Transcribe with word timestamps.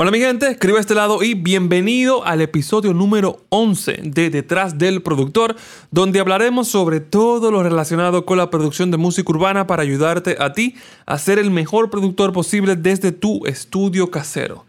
Hola 0.00 0.12
mi 0.12 0.20
gente, 0.20 0.48
escribe 0.48 0.78
a 0.78 0.80
este 0.80 0.94
lado 0.94 1.24
y 1.24 1.34
bienvenido 1.34 2.24
al 2.24 2.40
episodio 2.40 2.94
número 2.94 3.40
11 3.48 4.02
de 4.04 4.30
Detrás 4.30 4.78
del 4.78 5.02
Productor, 5.02 5.56
donde 5.90 6.20
hablaremos 6.20 6.68
sobre 6.68 7.00
todo 7.00 7.50
lo 7.50 7.64
relacionado 7.64 8.24
con 8.24 8.38
la 8.38 8.48
producción 8.48 8.92
de 8.92 8.96
música 8.96 9.28
urbana 9.32 9.66
para 9.66 9.82
ayudarte 9.82 10.36
a 10.38 10.52
ti 10.52 10.76
a 11.04 11.18
ser 11.18 11.40
el 11.40 11.50
mejor 11.50 11.90
productor 11.90 12.32
posible 12.32 12.76
desde 12.76 13.10
tu 13.10 13.44
estudio 13.46 14.08
casero. 14.08 14.66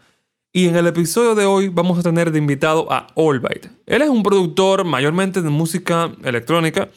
Y 0.52 0.66
en 0.66 0.74
el 0.74 0.88
episodio 0.88 1.36
de 1.36 1.44
hoy 1.44 1.68
vamos 1.68 1.96
a 2.00 2.02
tener 2.02 2.32
de 2.32 2.38
invitado 2.40 2.90
a 2.92 3.06
Allbite. 3.14 3.70
Él 3.86 4.02
es 4.02 4.08
un 4.08 4.24
productor 4.24 4.82
mayormente 4.82 5.42
de 5.42 5.48
música 5.48 6.10
electrónica 6.24 6.88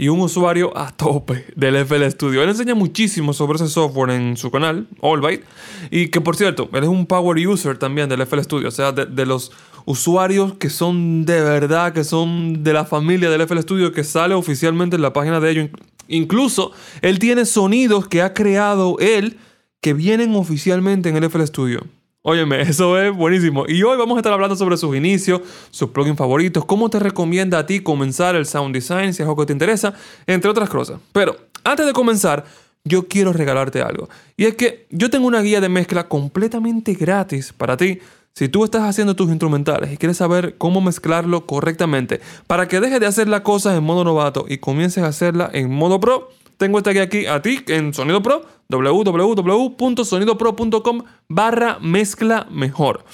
y 0.00 0.08
un 0.08 0.18
usuario 0.18 0.74
a 0.78 0.90
tope 0.92 1.44
del 1.54 1.76
FL 1.76 2.10
Studio. 2.10 2.42
Él 2.42 2.48
enseña 2.48 2.74
muchísimo 2.74 3.34
sobre 3.34 3.56
ese 3.56 3.68
software 3.68 4.12
en 4.12 4.34
su 4.38 4.50
canal, 4.50 4.88
Allbyte. 5.02 5.44
Y 5.90 6.08
que 6.08 6.22
por 6.22 6.36
cierto, 6.36 6.70
él 6.72 6.84
es 6.84 6.88
un 6.88 7.04
power 7.04 7.46
user 7.46 7.76
también 7.76 8.08
del 8.08 8.22
FL 8.22 8.42
Studio. 8.42 8.68
O 8.68 8.70
sea, 8.70 8.92
de, 8.92 9.26
los 9.26 9.52
usuarios 9.84 10.54
que 10.54 10.70
son 10.70 11.26
de 11.26 11.42
verdad, 11.42 11.92
que 11.92 12.04
son 12.04 12.64
de 12.64 12.72
la 12.72 12.86
familia 12.86 13.28
del 13.28 13.42
FL 13.42 13.60
Studio, 13.60 13.92
que 13.92 14.02
sale 14.02 14.32
oficialmente 14.32 14.96
en 14.96 15.02
la 15.02 15.12
página 15.12 15.38
de 15.38 15.50
ellos. 15.50 15.68
Incluso 16.08 16.72
él 17.02 17.18
tiene 17.18 17.44
sonidos 17.44 18.08
que 18.08 18.22
ha 18.22 18.32
creado 18.32 18.96
él 19.00 19.36
que 19.82 19.92
vienen 19.92 20.34
oficialmente 20.34 21.10
en 21.10 21.18
el 21.18 21.24
FL 21.24 21.46
Studio. 21.46 21.86
Óyeme, 22.22 22.60
eso 22.68 22.98
es 23.00 23.14
buenísimo. 23.14 23.64
Y 23.66 23.82
hoy 23.82 23.96
vamos 23.96 24.16
a 24.16 24.20
estar 24.20 24.32
hablando 24.32 24.56
sobre 24.56 24.76
sus 24.76 24.94
inicios, 24.94 25.40
sus 25.70 25.90
plugins 25.90 26.18
favoritos, 26.18 26.64
cómo 26.64 26.90
te 26.90 26.98
recomienda 26.98 27.58
a 27.58 27.66
ti 27.66 27.80
comenzar 27.80 28.36
el 28.36 28.46
sound 28.46 28.74
design, 28.74 29.14
si 29.14 29.22
es 29.22 29.28
algo 29.28 29.36
que 29.36 29.46
te 29.46 29.52
interesa, 29.52 29.94
entre 30.26 30.50
otras 30.50 30.68
cosas. 30.68 31.00
Pero 31.12 31.36
antes 31.64 31.86
de 31.86 31.92
comenzar, 31.92 32.44
yo 32.84 33.08
quiero 33.08 33.32
regalarte 33.32 33.82
algo. 33.82 34.08
Y 34.36 34.44
es 34.44 34.54
que 34.54 34.86
yo 34.90 35.10
tengo 35.10 35.26
una 35.26 35.40
guía 35.40 35.60
de 35.60 35.68
mezcla 35.68 36.08
completamente 36.08 36.94
gratis 36.94 37.52
para 37.52 37.76
ti. 37.76 38.00
Si 38.32 38.48
tú 38.48 38.64
estás 38.64 38.82
haciendo 38.82 39.16
tus 39.16 39.28
instrumentales 39.28 39.92
y 39.92 39.96
quieres 39.96 40.18
saber 40.18 40.56
cómo 40.56 40.80
mezclarlo 40.80 41.46
correctamente, 41.46 42.20
para 42.46 42.68
que 42.68 42.80
dejes 42.80 43.00
de 43.00 43.06
hacer 43.06 43.28
las 43.28 43.40
cosas 43.40 43.76
en 43.76 43.84
modo 43.84 44.04
novato 44.04 44.46
y 44.48 44.58
comiences 44.58 45.02
a 45.02 45.08
hacerla 45.08 45.50
en 45.52 45.70
modo 45.70 46.00
pro, 46.00 46.30
tengo 46.60 46.78
esta 46.78 46.92
guía 46.92 47.02
aquí 47.04 47.24
a 47.24 47.40
ti 47.40 47.64
en 47.68 47.94
Sonido 47.94 48.22
Pro, 48.22 48.42
www.sonidopro.com 48.68 51.04
barra 51.26 51.78
mezcla 51.80 52.46
mejor. 52.50 53.06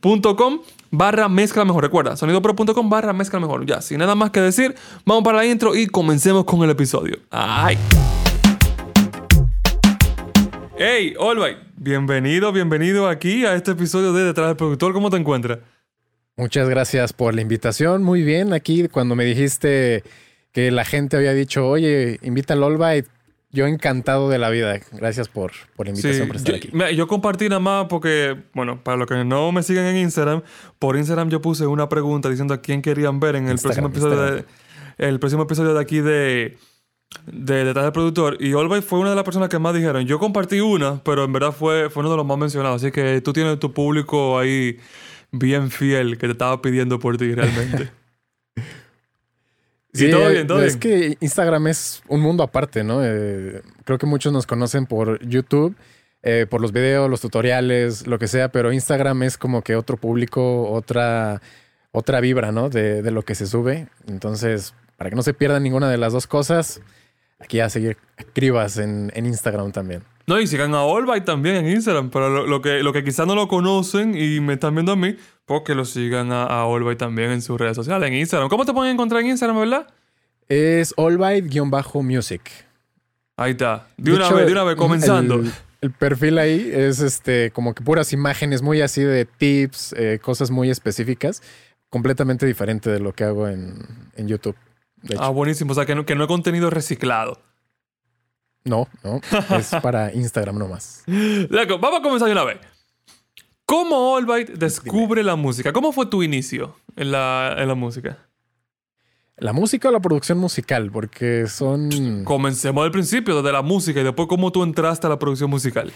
.com 0.36 0.60
barra 0.90 1.28
mezcla 1.28 1.64
mejor. 1.64 1.82
Recuerda, 1.82 2.16
sonidopro.com 2.16 2.90
barra 2.90 3.12
mezcla 3.12 3.40
mejor. 3.40 3.66
Ya, 3.66 3.80
sin 3.80 3.98
nada 3.98 4.14
más 4.14 4.30
que 4.30 4.40
decir, 4.40 4.74
vamos 5.04 5.24
para 5.24 5.38
la 5.38 5.46
intro 5.46 5.74
y 5.74 5.86
comencemos 5.86 6.44
con 6.44 6.62
el 6.62 6.70
episodio. 6.70 7.18
¡Ay! 7.30 7.76
Hey, 10.76 11.14
Alright, 11.20 11.58
bienvenido, 11.76 12.50
bienvenido 12.52 13.08
aquí 13.08 13.46
a 13.46 13.54
este 13.54 13.70
episodio 13.70 14.12
de 14.12 14.24
Detrás 14.24 14.48
del 14.48 14.56
Productor. 14.56 14.92
¿Cómo 14.92 15.08
te 15.08 15.16
encuentras? 15.16 15.60
Muchas 16.36 16.68
gracias 16.68 17.12
por 17.12 17.34
la 17.34 17.42
invitación. 17.42 18.02
Muy 18.02 18.22
bien, 18.22 18.52
aquí 18.52 18.88
cuando 18.88 19.14
me 19.14 19.24
dijiste 19.24 20.02
que 20.52 20.70
la 20.70 20.84
gente 20.84 21.16
había 21.16 21.32
dicho, 21.32 21.68
oye, 21.68 22.18
invita 22.22 22.54
al 22.54 22.62
All 22.62 22.78
yo 23.50 23.66
encantado 23.68 24.28
de 24.28 24.38
la 24.38 24.50
vida. 24.50 24.80
Gracias 24.92 25.28
por, 25.28 25.52
por 25.76 25.86
la 25.86 25.90
invitación, 25.90 26.26
por 26.26 26.36
estar 26.36 26.56
yo, 26.56 26.84
aquí. 26.84 26.96
yo 26.96 27.06
compartí 27.06 27.48
nada 27.48 27.60
más 27.60 27.86
porque, 27.88 28.36
bueno, 28.52 28.82
para 28.82 28.96
los 28.96 29.06
que 29.06 29.24
no 29.24 29.52
me 29.52 29.62
siguen 29.62 29.84
en 29.84 29.96
Instagram, 29.98 30.42
por 30.80 30.96
Instagram 30.96 31.30
yo 31.30 31.40
puse 31.40 31.66
una 31.66 31.88
pregunta 31.88 32.28
diciendo 32.28 32.52
a 32.52 32.60
quién 32.60 32.82
querían 32.82 33.20
ver 33.20 33.36
en 33.36 33.48
el 33.48 33.58
próximo 33.58 33.86
episodio 33.86 34.20
de, 34.20 34.44
el 34.98 35.20
próximo 35.20 35.44
episodio 35.44 35.72
de 35.72 35.80
aquí 35.80 36.00
de 36.00 36.56
de 37.26 37.64
Detrás 37.64 37.84
del 37.84 37.92
Productor 37.92 38.36
y 38.40 38.54
Allby 38.54 38.82
fue 38.82 38.98
una 38.98 39.10
de 39.10 39.16
las 39.16 39.24
personas 39.24 39.48
que 39.48 39.58
más 39.58 39.72
dijeron. 39.72 40.04
Yo 40.04 40.18
compartí 40.18 40.60
una, 40.60 41.02
pero 41.04 41.24
en 41.24 41.32
verdad 41.32 41.52
fue, 41.52 41.88
fue 41.90 42.00
uno 42.00 42.10
de 42.10 42.16
los 42.16 42.26
más 42.26 42.38
mencionados. 42.38 42.82
Así 42.82 42.90
que 42.90 43.20
tú 43.20 43.32
tienes 43.32 43.58
tu 43.60 43.72
público 43.72 44.36
ahí 44.36 44.78
bien 45.38 45.70
fiel 45.70 46.18
que 46.18 46.26
te 46.26 46.32
estaba 46.32 46.60
pidiendo 46.62 46.98
por 46.98 47.16
ti 47.16 47.34
realmente. 47.34 47.90
sí, 49.92 50.10
todo 50.10 50.30
bien, 50.30 50.46
todo 50.46 50.62
es 50.62 50.76
que 50.76 51.16
Instagram 51.20 51.66
es 51.68 52.02
un 52.08 52.20
mundo 52.20 52.42
aparte, 52.42 52.84
¿no? 52.84 53.04
Eh, 53.04 53.62
creo 53.84 53.98
que 53.98 54.06
muchos 54.06 54.32
nos 54.32 54.46
conocen 54.46 54.86
por 54.86 55.24
YouTube, 55.26 55.76
eh, 56.22 56.46
por 56.48 56.60
los 56.60 56.72
videos, 56.72 57.10
los 57.10 57.20
tutoriales, 57.20 58.06
lo 58.06 58.18
que 58.18 58.28
sea, 58.28 58.50
pero 58.50 58.72
Instagram 58.72 59.22
es 59.24 59.36
como 59.36 59.62
que 59.62 59.76
otro 59.76 59.96
público, 59.96 60.70
otra, 60.70 61.42
otra 61.92 62.20
vibra, 62.20 62.52
¿no? 62.52 62.70
De, 62.70 63.02
de 63.02 63.10
lo 63.10 63.22
que 63.22 63.34
se 63.34 63.46
sube. 63.46 63.88
Entonces, 64.06 64.74
para 64.96 65.10
que 65.10 65.16
no 65.16 65.22
se 65.22 65.34
pierdan 65.34 65.62
ninguna 65.62 65.90
de 65.90 65.98
las 65.98 66.12
dos 66.12 66.26
cosas, 66.26 66.80
aquí 67.38 67.60
a 67.60 67.68
seguir 67.68 67.98
escribas 68.16 68.78
en, 68.78 69.12
en 69.14 69.26
Instagram 69.26 69.72
también. 69.72 70.02
No, 70.26 70.40
y 70.40 70.46
sigan 70.46 70.74
a 70.74 70.82
Allby 70.82 71.20
también 71.20 71.56
en 71.56 71.68
Instagram. 71.68 72.10
Pero 72.10 72.46
lo, 72.46 72.62
que, 72.62 72.82
lo 72.82 72.92
que 72.92 73.04
quizás 73.04 73.26
no 73.26 73.34
lo 73.34 73.48
conocen 73.48 74.16
y 74.16 74.40
me 74.40 74.54
están 74.54 74.74
viendo 74.74 74.92
a 74.92 74.96
mí, 74.96 75.16
pues 75.44 75.62
que 75.64 75.74
lo 75.74 75.84
sigan 75.84 76.32
a, 76.32 76.44
a 76.44 76.96
también 76.96 77.30
en 77.30 77.42
sus 77.42 77.58
redes 77.58 77.76
sociales, 77.76 78.08
en 78.08 78.14
Instagram. 78.14 78.48
¿Cómo 78.48 78.64
te 78.64 78.72
pueden 78.72 78.92
encontrar 78.92 79.20
en 79.22 79.28
Instagram, 79.28 79.58
verdad? 79.58 79.86
Es 80.48 80.94
Allby-music. 80.96 82.50
Ahí 83.36 83.52
está. 83.52 83.88
De, 83.96 84.12
una 84.12 84.30
vez, 84.30 84.46
de 84.46 84.52
una 84.52 84.64
vez, 84.64 84.76
comenzando. 84.76 85.42
El, 85.80 85.90
perfil 85.90 86.38
ahí 86.38 86.70
es 86.72 87.00
este 87.00 87.50
como 87.50 87.74
que 87.74 87.82
puras 87.82 88.14
imágenes 88.14 88.62
muy 88.62 88.80
así 88.80 89.02
de 89.02 89.26
tips, 89.26 89.94
eh, 89.98 90.18
cosas 90.22 90.50
muy 90.50 90.70
específicas, 90.70 91.42
completamente 91.90 92.46
diferente 92.46 92.88
de 92.88 93.00
lo 93.00 93.12
que 93.12 93.24
hago 93.24 93.48
en, 93.48 93.74
en 94.16 94.26
YouTube. 94.26 94.56
Ah, 95.18 95.28
buenísimo. 95.28 95.72
O 95.72 95.74
sea, 95.74 95.84
que 95.84 95.94
no, 95.94 96.06
que 96.06 96.14
no 96.14 96.26
contenido 96.26 96.70
reciclado. 96.70 97.38
No, 98.64 98.88
no. 99.02 99.20
Es 99.56 99.70
para 99.82 100.12
Instagram 100.12 100.58
nomás. 100.58 101.04
Vamos 101.06 101.98
a 101.98 102.02
comenzar 102.02 102.26
de 102.26 102.32
una 102.32 102.44
vez. 102.44 102.58
¿Cómo 103.66 104.16
Allbyte 104.16 104.58
descubre 104.58 105.22
la 105.22 105.36
música? 105.36 105.72
¿Cómo 105.72 105.92
fue 105.92 106.06
tu 106.06 106.22
inicio 106.22 106.76
en 106.96 107.12
la, 107.12 107.54
en 107.58 107.68
la 107.68 107.74
música? 107.74 108.18
¿La 109.36 109.52
música 109.52 109.88
o 109.88 109.92
la 109.92 110.00
producción 110.00 110.38
musical? 110.38 110.90
Porque 110.90 111.46
son... 111.48 112.24
Comencemos 112.24 112.84
al 112.84 112.90
principio, 112.90 113.36
desde 113.36 113.52
la 113.52 113.62
música, 113.62 114.00
y 114.00 114.04
después 114.04 114.28
cómo 114.28 114.52
tú 114.52 114.62
entraste 114.62 115.06
a 115.06 115.10
la 115.10 115.18
producción 115.18 115.50
musical. 115.50 115.92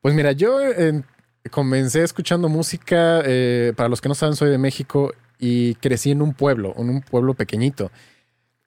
Pues 0.00 0.14
mira, 0.14 0.32
yo 0.32 0.58
comencé 1.50 2.02
escuchando 2.02 2.48
música, 2.48 3.22
eh, 3.24 3.72
para 3.76 3.88
los 3.88 4.00
que 4.00 4.08
no 4.08 4.14
saben, 4.14 4.36
soy 4.36 4.50
de 4.50 4.58
México 4.58 5.14
y 5.38 5.74
crecí 5.76 6.10
en 6.10 6.20
un 6.22 6.34
pueblo, 6.34 6.74
en 6.76 6.90
un 6.90 7.00
pueblo 7.00 7.34
pequeñito. 7.34 7.90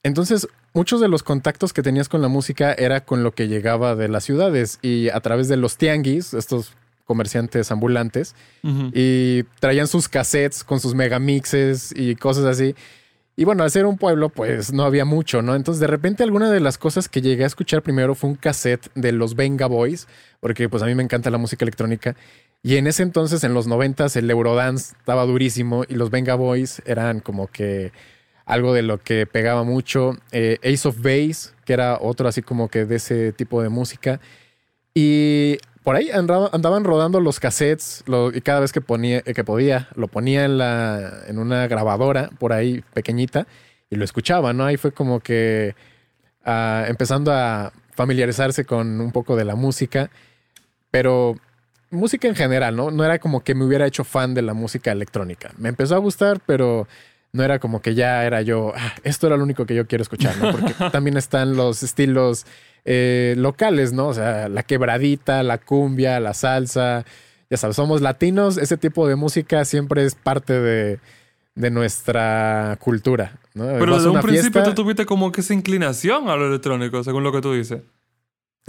Entonces, 0.04 0.48
muchos 0.74 1.02
de 1.02 1.08
los 1.08 1.24
contactos 1.24 1.74
que 1.74 1.82
tenías 1.82 2.10
con 2.10 2.22
la 2.22 2.28
música 2.28 2.74
era 2.74 3.02
con 3.02 3.24
lo 3.24 3.34
que 3.34 3.48
llegaba 3.48 3.96
de 3.96 4.08
las 4.08 4.24
ciudades 4.24 4.80
y 4.82 5.10
a 5.10 5.20
través 5.20 5.48
de 5.48 5.58
los 5.58 5.78
tianguis, 5.78 6.34
estos 6.34 6.74
comerciantes 7.06 7.72
ambulantes, 7.72 8.36
y 8.94 9.44
traían 9.60 9.88
sus 9.88 10.10
cassettes 10.10 10.64
con 10.64 10.80
sus 10.80 10.94
megamixes 10.94 11.94
y 11.96 12.16
cosas 12.16 12.46
así. 12.46 12.76
Y 13.40 13.46
bueno, 13.46 13.64
al 13.64 13.72
ser 13.72 13.86
un 13.86 13.98
pueblo, 13.98 14.30
pues 14.30 14.74
no 14.74 14.84
había 14.84 15.06
mucho, 15.06 15.44
¿no? 15.44 15.56
Entonces, 15.56 15.80
de 15.80 15.88
repente, 15.88 16.24
alguna 16.24 16.52
de 16.52 16.60
las 16.60 16.78
cosas 16.78 17.08
que 17.08 17.22
llegué 17.22 17.44
a 17.44 17.48
escuchar 17.48 17.84
primero 17.84 18.16
fue 18.16 18.32
un 18.32 18.36
cassette 18.36 18.90
de 18.96 19.12
los 19.12 19.36
Venga 19.36 19.68
Boys, 19.68 20.08
porque 20.40 20.68
pues 20.70 20.82
a 20.82 20.88
mí 20.88 20.96
me 20.96 21.04
encanta 21.04 21.30
la 21.30 21.38
música 21.38 21.64
electrónica. 21.64 22.16
Y 22.64 22.78
en 22.78 22.88
ese 22.88 23.04
entonces, 23.04 23.44
en 23.44 23.54
los 23.54 23.68
noventas, 23.68 24.16
el 24.16 24.30
Eurodance 24.30 24.96
estaba 25.00 25.24
durísimo 25.26 25.84
y 25.88 25.94
los 25.94 26.10
Venga 26.10 26.34
Boys 26.34 26.82
eran 26.86 27.20
como 27.20 27.48
que 27.48 27.92
algo 28.48 28.74
de 28.74 28.82
lo 28.82 28.98
que 28.98 29.28
pegaba 29.28 29.64
mucho. 29.64 30.18
Eh, 30.32 30.58
Ace 30.64 30.88
of 30.88 30.98
Base, 30.98 31.52
que 31.66 31.74
era 31.74 32.00
otro 32.02 32.28
así 32.28 32.42
como 32.42 32.70
que 32.70 32.86
de 32.86 32.96
ese 32.96 33.34
tipo 33.34 33.62
de 33.62 33.70
música. 33.70 34.20
Y 34.96 35.58
por 35.84 35.96
ahí 35.96 36.10
andaban 36.10 36.84
rodando 36.84 37.20
los 37.20 37.40
cassettes 37.40 38.04
y 38.34 38.42
cada 38.42 38.62
vez 38.62 38.72
que, 38.72 38.82
ponía, 38.82 39.22
que 39.22 39.44
podía, 39.44 39.90
lo 39.96 40.08
ponía 40.08 40.46
en, 40.46 40.58
la, 40.58 41.24
en 41.28 41.38
una 41.38 41.68
grabadora 41.68 42.30
por 42.40 42.52
ahí 42.52 42.84
pequeñita 42.94 43.48
y 43.90 43.96
lo 43.96 44.04
escuchaba, 44.04 44.54
¿no? 44.54 44.66
Ahí 44.66 44.78
fue 44.78 44.92
como 44.92 45.20
que 45.20 45.76
ah, 46.44 46.86
empezando 46.88 47.32
a 47.32 47.72
familiarizarse 47.92 48.66
con 48.66 49.00
un 49.00 49.12
poco 49.12 49.36
de 49.36 49.46
la 49.46 49.56
música, 49.56 50.10
pero 50.90 51.36
música 51.90 52.28
en 52.28 52.36
general, 52.36 52.76
¿no? 52.76 52.92
No 52.92 53.04
era 53.04 53.20
como 53.20 53.44
que 53.44 53.56
me 53.56 53.66
hubiera 53.66 53.88
hecho 53.88 54.04
fan 54.04 54.34
de 54.34 54.42
la 54.42 54.54
música 54.54 54.92
electrónica. 54.92 55.52
Me 55.58 55.70
empezó 55.70 55.96
a 55.96 56.00
gustar, 56.00 56.42
pero 56.46 56.88
no 57.38 57.44
era 57.44 57.60
como 57.60 57.82
que 57.82 57.96
ya 57.96 58.26
era 58.26 58.42
yo, 58.42 58.74
ah, 58.76 58.94
esto 59.04 59.28
era 59.28 59.38
lo 59.38 59.44
único 59.44 59.66
que 59.66 59.76
yo 59.76 59.88
quiero 59.88 60.02
escuchar, 60.02 60.36
¿no? 60.38 60.52
Porque 60.52 60.74
también 60.92 61.16
están 61.16 61.56
los 61.56 61.84
estilos 61.84 62.46
eh, 62.84 63.36
locales, 63.38 63.94
¿no? 63.94 64.08
O 64.10 64.14
sea, 64.14 64.50
la 64.50 64.64
quebradita, 64.64 65.44
la 65.44 65.58
cumbia, 65.58 66.20
la 66.20 66.34
salsa, 66.34 67.06
ya 67.50 67.58
sabes, 67.58 67.76
somos 67.78 68.02
latinos, 68.02 68.58
ese 68.58 68.76
tipo 68.76 69.08
de 69.08 69.16
música 69.16 69.64
siempre 69.64 70.04
es 70.04 70.16
parte 70.16 70.54
de, 70.60 71.00
de 71.56 71.70
nuestra 71.72 72.78
cultura. 72.82 73.38
¿no? 73.54 73.66
Pero 73.80 73.96
desde 73.96 74.10
un 74.10 74.20
principio 74.20 74.62
fiesta- 74.62 74.76
tú 74.76 74.84
tuviste 74.84 75.06
como 75.06 75.32
que 75.32 75.42
esa 75.42 75.54
inclinación 75.54 76.30
a 76.30 76.36
lo 76.36 76.48
electrónico, 76.48 77.04
según 77.04 77.24
lo 77.24 77.32
que 77.32 77.42
tú 77.42 77.54
dices. 77.54 77.82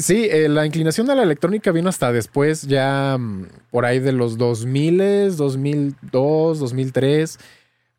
Sí, 0.00 0.28
eh, 0.30 0.48
la 0.48 0.64
inclinación 0.64 1.10
a 1.10 1.16
la 1.16 1.24
electrónica 1.24 1.72
vino 1.72 1.88
hasta 1.88 2.12
después, 2.12 2.62
ya 2.62 3.16
mm, 3.18 3.46
por 3.72 3.84
ahí 3.84 3.98
de 3.98 4.12
los 4.12 4.38
2000, 4.38 5.36
2002, 5.36 6.58
2003, 6.60 7.38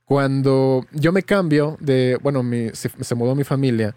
cuando 0.10 0.88
yo 0.92 1.12
me 1.12 1.22
cambio 1.22 1.78
de, 1.80 2.18
bueno, 2.24 2.42
mi- 2.42 2.72
se, 2.74 2.90
se 3.00 3.14
mudó 3.14 3.36
mi 3.36 3.44
familia 3.44 3.94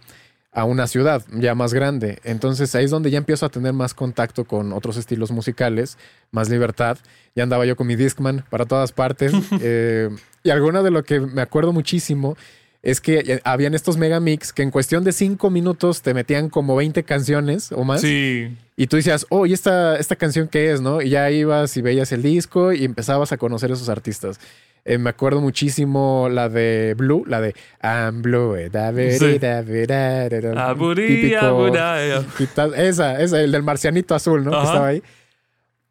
a 0.53 0.65
una 0.67 0.87
ciudad 0.87 1.23
ya 1.33 1.55
más 1.55 1.73
grande. 1.73 2.19
Entonces 2.23 2.75
ahí 2.75 2.85
es 2.85 2.91
donde 2.91 3.11
ya 3.11 3.17
empiezo 3.17 3.47
a 3.47 3.49
tener 3.49 3.73
más 3.73 3.95
contacto 3.95 4.45
con 4.45 4.75
otros 4.75 4.99
estilos 4.99 5.31
musicales, 5.31 5.97
más 6.31 6.51
libertad. 6.51 6.99
Ya 7.35 7.45
andaba 7.45 7.65
yo 7.65 7.77
con 7.77 7.87
mi 7.87 7.97
Discman 7.97 8.45
para 8.51 8.67
todas 8.67 8.93
partes. 8.93 9.33
eh, 9.63 10.11
y 10.45 10.51
alguna 10.51 10.83
de 10.83 10.91
lo 10.91 11.03
que 11.03 11.19
me 11.19 11.41
acuerdo 11.41 11.73
muchísimo 11.73 12.37
es 12.83 13.01
que 13.01 13.21
eh, 13.21 13.41
habían 13.45 13.73
estos 13.73 13.97
megamix 13.97 14.53
que 14.53 14.63
en 14.63 14.71
cuestión 14.71 15.05
de 15.05 15.13
cinco 15.13 15.49
minutos 15.49 16.03
te 16.03 16.13
metían 16.13 16.51
como 16.51 16.77
20 16.77 17.05
canciones 17.05 17.73
o 17.73 17.85
más. 17.85 18.03
Sí. 18.03 18.55
Y 18.77 18.87
tú 18.89 18.97
decías, 18.97 19.25
oh, 19.31 19.47
¿y 19.47 19.55
esta, 19.55 19.97
esta 19.97 20.17
canción 20.17 20.47
qué 20.49 20.73
es? 20.73 20.83
¿No? 20.83 21.01
Y 21.01 21.09
ya 21.09 21.31
ibas 21.31 21.75
y 21.79 21.81
veías 21.81 22.13
el 22.13 22.21
disco 22.21 22.75
y 22.75 22.85
empezabas 22.85 23.33
a 23.33 23.39
conocer 23.39 23.71
a 23.71 23.75
esos 23.75 23.89
artistas. 23.89 24.39
Eh, 24.85 24.99
me 24.99 25.11
acuerdo 25.11 25.41
muchísimo 25.41 26.29
la 26.31 26.49
de 26.49 26.95
Blue, 26.97 27.25
la 27.27 27.41
de 27.41 27.55
I'm 27.83 28.21
Blue. 28.23 28.57
Esa, 32.77 33.21
esa, 33.23 33.41
el 33.41 33.53
del 33.53 33.63
marcianito 33.63 34.15
azul, 34.15 34.45
¿no? 34.45 34.51
Que 34.51 34.57
estaba 34.67 34.87
ahí. 34.89 35.03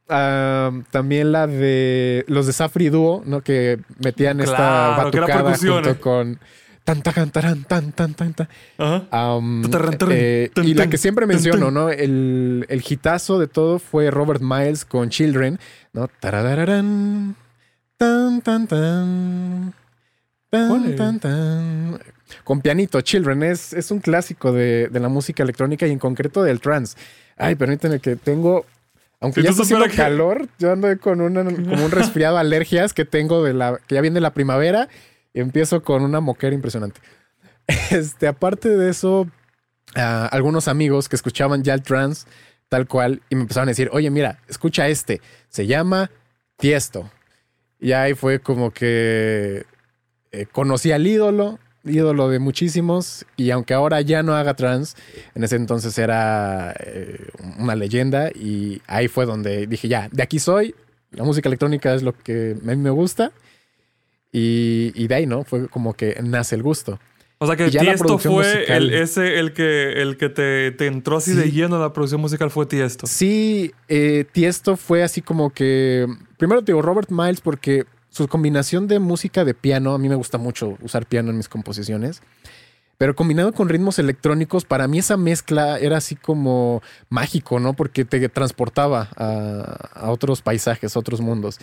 Ah, 0.10 0.72
también 0.92 1.32
la 1.32 1.48
de 1.48 2.26
los 2.28 2.48
de 2.48 2.54
Safri 2.54 2.90
Duo, 2.90 3.24
¿no? 3.26 3.42
Que 3.42 3.80
metían 4.04 4.42
esta 4.42 4.56
Claro, 4.58 5.04
batucada 5.06 5.58
junto 5.58 6.02
con 6.02 6.40
tan, 6.84 7.02
tan, 7.02 7.30
tan, 7.32 7.64
tan, 7.64 7.92
tan, 7.94 8.14
tan, 8.14 8.34
tan. 8.34 8.48
Eh, 10.12 10.50
tun, 10.54 10.66
y 10.66 10.74
la 10.74 10.90
que 10.90 10.98
siempre 10.98 11.26
menciono. 11.26 11.72
¿no? 11.72 11.90
El, 11.90 12.66
el 12.68 12.84
hitazo 12.86 13.40
de 13.40 13.48
todo 13.48 13.80
fue 13.80 14.12
Robert 14.12 14.42
Miles 14.42 14.84
con 14.84 15.10
Children, 15.10 15.60
¿no? 15.94 16.10
Tarararán, 16.20 17.36
tan, 18.02 18.42
tan, 18.42 18.68
tan. 18.68 19.74
¿Cuál 20.50 20.68
Tan, 20.82 20.86
es? 20.86 20.96
tan, 20.96 21.20
tan. 21.20 22.00
Con 22.44 22.62
pianito, 22.62 23.00
Children 23.02 23.44
es, 23.44 23.74
es 23.74 23.92
un 23.92 24.00
clásico 24.00 24.52
de, 24.52 24.88
de 24.90 25.00
la 25.00 25.08
música 25.10 25.44
electrónica 25.44 25.86
y 25.86 25.92
en 25.92 26.00
concreto 26.00 26.42
del 26.44 26.60
trance. 26.60 26.98
Ay, 27.38 27.56
permíteme 27.56 28.00
que 28.00 28.16
tengo. 28.16 28.66
Aunque 29.20 29.44
ya 29.44 29.52
está 29.52 29.62
haciendo 29.62 29.86
supieras 29.86 29.92
que- 30.10 30.12
calor, 30.16 30.48
yo 30.58 30.72
ando 30.72 30.88
con, 31.00 31.22
una, 31.22 31.44
como 31.44 31.86
un 31.86 31.92
resfriado, 31.92 32.38
alergias 32.40 32.94
que 32.94 33.06
tengo 33.06 33.44
de 33.44 33.54
la. 33.54 33.80
que 33.88 33.96
ya 33.96 34.02
viene 34.02 34.20
la 34.20 34.34
primavera 34.34 34.90
y 35.34 35.40
empiezo 35.42 35.84
con 35.84 36.02
una 36.04 36.20
moquera 36.22 36.56
impresionante. 36.56 37.00
Este, 37.92 38.28
aparte 38.28 38.70
de 38.76 38.90
eso, 38.90 39.28
ah, 39.96 40.28
algunos 40.32 40.68
amigos 40.68 41.08
que 41.08 41.16
escuchaban 41.16 41.64
ya 41.64 41.74
el 41.76 41.84
trance 41.84 42.28
tal 42.68 42.88
cual 42.88 43.22
y 43.30 43.36
me 43.36 43.42
empezaron 43.44 43.70
a 43.70 43.72
decir, 43.72 43.90
oye, 43.94 44.10
mira, 44.10 44.40
escucha 44.48 44.88
este, 44.88 45.22
se 45.50 45.68
llama 45.68 46.10
Tiesto. 46.58 47.10
Y 47.82 47.92
ahí 47.94 48.14
fue 48.14 48.40
como 48.40 48.72
que 48.72 49.66
eh, 50.32 50.46
conocí 50.52 50.92
al 50.92 51.06
ídolo, 51.06 51.58
ídolo 51.84 52.30
de 52.30 52.38
muchísimos, 52.40 53.26
y 53.38 53.50
aunque 53.50 53.74
ahora 53.74 54.00
ya 54.02 54.22
no 54.24 54.36
haga 54.36 54.54
trance, 54.54 54.96
en 55.36 55.44
ese 55.44 55.56
entonces 55.56 55.98
era 55.98 56.74
eh, 56.80 57.18
una 57.58 57.76
leyenda 57.76 58.30
y 58.30 58.82
ahí 58.88 59.08
fue 59.08 59.26
donde 59.26 59.66
dije, 59.68 59.88
ya, 59.88 60.08
de 60.12 60.22
aquí 60.22 60.38
soy, 60.38 60.76
la 61.10 61.24
música 61.24 61.50
electrónica 61.50 61.94
es 61.96 62.04
lo 62.04 62.14
que 62.14 62.56
a 62.62 62.66
mí 62.68 62.76
me 62.78 62.92
gusta. 62.92 63.32
Y, 64.32 64.94
y 64.96 65.08
de 65.08 65.16
ahí, 65.16 65.26
¿no? 65.26 65.44
Fue 65.44 65.68
como 65.68 65.94
que 65.94 66.18
nace 66.24 66.56
el 66.56 66.64
gusto. 66.64 67.00
O 67.40 67.48
sea 67.48 67.56
que 67.56 67.68
Y 67.68 67.72
Tiesto 67.72 68.18
fue 68.20 68.32
musical. 68.32 68.66
el, 68.70 68.94
ese, 68.94 69.40
el 69.40 69.52
que, 69.52 70.02
el 70.02 70.16
que 70.16 70.30
te, 70.30 70.72
te 70.72 70.86
entró 70.86 71.18
así 71.18 71.32
Sí. 71.32 71.38
de 71.38 71.52
lleno 71.52 71.76
a 71.76 71.80
la 71.80 71.92
producción 71.92 72.22
musical 72.22 72.50
fue 72.52 72.66
Tiesto. 72.68 73.08
Sí, 73.08 73.74
eh, 73.90 74.26
Tiesto 74.32 74.78
fue 74.78 75.04
así 75.04 75.22
como 75.22 75.50
que. 75.50 76.08
Primero 76.42 76.64
te 76.64 76.72
digo 76.72 76.82
Robert 76.82 77.12
Miles, 77.12 77.40
porque 77.40 77.86
su 78.10 78.28
combinación 78.28 78.88
de 78.88 78.98
música 78.98 79.46
de 79.46 79.54
piano, 79.54 79.94
a 79.94 80.00
mí 80.00 80.10
me 80.10 80.16
gusta 80.16 80.40
mucho 80.40 80.76
usar 80.82 81.06
piano 81.06 81.30
en 81.30 81.38
mis 81.38 81.48
composiciones. 81.48 82.24
Pero 82.98 83.16
combinado 83.16 83.54
con 83.54 83.70
ritmos 83.70 84.00
electrónicos, 84.00 84.66
para 84.66 84.88
mí 84.88 84.98
esa 84.98 85.18
mezcla 85.18 85.78
era 85.78 85.98
así 85.98 86.16
como 86.16 86.82
mágico, 87.10 87.60
¿no? 87.60 87.74
Porque 87.74 88.06
te 88.06 88.28
transportaba 88.28 89.10
a, 89.16 89.90
a 89.94 90.10
otros 90.10 90.42
paisajes, 90.42 90.96
a 90.96 91.00
otros 91.00 91.22
mundos. 91.22 91.60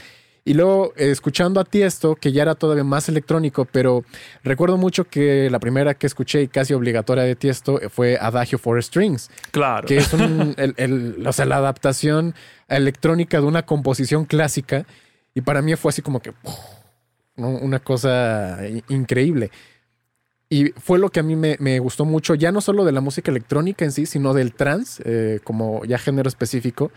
Y 0.49 0.55
luego, 0.55 0.95
eh, 0.97 1.11
escuchando 1.11 1.61
a 1.61 1.65
Tiesto, 1.65 2.15
que 2.15 2.33
ya 2.33 2.41
era 2.43 2.55
todavía 2.55 2.83
más 2.85 3.09
electrónico, 3.11 3.67
pero 3.71 4.05
recuerdo 4.43 4.79
mucho 4.79 5.05
que 5.05 5.51
la 5.51 5.59
primera 5.59 5.93
que 5.95 6.07
escuché 6.07 6.41
y 6.43 6.49
casi 6.49 6.73
obligatoria 6.73 7.25
de 7.25 7.37
Tiesto 7.37 7.79
fue 7.91 8.17
Adagio 8.19 8.59
for 8.59 8.83
Strings 8.83 9.31
Claro. 9.51 9.87
que 9.87 9.99
es 9.99 10.13
un, 10.15 10.55
el- 10.59 10.75
el- 10.79 11.27
o 11.27 11.33
sea, 11.33 11.45
la 11.45 11.57
adaptación 11.57 12.35
electrónica 12.69 13.41
de 13.41 13.47
una 13.47 13.67
composición 13.67 14.25
clásica. 14.25 14.87
Y 15.35 15.43
para 15.43 15.61
mí 15.61 15.77
fue 15.77 15.91
así 15.91 16.01
como 16.03 16.21
que 16.21 16.33
una 17.37 17.79
cosa 17.81 18.61
i- 18.67 18.83
increíble. 18.89 19.51
Y 20.51 20.71
fue 20.71 20.99
lo 20.99 21.11
que 21.11 21.21
a 21.21 21.23
mí 21.23 21.37
me, 21.37 21.57
me 21.61 21.79
gustó 21.79 22.07
mucho, 22.07 22.35
ya 22.35 22.53
no 22.53 22.61
solo 22.63 22.85
de 22.87 22.93
la 22.93 23.03
música 23.03 23.31
electrónica 23.31 23.85
en 23.85 23.93
sí, 23.93 24.07
sino 24.07 24.33
del 24.33 24.55
trance, 24.55 25.03
eh, 25.05 25.41
como 25.45 25.85
ya 25.85 25.99
género 25.99 26.27
específico, 26.29 26.91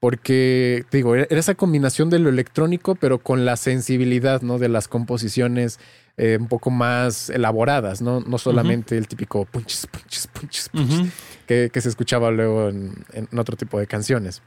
porque, 0.00 0.84
te 0.88 0.96
digo, 0.96 1.14
era 1.14 1.26
esa 1.30 1.54
combinación 1.54 2.10
de 2.10 2.18
lo 2.18 2.30
electrónico, 2.30 2.94
pero 2.94 3.18
con 3.18 3.44
la 3.44 3.56
sensibilidad, 3.56 4.40
¿no? 4.42 4.58
De 4.58 4.68
las 4.68 4.88
composiciones 4.88 5.78
eh, 6.16 6.38
un 6.40 6.48
poco 6.48 6.70
más 6.70 7.30
elaboradas, 7.30 8.00
¿no? 8.00 8.20
No 8.20 8.38
solamente 8.38 8.96
el 8.96 9.06
típico 9.06 9.44
punches, 9.44 9.86
punches, 9.86 10.26
punches, 10.26 10.68
punches 10.70 11.12
que 11.46 11.80
se 11.80 11.88
escuchaba 11.88 12.30
luego 12.30 12.68
en, 12.68 12.94
en 13.12 13.38
otro 13.38 13.56
tipo 13.56 13.78
de 13.78 13.86
canciones. 13.86 14.42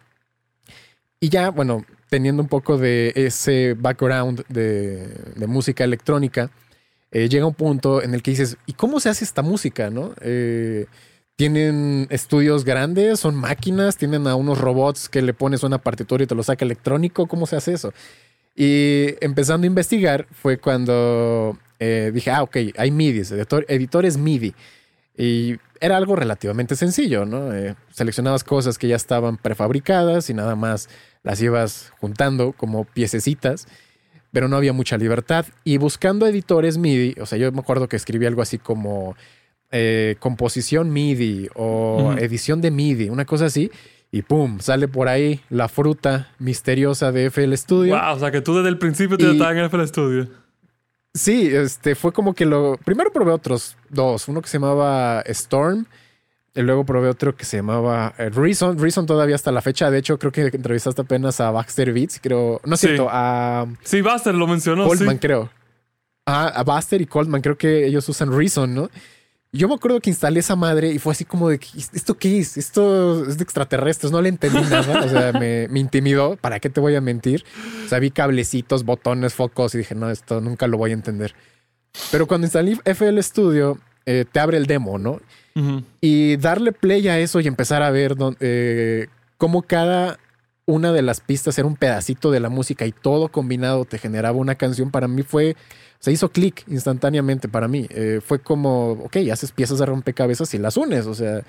Y 1.20 1.30
ya, 1.30 1.52
bueno, 1.52 1.86
teniendo 2.10 2.42
un 2.42 2.50
poco 2.50 2.78
de 2.78 3.14
ese 3.16 3.76
background 3.80 4.44
de, 4.50 5.08
de 5.36 5.48
música 5.48 5.84
electrónica, 5.84 6.52
eh, 7.12 7.30
llega 7.30 7.46
un 7.46 7.54
punto 7.54 8.02
en 8.02 8.14
el 8.14 8.22
que 8.22 8.32
dices, 8.32 8.58
¿y 8.66 8.74
cómo 8.74 9.00
se 9.00 9.10
hace 9.10 9.24
esta 9.24 9.42
música? 9.42 9.90
¿no? 9.90 10.14
Eh, 10.22 10.86
tienen 11.36 12.08
estudios 12.10 12.64
grandes, 12.64 13.20
son 13.20 13.36
máquinas, 13.36 13.98
tienen 13.98 14.28
a 14.28 14.36
unos 14.36 14.60
robots 14.60 15.10
que 15.10 15.22
le 15.22 15.34
pones 15.34 15.64
una 15.64 15.80
partitura 15.80 16.24
y 16.24 16.28
te 16.28 16.36
lo 16.36 16.44
saca 16.44 16.64
electrónico, 16.64 17.28
¿cómo 17.28 17.48
se 17.48 17.56
hace 17.56 17.74
eso? 17.74 17.94
Y 18.56 19.16
empezando 19.20 19.66
a 19.66 19.68
investigar 19.68 20.28
fue 20.32 20.58
cuando 20.58 21.58
eh, 21.80 22.12
dije, 22.14 22.30
ah, 22.32 22.44
ok, 22.44 22.58
hay 22.78 22.92
editor- 22.92 23.66
editores 23.68 24.18
MIDI. 24.18 24.54
Y 25.18 25.58
era 25.80 25.98
algo 25.98 26.16
relativamente 26.16 26.75
sencillo, 26.75 27.25
¿no? 27.25 27.54
Eh, 27.54 27.75
seleccionabas 27.92 28.44
cosas 28.44 28.78
que 28.78 28.88
ya 28.88 28.96
estaban 28.96 29.38
prefabricadas 29.38 30.30
y 30.30 30.34
nada 30.34 30.56
más 30.56 30.88
las 31.24 31.42
ibas 31.42 31.92
juntando 32.00 32.54
como 32.54 32.86
piececitas, 32.86 33.68
pero 34.32 34.48
no 34.48 34.56
había 34.56 34.74
mucha 34.74 34.98
libertad. 34.98 35.46
Y 35.63 35.78
buscando 35.78 36.25
editores 36.25 36.78
MIDI, 36.78 37.16
o 37.20 37.25
sea, 37.25 37.38
yo 37.38 37.52
me 37.52 37.60
acuerdo 37.60 37.88
que 37.88 37.96
escribí 37.96 38.25
algo 38.25 38.42
así 38.42 38.58
como 38.58 39.16
eh, 39.75 40.15
composición 40.20 40.92
MIDI 40.94 41.50
o 41.56 42.13
edición 42.18 42.62
de 42.62 42.72
MIDI, 42.72 43.10
una 43.10 43.25
cosa 43.25 43.46
así, 43.48 43.70
y 44.12 44.22
pum, 44.22 44.60
sale 44.60 44.88
por 44.88 45.08
ahí 45.10 45.42
la 45.50 45.68
fruta 45.68 46.30
misteriosa 46.39 47.12
de 47.12 47.25
FL 47.32 47.53
Studio. 47.58 47.96
Wow, 48.00 48.15
o 48.15 48.20
sea 48.20 48.32
que 48.32 48.42
tú 48.42 48.56
desde 48.56 48.70
el 48.70 48.77
principio 48.77 49.18
te 49.18 49.30
estabas 49.32 49.56
en 49.58 49.65
FL 49.65 49.88
Studio. 49.88 50.27
Sí, 51.15 51.48
este 51.53 51.96
fue 51.96 52.12
como 52.12 52.34
que 52.34 52.46
lo. 52.46 52.77
Primero 52.86 53.12
probé 53.12 53.32
otros 53.32 53.75
dos. 53.89 54.27
Uno 54.27 54.42
que 54.42 54.48
se 54.48 54.58
llamaba 54.60 55.22
Storm. 55.27 55.86
Y 56.56 56.62
luego 56.62 56.86
probé 56.86 57.10
otro 57.10 57.36
que 57.36 57.46
se 57.46 57.58
llamaba 57.58 58.13
eh, 58.20 58.30
Reason. 58.30 58.77
Reason 58.77 59.06
todavía 59.08 59.34
hasta 59.34 59.51
la 59.51 59.62
fecha. 59.63 59.89
De 59.89 59.98
hecho, 59.98 60.20
creo 60.20 60.32
que 60.32 60.42
entrevistaste 60.53 61.01
apenas 61.01 61.39
a 61.39 61.50
Baxter 61.50 61.92
Beats. 61.94 62.20
Creo. 62.22 62.62
No 62.63 62.75
es 62.75 62.80
Sí. 62.80 62.88
cierto, 62.88 63.08
a 63.12 63.65
Sí, 63.84 64.01
Buster 64.01 64.36
lo 64.36 64.46
mencionó, 64.46 64.88
Coldman, 64.88 65.15
sí. 65.15 65.20
creo. 65.20 65.50
Ah, 66.27 66.48
a 66.56 66.63
Buster 66.63 67.01
y 67.01 67.08
Coldman. 67.08 67.42
Creo 67.42 67.58
que 67.58 67.88
ellos 67.88 68.08
usan 68.08 68.32
Reason, 68.32 68.72
¿no? 68.74 68.89
Yo 69.55 69.67
me 69.67 69.75
acuerdo 69.75 70.00
que 70.01 70.10
instalé 70.10 70.39
esa 70.39 70.55
madre 70.55 70.91
y 70.91 70.98
fue 70.98 71.13
así 71.13 71.25
como 71.25 71.48
de, 71.48 71.60
¿esto 71.93 72.15
qué 72.15 72.39
es? 72.39 72.57
Esto 72.57 73.27
es 73.29 73.38
de 73.38 73.43
extraterrestres, 73.43 74.12
no 74.12 74.19
le 74.19 74.29
entendí 74.29 74.60
nada, 74.62 75.05
o 75.05 75.10
sea, 75.10 75.31
me, 75.31 75.67
me 75.67 75.79
intimidó, 75.79 76.38
¿para 76.38 76.60
qué 76.60 76.72
te 76.72 76.81
voy 76.81 76.95
a 76.95 77.01
mentir? 77.01 77.45
O 77.86 77.88
sea, 77.88 78.00
vi 78.00 78.10
cablecitos, 78.10 78.83
botones, 78.83 79.36
focos 79.36 79.75
y 79.75 79.77
dije, 79.77 79.93
no, 79.93 80.10
esto 80.10 80.41
nunca 80.41 80.65
lo 80.65 80.79
voy 80.79 80.89
a 80.89 80.95
entender. 80.95 81.36
Pero 82.12 82.25
cuando 82.27 82.48
instalé 82.48 82.79
FL 82.83 83.22
Studio, 83.22 83.77
eh, 84.07 84.25
te 84.29 84.39
abre 84.39 84.57
el 84.57 84.65
demo, 84.65 84.98
¿no? 84.98 85.22
Ujú. 85.55 85.83
Y 86.01 86.38
darle 86.38 86.72
play 86.72 87.07
a 87.07 87.19
eso 87.19 87.39
y 87.39 87.48
empezar 87.48 87.83
a 87.83 87.91
ver 87.91 88.15
eh, 88.39 89.07
cómo 89.38 89.62
cada 89.62 90.17
una 90.65 90.91
de 90.91 91.01
las 91.01 91.19
pistas 91.19 91.57
era 91.57 91.67
un 91.67 91.75
pedacito 91.75 92.31
de 92.31 92.39
la 92.39 92.50
música 92.50 92.86
y 92.86 92.91
todo 92.91 93.27
combinado 93.27 93.86
te 93.86 93.98
generaba 93.98 94.38
una 94.38 94.55
canción, 94.55 94.91
para 94.91 95.07
mí 95.07 95.24
fue, 95.24 95.55
se 96.03 96.12
hizo 96.12 96.29
clic 96.29 96.65
instantáneamente 96.67 97.48
para 97.48 97.69
mí. 97.69 97.88
Eh, 97.89 98.19
fue 98.22 98.39
como, 98.39 98.91
ok, 98.91 99.15
haces 99.31 99.53
piezas 99.53 99.79
de 99.79 99.86
rompecabezas 99.86 100.53
y 100.53 100.57
las 100.57 100.75
unes, 100.75 101.05
o 101.05 101.13
sea, 101.15 101.43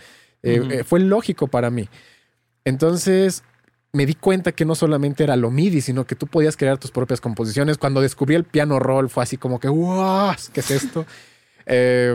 eh, 0.44 0.60
Ujú. 0.60 0.70
eh, 0.70 0.84
fue 0.84 1.00
lógico 1.00 1.48
para 1.48 1.70
mí. 1.70 1.88
Entonces, 2.64 3.42
me 3.92 4.06
di 4.06 4.14
cuenta 4.14 4.52
que 4.52 4.64
no 4.64 4.76
solamente 4.76 5.24
era 5.24 5.34
lo 5.34 5.50
MIDI, 5.50 5.80
sino 5.80 6.06
que 6.06 6.14
tú 6.14 6.28
podías 6.28 6.56
crear 6.56 6.78
tus 6.78 6.92
propias 6.92 7.20
composiciones. 7.20 7.78
Cuando 7.78 8.00
descubrí 8.00 8.36
el 8.36 8.44
piano 8.44 8.78
roll 8.78 9.10
fue 9.10 9.24
así 9.24 9.36
como 9.36 9.58
que, 9.58 9.68
¡wow! 9.68 10.32
¿Qué 10.52 10.60
es 10.60 10.70
esto? 10.70 11.04
Eh, 11.66 12.14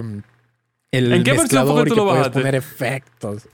el 0.91 1.11
¿En 1.11 1.23
qué 1.23 1.33
fue 1.33 1.43
que 1.45 1.49
tú 1.49 1.55
lo 1.55 1.73
puedes 1.73 1.95
bajaste? 2.05 2.31
poner 2.39 2.53
efectos. 2.53 3.47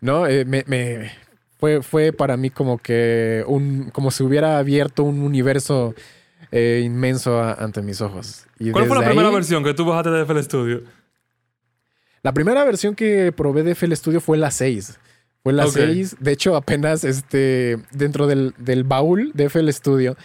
¿No? 0.00 0.26
Eh, 0.26 0.46
me, 0.46 0.64
me- 0.66 1.10
fue, 1.58 1.82
fue 1.82 2.12
para 2.14 2.38
mí 2.38 2.48
como 2.48 2.78
que 2.78 3.44
un, 3.46 3.90
como 3.92 4.10
si 4.10 4.22
hubiera 4.22 4.56
abierto 4.58 5.02
un 5.04 5.20
universo 5.20 5.94
eh, 6.56 6.80
inmenso 6.84 7.38
a- 7.40 7.52
ante 7.54 7.82
mis 7.82 8.00
ojos. 8.00 8.46
Y 8.58 8.70
¿Cuál 8.70 8.86
fue 8.86 8.98
la 8.98 9.04
primera 9.04 9.30
versión 9.30 9.62
que 9.62 9.74
tú 9.74 9.84
bajaste 9.84 10.10
de 10.10 10.22
FL 10.22 10.42
Studio? 10.42 10.82
La 12.22 12.32
primera 12.32 12.64
versión 12.64 12.94
que 12.94 13.30
probé 13.32 13.62
de 13.62 13.72
FL 13.74 13.94
Studio 13.94 14.20
fue 14.20 14.36
la 14.38 14.50
6. 14.50 14.98
Fue 15.42 15.52
la 15.52 15.66
Ok. 15.66 15.72
6. 15.74 16.16
De 16.18 16.32
hecho, 16.32 16.56
apenas 16.56 17.04
este, 17.04 17.78
dentro 17.92 18.26
del, 18.26 18.54
del 18.58 18.84
baúl 18.84 19.30
de 19.34 19.44
FL 19.48 19.70
Studio 19.72 20.16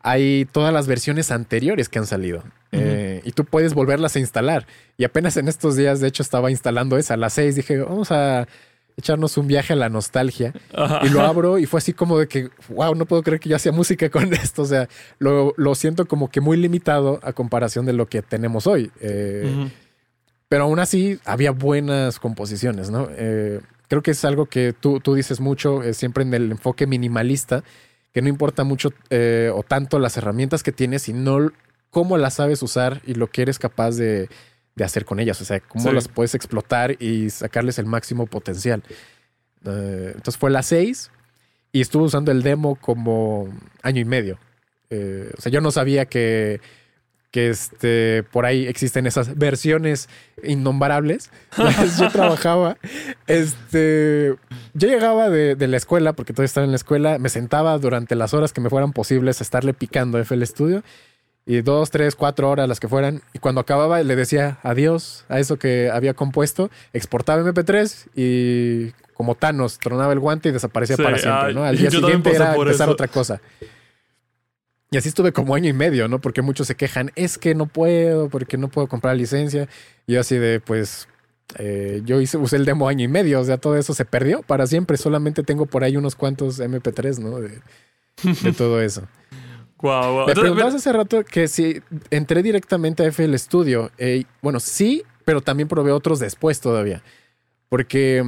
hay 0.00 0.46
todas 0.52 0.72
las 0.72 0.86
versiones 0.86 1.30
anteriores 1.30 1.88
que 1.88 1.98
han 1.98 2.06
salido. 2.06 2.42
Eh, 2.72 3.20
y 3.24 3.32
tú 3.32 3.44
puedes 3.44 3.74
volverlas 3.74 4.16
a 4.16 4.18
instalar. 4.18 4.66
Y 4.96 5.04
apenas 5.04 5.36
en 5.36 5.48
estos 5.48 5.76
días, 5.76 6.00
de 6.00 6.08
hecho, 6.08 6.22
estaba 6.22 6.50
instalando 6.50 6.96
esa, 6.96 7.16
la 7.16 7.28
6. 7.30 7.56
Dije, 7.56 7.78
vamos 7.78 8.10
a 8.12 8.46
echarnos 8.96 9.36
un 9.36 9.46
viaje 9.46 9.74
a 9.74 9.76
la 9.76 9.88
nostalgia. 9.88 10.52
Ajá. 10.74 11.00
Y 11.04 11.10
lo 11.10 11.20
abro 11.20 11.58
y 11.58 11.66
fue 11.66 11.78
así 11.78 11.92
como 11.92 12.18
de 12.18 12.28
que, 12.28 12.50
wow, 12.68 12.94
no 12.94 13.06
puedo 13.06 13.22
creer 13.22 13.40
que 13.40 13.48
yo 13.48 13.56
hacía 13.56 13.72
música 13.72 14.08
con 14.10 14.32
esto. 14.34 14.62
O 14.62 14.66
sea, 14.66 14.88
lo, 15.18 15.54
lo 15.56 15.74
siento 15.74 16.06
como 16.06 16.30
que 16.30 16.40
muy 16.40 16.56
limitado 16.56 17.20
a 17.22 17.32
comparación 17.32 17.86
de 17.86 17.92
lo 17.92 18.06
que 18.06 18.22
tenemos 18.22 18.66
hoy. 18.66 18.90
Eh, 19.00 19.70
pero 20.48 20.64
aún 20.64 20.78
así 20.78 21.18
había 21.24 21.50
buenas 21.50 22.18
composiciones, 22.18 22.90
¿no? 22.90 23.08
Eh, 23.16 23.60
creo 23.88 24.02
que 24.02 24.12
es 24.12 24.24
algo 24.24 24.46
que 24.46 24.72
tú, 24.72 25.00
tú 25.00 25.14
dices 25.14 25.40
mucho, 25.40 25.82
eh, 25.82 25.92
siempre 25.92 26.22
en 26.22 26.32
el 26.32 26.52
enfoque 26.52 26.86
minimalista, 26.86 27.64
que 28.12 28.22
no 28.22 28.28
importa 28.28 28.64
mucho 28.64 28.90
o 29.52 29.62
tanto 29.62 29.98
las 29.98 30.16
herramientas 30.16 30.62
que 30.62 30.72
tienes, 30.72 31.02
sino 31.02 31.52
cómo 31.90 32.16
las 32.16 32.34
sabes 32.34 32.62
usar 32.62 33.02
y 33.04 33.14
lo 33.14 33.26
que 33.26 33.42
eres 33.42 33.58
capaz 33.58 33.96
de, 33.96 34.30
de 34.76 34.84
hacer 34.84 35.04
con 35.04 35.18
ellas. 35.18 35.40
O 35.40 35.44
sea, 35.44 35.58
cómo 35.60 35.88
Sí. 35.88 35.92
las 35.94 36.06
puedes 36.08 36.34
explotar 36.34 37.02
y 37.02 37.30
sacarles 37.30 37.78
el 37.78 37.86
máximo 37.86 38.26
potencial. 38.26 38.82
Eh, 39.64 40.12
entonces 40.14 40.36
fue 40.38 40.50
la 40.50 40.62
6 40.62 41.10
y 41.72 41.80
estuve 41.80 42.04
usando 42.04 42.30
el 42.30 42.42
demo 42.42 42.76
como 42.76 43.48
año 43.82 44.00
y 44.00 44.04
medio. 44.04 44.38
Eh, 44.90 45.30
o 45.36 45.40
sea, 45.40 45.50
yo 45.50 45.60
no 45.60 45.70
sabía 45.72 46.04
que, 46.06 46.60
que 47.32 47.48
este, 47.50 48.22
por 48.30 48.46
ahí 48.46 48.66
existen 48.66 49.06
esas 49.06 49.36
versiones 49.36 50.08
innombrables. 50.44 51.30
Yo 51.98 52.08
trabajaba, 52.10 52.76
este, 53.26 54.36
yo 54.74 54.88
llegaba 54.88 55.28
de, 55.28 55.54
de 55.56 55.66
la 55.68 55.76
escuela, 55.76 56.12
porque 56.12 56.32
todavía 56.32 56.46
estaba 56.46 56.64
en 56.64 56.70
la 56.70 56.76
escuela, 56.76 57.18
me 57.18 57.28
sentaba 57.28 57.76
durante 57.78 58.14
las 58.14 58.32
horas 58.32 58.52
que 58.52 58.60
me 58.60 58.70
fueran 58.70 58.92
posibles 58.92 59.40
a 59.40 59.44
estarle 59.44 59.74
picando 59.74 60.18
a 60.18 60.20
FL 60.22 60.46
Studio. 60.46 60.82
Y 61.48 61.62
dos, 61.62 61.90
tres, 61.90 62.16
cuatro 62.16 62.50
horas 62.50 62.68
las 62.68 62.80
que 62.80 62.88
fueran. 62.88 63.22
Y 63.32 63.38
cuando 63.38 63.60
acababa 63.60 64.02
le 64.02 64.16
decía 64.16 64.58
adiós 64.64 65.24
a 65.28 65.38
eso 65.38 65.58
que 65.58 65.90
había 65.90 66.12
compuesto, 66.12 66.70
exportaba 66.92 67.40
MP3 67.42 68.08
y 68.16 68.90
como 69.14 69.36
Thanos 69.36 69.78
tronaba 69.78 70.12
el 70.12 70.18
guante 70.18 70.48
y 70.48 70.52
desaparecía 70.52 70.96
Sí, 70.96 71.02
para 71.02 71.18
siempre, 71.18 71.46
ay, 71.48 71.54
¿no? 71.54 71.64
Al 71.64 71.78
día 71.78 71.90
siguiente 71.90 72.34
era 72.34 72.54
empezar 72.56 72.88
eso. 72.88 72.92
otra 72.92 73.06
cosa. 73.08 73.40
Y 74.90 74.96
así 74.96 75.08
estuve 75.08 75.32
como 75.32 75.54
año 75.54 75.68
y 75.68 75.72
medio, 75.72 76.08
¿no? 76.08 76.20
Porque 76.20 76.42
muchos 76.42 76.66
se 76.66 76.74
quejan, 76.74 77.12
es 77.14 77.38
que 77.38 77.54
no 77.54 77.66
puedo, 77.66 78.28
porque 78.28 78.56
no 78.56 78.68
puedo 78.68 78.88
comprar 78.88 79.16
licencia. 79.16 79.68
Y 80.06 80.14
yo 80.14 80.20
así 80.20 80.36
de, 80.36 80.60
pues, 80.60 81.08
eh, 81.58 82.02
yo 82.04 82.20
hice, 82.20 82.38
usé 82.38 82.56
el 82.56 82.64
demo 82.64 82.88
año 82.88 83.04
y 83.04 83.08
medio, 83.08 83.40
o 83.40 83.44
sea, 83.44 83.56
todo 83.58 83.76
eso 83.76 83.94
se 83.94 84.04
perdió 84.04 84.42
para 84.42 84.66
siempre. 84.66 84.96
Solamente 84.96 85.42
tengo 85.42 85.66
por 85.66 85.84
ahí 85.84 85.96
unos 85.96 86.14
cuantos 86.14 86.60
MP3, 86.60 87.18
¿no? 87.18 87.38
De, 87.40 87.60
de 88.42 88.52
todo 88.52 88.80
eso. 88.80 89.02
Guau, 89.86 90.02
guau. 90.02 90.26
Me 90.26 90.32
Entonces, 90.32 90.40
preguntabas 90.42 90.74
hace 90.74 90.92
rato 90.92 91.24
que 91.24 91.46
si 91.46 91.80
entré 92.10 92.42
directamente 92.42 93.04
a 93.04 93.06
FL 93.06 93.34
Studio. 93.38 93.92
Eh, 93.98 94.24
bueno, 94.42 94.58
sí, 94.58 95.04
pero 95.24 95.40
también 95.40 95.68
probé 95.68 95.92
otros 95.92 96.18
después 96.18 96.60
todavía. 96.60 97.02
Porque 97.68 98.24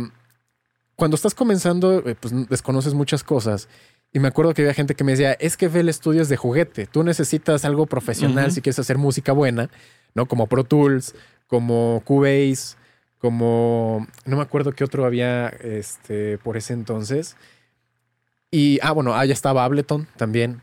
cuando 0.95 1.17
estás 1.17 1.35
comenzando, 1.35 1.99
eh, 2.07 2.15
pues 2.19 2.49
desconoces 2.49 2.95
muchas 2.95 3.25
cosas. 3.25 3.69
Y 4.13 4.21
me 4.21 4.29
acuerdo 4.29 4.55
que 4.55 4.63
había 4.63 4.75
gente 4.75 4.95
que 4.95 5.05
me 5.05 5.13
decía, 5.13 5.33
es 5.33 5.57
que 5.57 5.67
FL 5.67 5.93
Studio 5.93 6.23
es 6.23 6.29
de 6.29 6.37
juguete. 6.37 6.87
Tú 6.87 7.03
necesitas 7.03 7.65
algo 7.65 7.87
profesional 7.87 8.53
si 8.53 8.63
quieres 8.63 8.79
hacer 8.79 8.99
música 8.99 9.33
buena, 9.33 9.69
¿no? 10.15 10.27
Como 10.27 10.47
Pro 10.47 10.65
Tools, 10.65 11.15
como 11.47 12.03
Cubase, 12.05 12.77
como... 13.19 14.07
No 14.25 14.37
me 14.37 14.43
acuerdo 14.43 14.73
qué 14.73 14.85
otro 14.85 15.05
había 15.05 15.49
este, 15.49 16.39
por 16.39 16.57
ese 16.57 16.73
entonces. 16.73 17.37
Y, 18.51 18.79
ah, 18.83 18.93
bueno, 18.93 19.15
ah, 19.15 19.27
ya 19.27 19.35
estaba 19.35 19.65
Ableton 19.65 20.09
también. 20.17 20.63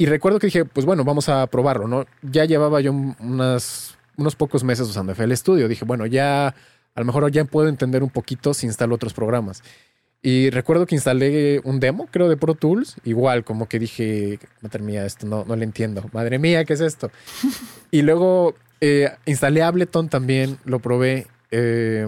Y 0.00 0.06
recuerdo 0.06 0.38
que 0.38 0.46
dije, 0.46 0.64
pues 0.64 0.86
bueno, 0.86 1.04
vamos 1.04 1.28
a 1.28 1.44
probarlo, 1.48 1.88
¿no? 1.88 2.06
Ya 2.22 2.44
llevaba 2.44 2.80
yo 2.80 2.92
unas, 2.92 3.98
unos 4.16 4.36
pocos 4.36 4.62
meses 4.62 4.88
usando 4.88 5.12
FL 5.12 5.34
Studio. 5.36 5.66
Dije, 5.66 5.84
bueno, 5.84 6.06
ya 6.06 6.48
a 6.48 7.00
lo 7.00 7.04
mejor 7.04 7.30
ya 7.32 7.44
puedo 7.44 7.68
entender 7.68 8.04
un 8.04 8.10
poquito 8.10 8.54
si 8.54 8.66
instalo 8.66 8.94
otros 8.94 9.12
programas. 9.12 9.64
Y 10.22 10.50
recuerdo 10.50 10.86
que 10.86 10.94
instalé 10.94 11.60
un 11.64 11.80
demo, 11.80 12.06
creo, 12.12 12.28
de 12.28 12.36
Pro 12.36 12.54
Tools. 12.54 12.96
Igual, 13.04 13.44
como 13.44 13.68
que 13.68 13.80
dije, 13.80 14.38
madre 14.60 14.84
mía, 14.84 15.04
esto 15.04 15.26
no, 15.26 15.44
no 15.44 15.56
le 15.56 15.64
entiendo. 15.64 16.08
Madre 16.12 16.38
mía, 16.38 16.64
¿qué 16.64 16.74
es 16.74 16.80
esto? 16.80 17.10
y 17.90 18.02
luego 18.02 18.54
eh, 18.80 19.10
instalé 19.26 19.62
Ableton 19.62 20.08
también, 20.08 20.58
lo 20.64 20.78
probé. 20.78 21.26
Eh, 21.50 22.06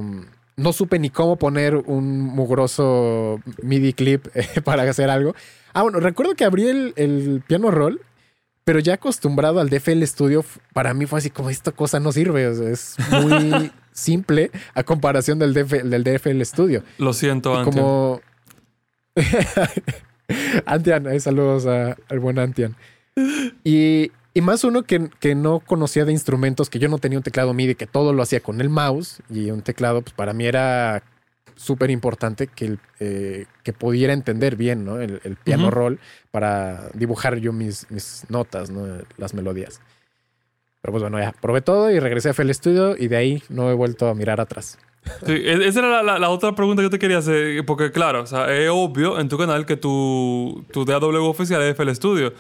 no 0.61 0.73
supe 0.73 0.99
ni 0.99 1.11
cómo 1.11 1.37
poner 1.37 1.75
un 1.77 2.21
mugroso 2.21 3.41
MIDI 3.63 3.93
clip 3.93 4.27
eh, 4.35 4.61
para 4.65 4.83
hacer 4.85 5.11
algo. 5.11 5.35
Ah, 5.73 5.83
bueno, 5.83 6.01
recuerdo 6.01 6.35
que 6.35 6.45
abrí 6.45 6.67
el, 6.69 6.93
el 6.97 7.43
piano 7.47 7.71
roll, 7.71 8.01
pero 8.65 8.79
ya 8.79 8.95
acostumbrado 8.95 9.61
al 9.61 9.71
DFL 9.71 10.03
Studio, 10.05 10.45
para 10.73 10.95
mí 10.95 11.07
fue 11.07 11.19
así 11.19 11.31
como 11.31 11.51
esta 11.51 11.73
cosa 11.73 11.99
no 12.01 12.13
sirve. 12.13 12.47
o 12.47 12.55
sea, 12.55 12.69
es 12.71 12.97
muy 13.11 13.73
simple 13.93 14.51
a 14.75 14.83
comparación 14.85 15.39
del, 15.39 15.55
DF 15.55 15.73
del 15.85 16.05
DFL 16.05 16.43
Studio. 16.43 16.83
Lo 16.99 17.13
siento, 17.13 17.57
Antian. 17.57 17.75
como. 17.77 18.21
Antian, 20.67 21.07
eh, 21.09 21.21
saludos 21.21 21.67
a- 21.67 21.97
al 22.09 22.21
buen 22.21 22.39
Antian. 22.39 22.77
Y, 23.65 24.13
y 24.35 24.41
más 24.43 24.65
uno 24.65 24.83
que, 24.85 25.09
que 25.21 25.35
no 25.35 25.61
conocía 25.61 26.05
de 26.05 26.13
instrumentos, 26.13 26.71
que 26.71 26.79
yo 26.79 26.89
no 26.89 26.99
tenía 26.99 27.19
un 27.19 27.25
teclado 27.25 27.53
MIDI, 27.55 27.75
que 27.75 27.87
todo 27.87 28.13
lo 28.13 28.23
hacía 28.23 28.41
con 28.41 28.61
el 28.61 28.69
mouse 28.69 29.23
y 29.29 29.51
un 29.51 29.63
teclado, 29.63 30.03
pues 30.03 30.15
para 30.15 30.33
mí 30.33 30.47
era 30.47 31.03
súper 31.57 31.91
importante 31.91 32.47
que, 32.47 32.79
eh, 33.01 33.47
que 33.65 33.73
pudiera 33.73 34.13
entender 34.13 34.57
bien 34.57 34.85
¿no? 34.85 35.01
el, 35.01 35.21
el 35.25 35.37
piano 35.37 35.65
Ujú. 35.65 35.71
roll 35.73 36.01
para 36.31 36.89
dibujar 36.95 37.37
yo 37.39 37.53
mis, 37.53 37.91
mis 37.91 38.25
notas, 38.31 38.71
¿no? 38.71 38.87
las 39.19 39.35
melodías. 39.35 39.81
Pero 40.81 40.93
pues 40.93 41.03
bueno, 41.03 41.19
ya 41.19 41.33
probé 41.33 41.61
todo 41.61 41.91
y 41.91 41.99
regresé 42.01 42.29
a 42.29 42.33
FL 42.33 42.51
Studio 42.55 42.97
y 42.97 43.09
de 43.09 43.17
ahí 43.17 43.43
no 43.51 43.71
he 43.71 43.75
vuelto 43.75 44.09
a 44.09 44.15
mirar 44.15 44.41
atrás. 44.41 44.79
Sí, 45.27 45.33
e- 45.33 45.67
esa 45.67 45.81
era 45.81 45.89
la, 45.91 46.03
la- 46.03 46.19
la 46.19 46.31
otra 46.31 46.55
pregunta 46.55 46.81
que 46.81 46.87
yo 46.87 46.91
te 46.91 46.99
quería 46.99 47.19
hacer, 47.19 47.65
porque 47.67 47.91
claro, 47.91 48.23
o 48.23 48.27
sea, 48.27 48.51
es 48.55 48.71
obvio 48.73 49.19
en 49.21 49.29
tu 49.29 49.37
canal 49.37 49.67
que 49.67 49.77
tu, 49.77 50.65
tu 50.73 50.85
DAW 50.87 51.25
oficial 51.29 51.61
es 51.63 51.71
FL 51.75 51.95
Studio. 51.95 52.33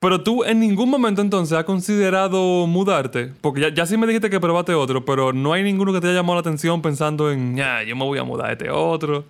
Pero 0.00 0.22
tú 0.22 0.44
en 0.44 0.60
ningún 0.60 0.90
momento 0.90 1.22
entonces 1.22 1.58
has 1.58 1.64
considerado 1.64 2.66
mudarte, 2.66 3.32
porque 3.40 3.62
ya, 3.62 3.68
ya 3.70 3.86
sí 3.86 3.96
me 3.96 4.06
dijiste 4.06 4.30
que 4.30 4.38
probaste 4.38 4.74
otro, 4.74 5.04
pero 5.04 5.32
no 5.32 5.52
hay 5.52 5.64
ninguno 5.64 5.92
que 5.92 6.00
te 6.00 6.06
haya 6.06 6.16
llamado 6.16 6.34
la 6.36 6.40
atención 6.40 6.82
pensando 6.82 7.32
en, 7.32 7.56
ya, 7.56 7.82
yo 7.82 7.96
me 7.96 8.04
voy 8.04 8.18
a 8.18 8.24
mudar 8.24 8.50
a 8.50 8.52
este 8.52 8.70
otro. 8.70 9.24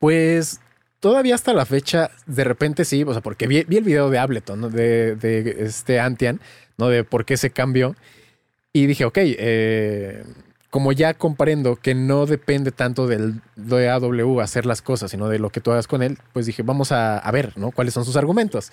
Pues 0.00 0.60
todavía 0.98 1.36
hasta 1.36 1.52
la 1.52 1.64
fecha, 1.64 2.10
de 2.26 2.42
repente 2.42 2.84
sí, 2.84 3.04
o 3.04 3.12
sea, 3.12 3.22
porque 3.22 3.46
vi, 3.46 3.62
vi 3.64 3.76
el 3.76 3.84
video 3.84 4.10
de 4.10 4.18
Ableton, 4.18 4.72
de 4.72 5.56
este 5.60 6.00
Antian, 6.00 6.40
¿no? 6.76 6.88
De 6.88 7.04
por 7.04 7.24
qué 7.24 7.36
se 7.36 7.50
cambió. 7.50 7.94
Y 8.72 8.86
dije, 8.86 9.04
ok, 9.04 9.18
eh, 9.20 10.24
como 10.70 10.92
ya 10.92 11.14
comprendo 11.14 11.76
que 11.76 11.94
no 11.94 12.26
depende 12.26 12.70
tanto 12.70 13.06
del 13.06 13.42
DAW 13.56 14.40
hacer 14.40 14.66
las 14.66 14.80
cosas, 14.82 15.10
sino 15.10 15.28
de 15.28 15.38
lo 15.38 15.50
que 15.50 15.60
tú 15.60 15.72
hagas 15.72 15.86
con 15.86 16.02
él, 16.02 16.18
pues 16.32 16.46
dije, 16.46 16.62
vamos 16.62 16.92
a, 16.92 17.18
a 17.18 17.30
ver, 17.32 17.52
¿no? 17.56 17.72
¿Cuáles 17.72 17.94
son 17.94 18.04
sus 18.04 18.16
argumentos? 18.16 18.72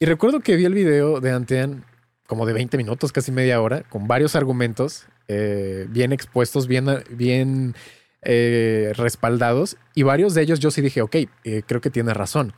Y 0.00 0.06
recuerdo 0.06 0.40
que 0.40 0.54
vi 0.54 0.64
el 0.64 0.74
video 0.74 1.20
de 1.20 1.32
Antian 1.32 1.84
como 2.26 2.46
de 2.46 2.52
20 2.52 2.76
minutos, 2.76 3.10
casi 3.10 3.32
media 3.32 3.60
hora, 3.60 3.82
con 3.82 4.06
varios 4.06 4.36
argumentos 4.36 5.06
eh, 5.26 5.86
bien 5.88 6.12
expuestos, 6.12 6.68
bien, 6.68 7.74
eh, 8.22 8.92
respaldados 8.96 9.76
y 9.94 10.02
varios 10.02 10.34
de 10.34 10.42
ellos 10.42 10.60
yo 10.60 10.70
sí 10.70 10.82
dije, 10.82 11.02
ok, 11.02 11.16
eh, 11.44 11.62
creo 11.66 11.80
que 11.80 11.90
tiene 11.90 12.14
razón. 12.14 12.52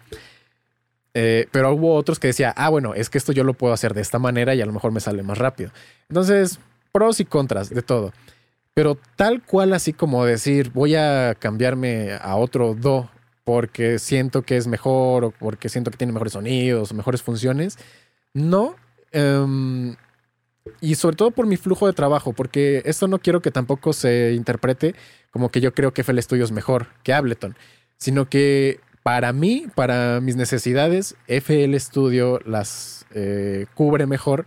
Pero 1.12 1.72
hubo 1.72 1.94
otros 1.94 2.18
que 2.20 2.28
decía, 2.28 2.54
ah, 2.56 2.68
bueno, 2.68 2.94
es 2.94 3.10
que 3.10 3.18
esto 3.18 3.32
yo 3.32 3.42
lo 3.42 3.54
puedo 3.54 3.74
hacer 3.74 3.94
de 3.94 4.00
esta 4.00 4.18
manera 4.18 4.54
y 4.54 4.60
a 4.60 4.66
lo 4.66 4.72
mejor 4.72 4.92
me 4.92 5.00
sale 5.00 5.22
más 5.22 5.38
rápido. 5.38 5.70
Entonces, 6.08 6.60
pros 6.92 7.20
y 7.20 7.24
contras 7.24 7.70
de 7.70 7.82
todo. 7.82 8.12
Pero 8.74 8.96
tal 9.16 9.42
cual 9.42 9.72
así 9.72 9.92
como 9.92 10.24
decir, 10.24 10.70
voy 10.70 10.94
a 10.94 11.34
cambiarme 11.38 12.12
a 12.12 12.36
otro 12.36 12.74
do 12.74 13.10
porque 13.50 13.98
siento 13.98 14.42
que 14.42 14.56
es 14.56 14.68
mejor 14.68 15.24
o 15.24 15.30
porque 15.32 15.68
siento 15.68 15.90
que 15.90 15.96
tiene 15.96 16.12
mejores 16.12 16.34
sonidos 16.34 16.92
o 16.92 16.94
mejores 16.94 17.20
funciones, 17.20 17.78
no. 18.32 18.76
Em, 19.10 19.96
y 20.80 20.94
sobre 20.94 21.16
todo 21.16 21.32
por 21.32 21.46
mi 21.46 21.56
flujo 21.56 21.88
de 21.88 21.92
trabajo, 21.92 22.32
porque 22.32 22.80
esto 22.84 23.08
no 23.08 23.18
quiero 23.18 23.42
que 23.42 23.50
tampoco 23.50 23.92
se 23.92 24.34
interprete 24.34 24.94
como 25.32 25.48
que 25.48 25.60
yo 25.60 25.74
creo 25.74 25.92
que 25.92 26.02
FL 26.02 26.20
Studio 26.22 26.44
es 26.44 26.52
mejor 26.52 26.86
que 27.02 27.12
Ableton, 27.12 27.56
sino 27.96 28.28
que 28.28 28.78
para 29.02 29.32
mí, 29.32 29.66
para 29.74 30.20
mis 30.20 30.36
necesidades, 30.36 31.16
FL 31.26 31.74
Studio 31.80 32.38
las 32.44 33.04
eh, 33.16 33.66
cubre 33.74 34.06
mejor, 34.06 34.46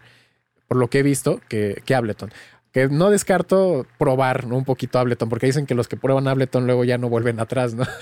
por 0.69 0.77
lo 0.77 0.89
que 0.89 0.99
he 0.99 1.03
visto, 1.03 1.41
que, 1.49 1.81
que 1.83 1.93
Ableton. 1.93 2.31
Que 2.73 2.89
no 2.89 3.09
descarto 3.09 3.85
probar 3.97 4.45
un 4.45 4.65
poquito 4.65 4.99
Ableton, 4.99 5.29
porque 5.29 5.45
dicen 5.45 5.65
que 5.65 5.75
los 5.75 5.87
que 5.87 5.95
prueban 5.95 6.27
Ableton 6.27 6.65
luego 6.65 6.83
ya 6.83 6.97
no 6.97 7.07
vuelven 7.07 7.39
atrás, 7.39 7.75
¿no? 7.75 7.83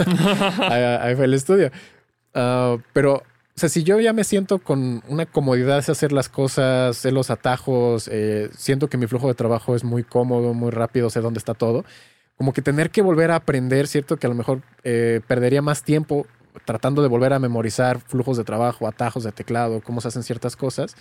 a, 0.60 1.12
FL 1.12 1.38
Studio. 1.38 1.72
Ah, 2.34 2.78
pero, 2.94 3.16
o 3.16 3.24
sea, 3.56 3.70
si 3.70 3.84
yo 3.84 4.00
ya 4.00 4.14
me 4.14 4.24
siento 4.24 4.60
con 4.60 5.04
una 5.08 5.26
comodidad 5.26 5.86
de 5.86 5.92
hacer 5.92 6.14
las 6.14 6.30
cosas, 6.30 6.96
sé 6.98 7.12
los 7.12 7.30
atajos, 7.30 8.10
eh, 8.12 8.50
siento 8.58 8.88
que 8.88 8.98
mi 8.98 9.08
flujo 9.08 9.28
de 9.28 9.34
trabajo 9.34 9.76
es 9.76 9.84
muy 9.84 10.04
cómodo, 10.04 10.54
muy 10.54 10.72
rápido, 10.72 11.10
sé 11.10 11.20
dónde 11.20 11.40
está 11.40 11.54
todo, 11.54 11.84
como 12.38 12.54
que 12.54 12.62
tener 12.62 12.92
que 12.92 13.02
volver 13.02 13.32
a 13.32 13.36
aprender, 13.36 13.88
¿cierto? 13.88 14.18
Que 14.18 14.26
a 14.28 14.30
lo 14.30 14.36
mejor 14.36 14.62
eh, 14.84 15.20
perdería 15.28 15.62
más 15.62 15.84
tiempo 15.84 16.26
tratando 16.66 17.02
de 17.02 17.08
volver 17.08 17.34
a 17.34 17.40
memorizar 17.40 18.00
flujos 18.00 18.38
de 18.38 18.44
trabajo, 18.44 18.88
atajos 18.88 19.24
de 19.24 19.32
teclado, 19.32 19.82
cómo 19.82 20.02
se 20.02 20.08
hacen 20.08 20.24
ciertas 20.24 20.56
cosas, 20.56 20.96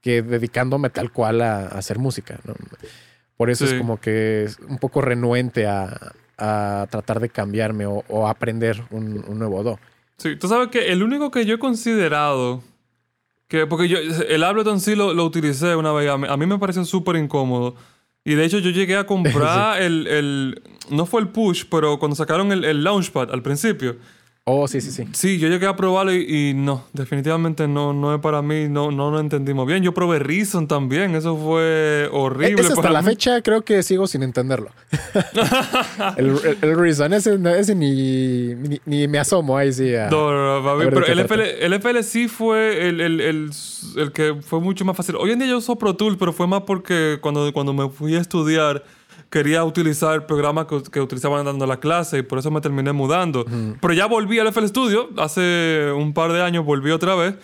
que 0.00 0.22
dedicándome 0.22 0.90
tal 0.90 1.12
cual 1.12 1.42
a, 1.42 1.66
hacer 1.66 1.98
música. 1.98 2.40
¿no? 2.44 2.54
Por 3.40 3.48
eso 3.48 3.64
es 3.64 3.72
como 3.72 3.98
que 3.98 4.44
es 4.44 4.58
un 4.68 4.76
poco 4.76 5.00
renuente 5.00 5.66
a, 5.66 6.12
tratar 6.36 7.20
de 7.20 7.30
cambiarme 7.30 7.86
o, 7.86 8.28
aprender 8.28 8.82
un, 8.90 9.24
nuevo 9.38 9.62
do. 9.62 9.78
Sí, 10.18 10.36
tú 10.36 10.46
sabes 10.46 10.68
que 10.68 10.92
el 10.92 11.02
único 11.02 11.30
que 11.30 11.46
yo 11.46 11.54
he 11.54 11.58
considerado, 11.58 12.62
que 13.48 13.66
porque 13.66 13.88
yo 13.88 13.96
el 13.96 14.44
Ableton 14.44 14.78
sí 14.78 14.94
lo, 14.94 15.14
lo 15.14 15.24
utilicé 15.24 15.74
una 15.74 15.90
vez, 15.92 16.10
a 16.10 16.36
mí, 16.36 16.44
me 16.44 16.58
pareció 16.58 16.84
súper 16.84 17.16
incómodo. 17.16 17.76
Y 18.26 18.34
de 18.34 18.44
hecho 18.44 18.58
yo 18.58 18.68
llegué 18.68 18.98
a 18.98 19.06
comprar 19.06 19.80
el, 19.80 20.06
el, 20.06 20.62
no 20.90 21.06
fue 21.06 21.22
el 21.22 21.28
push, 21.28 21.64
pero 21.70 21.98
cuando 21.98 22.16
sacaron 22.16 22.52
el, 22.52 22.62
el 22.66 22.84
Launchpad 22.84 23.32
al 23.32 23.40
principio. 23.40 23.96
Oh, 24.52 24.66
sí, 24.66 24.80
sí, 24.80 24.90
sí. 24.90 25.06
Sí, 25.12 25.38
yo 25.38 25.46
llegué 25.46 25.66
a 25.66 25.76
probarlo 25.76 26.12
y, 26.12 26.54
no, 26.54 26.84
definitivamente 26.92 27.68
no, 27.68 27.92
no 27.92 28.12
es 28.12 28.20
para 28.20 28.42
mí, 28.42 28.68
no, 28.68 28.90
no 28.90 29.12
lo 29.12 29.20
entendimos 29.20 29.64
bien. 29.64 29.82
Yo 29.84 29.94
probé 29.94 30.18
Reason 30.18 30.66
también, 30.66 31.14
eso 31.14 31.36
fue 31.36 32.08
horrible. 32.10 32.60
hasta 32.60 32.90
la 32.90 33.02
fecha 33.02 33.42
creo 33.42 33.62
que 33.62 33.82
sigo 33.84 34.08
sin 34.08 34.24
entenderlo. 34.24 34.70
el, 36.16 36.36
el, 36.62 36.76
Reason, 36.76 37.12
ese, 37.12 37.38
ese 37.58 37.74
ni, 37.76 38.54
ni, 38.86 39.06
me 39.06 39.20
asomo 39.20 39.56
ahí 39.56 39.72
sí. 39.72 39.92
no, 40.10 40.62
no, 40.62 40.78
pero 40.78 41.06
el 41.06 41.20
FL, 41.20 41.64
el 41.64 41.72
FL, 41.74 42.02
sí 42.02 42.26
fue 42.26 42.88
el, 42.88 43.00
el, 43.00 43.20
el, 43.20 44.12
que 44.12 44.34
fue 44.42 44.58
mucho 44.58 44.84
más 44.84 44.96
fácil. 44.96 45.14
Hoy 45.14 45.30
en 45.30 45.38
día 45.38 45.48
yo 45.48 45.58
uso 45.58 45.76
Pro 45.76 45.94
Tools, 45.94 46.16
pero 46.18 46.32
fue 46.32 46.48
más 46.48 46.62
porque 46.62 47.18
cuando, 47.20 47.52
cuando 47.52 47.72
me 47.72 47.88
fui 47.88 48.16
a 48.16 48.20
estudiar 48.20 48.82
quería 49.30 49.64
utilizar 49.64 50.14
el 50.14 50.24
programa 50.24 50.66
que, 50.66 50.82
que, 50.82 51.00
utilizaban 51.00 51.44
dando 51.44 51.66
la 51.66 51.78
clase 51.78 52.18
y 52.18 52.22
por 52.22 52.38
eso 52.38 52.50
me 52.50 52.60
terminé 52.60 52.92
mudando. 52.92 53.46
Pero 53.80 53.94
ya 53.94 54.06
volví 54.06 54.38
al 54.38 54.48
FL 54.48 54.66
Studio, 54.66 55.08
hace 55.16 55.92
un 55.96 56.12
par 56.12 56.32
de 56.32 56.42
años 56.42 56.64
volví 56.64 56.90
otra 56.90 57.14
vez. 57.14 57.36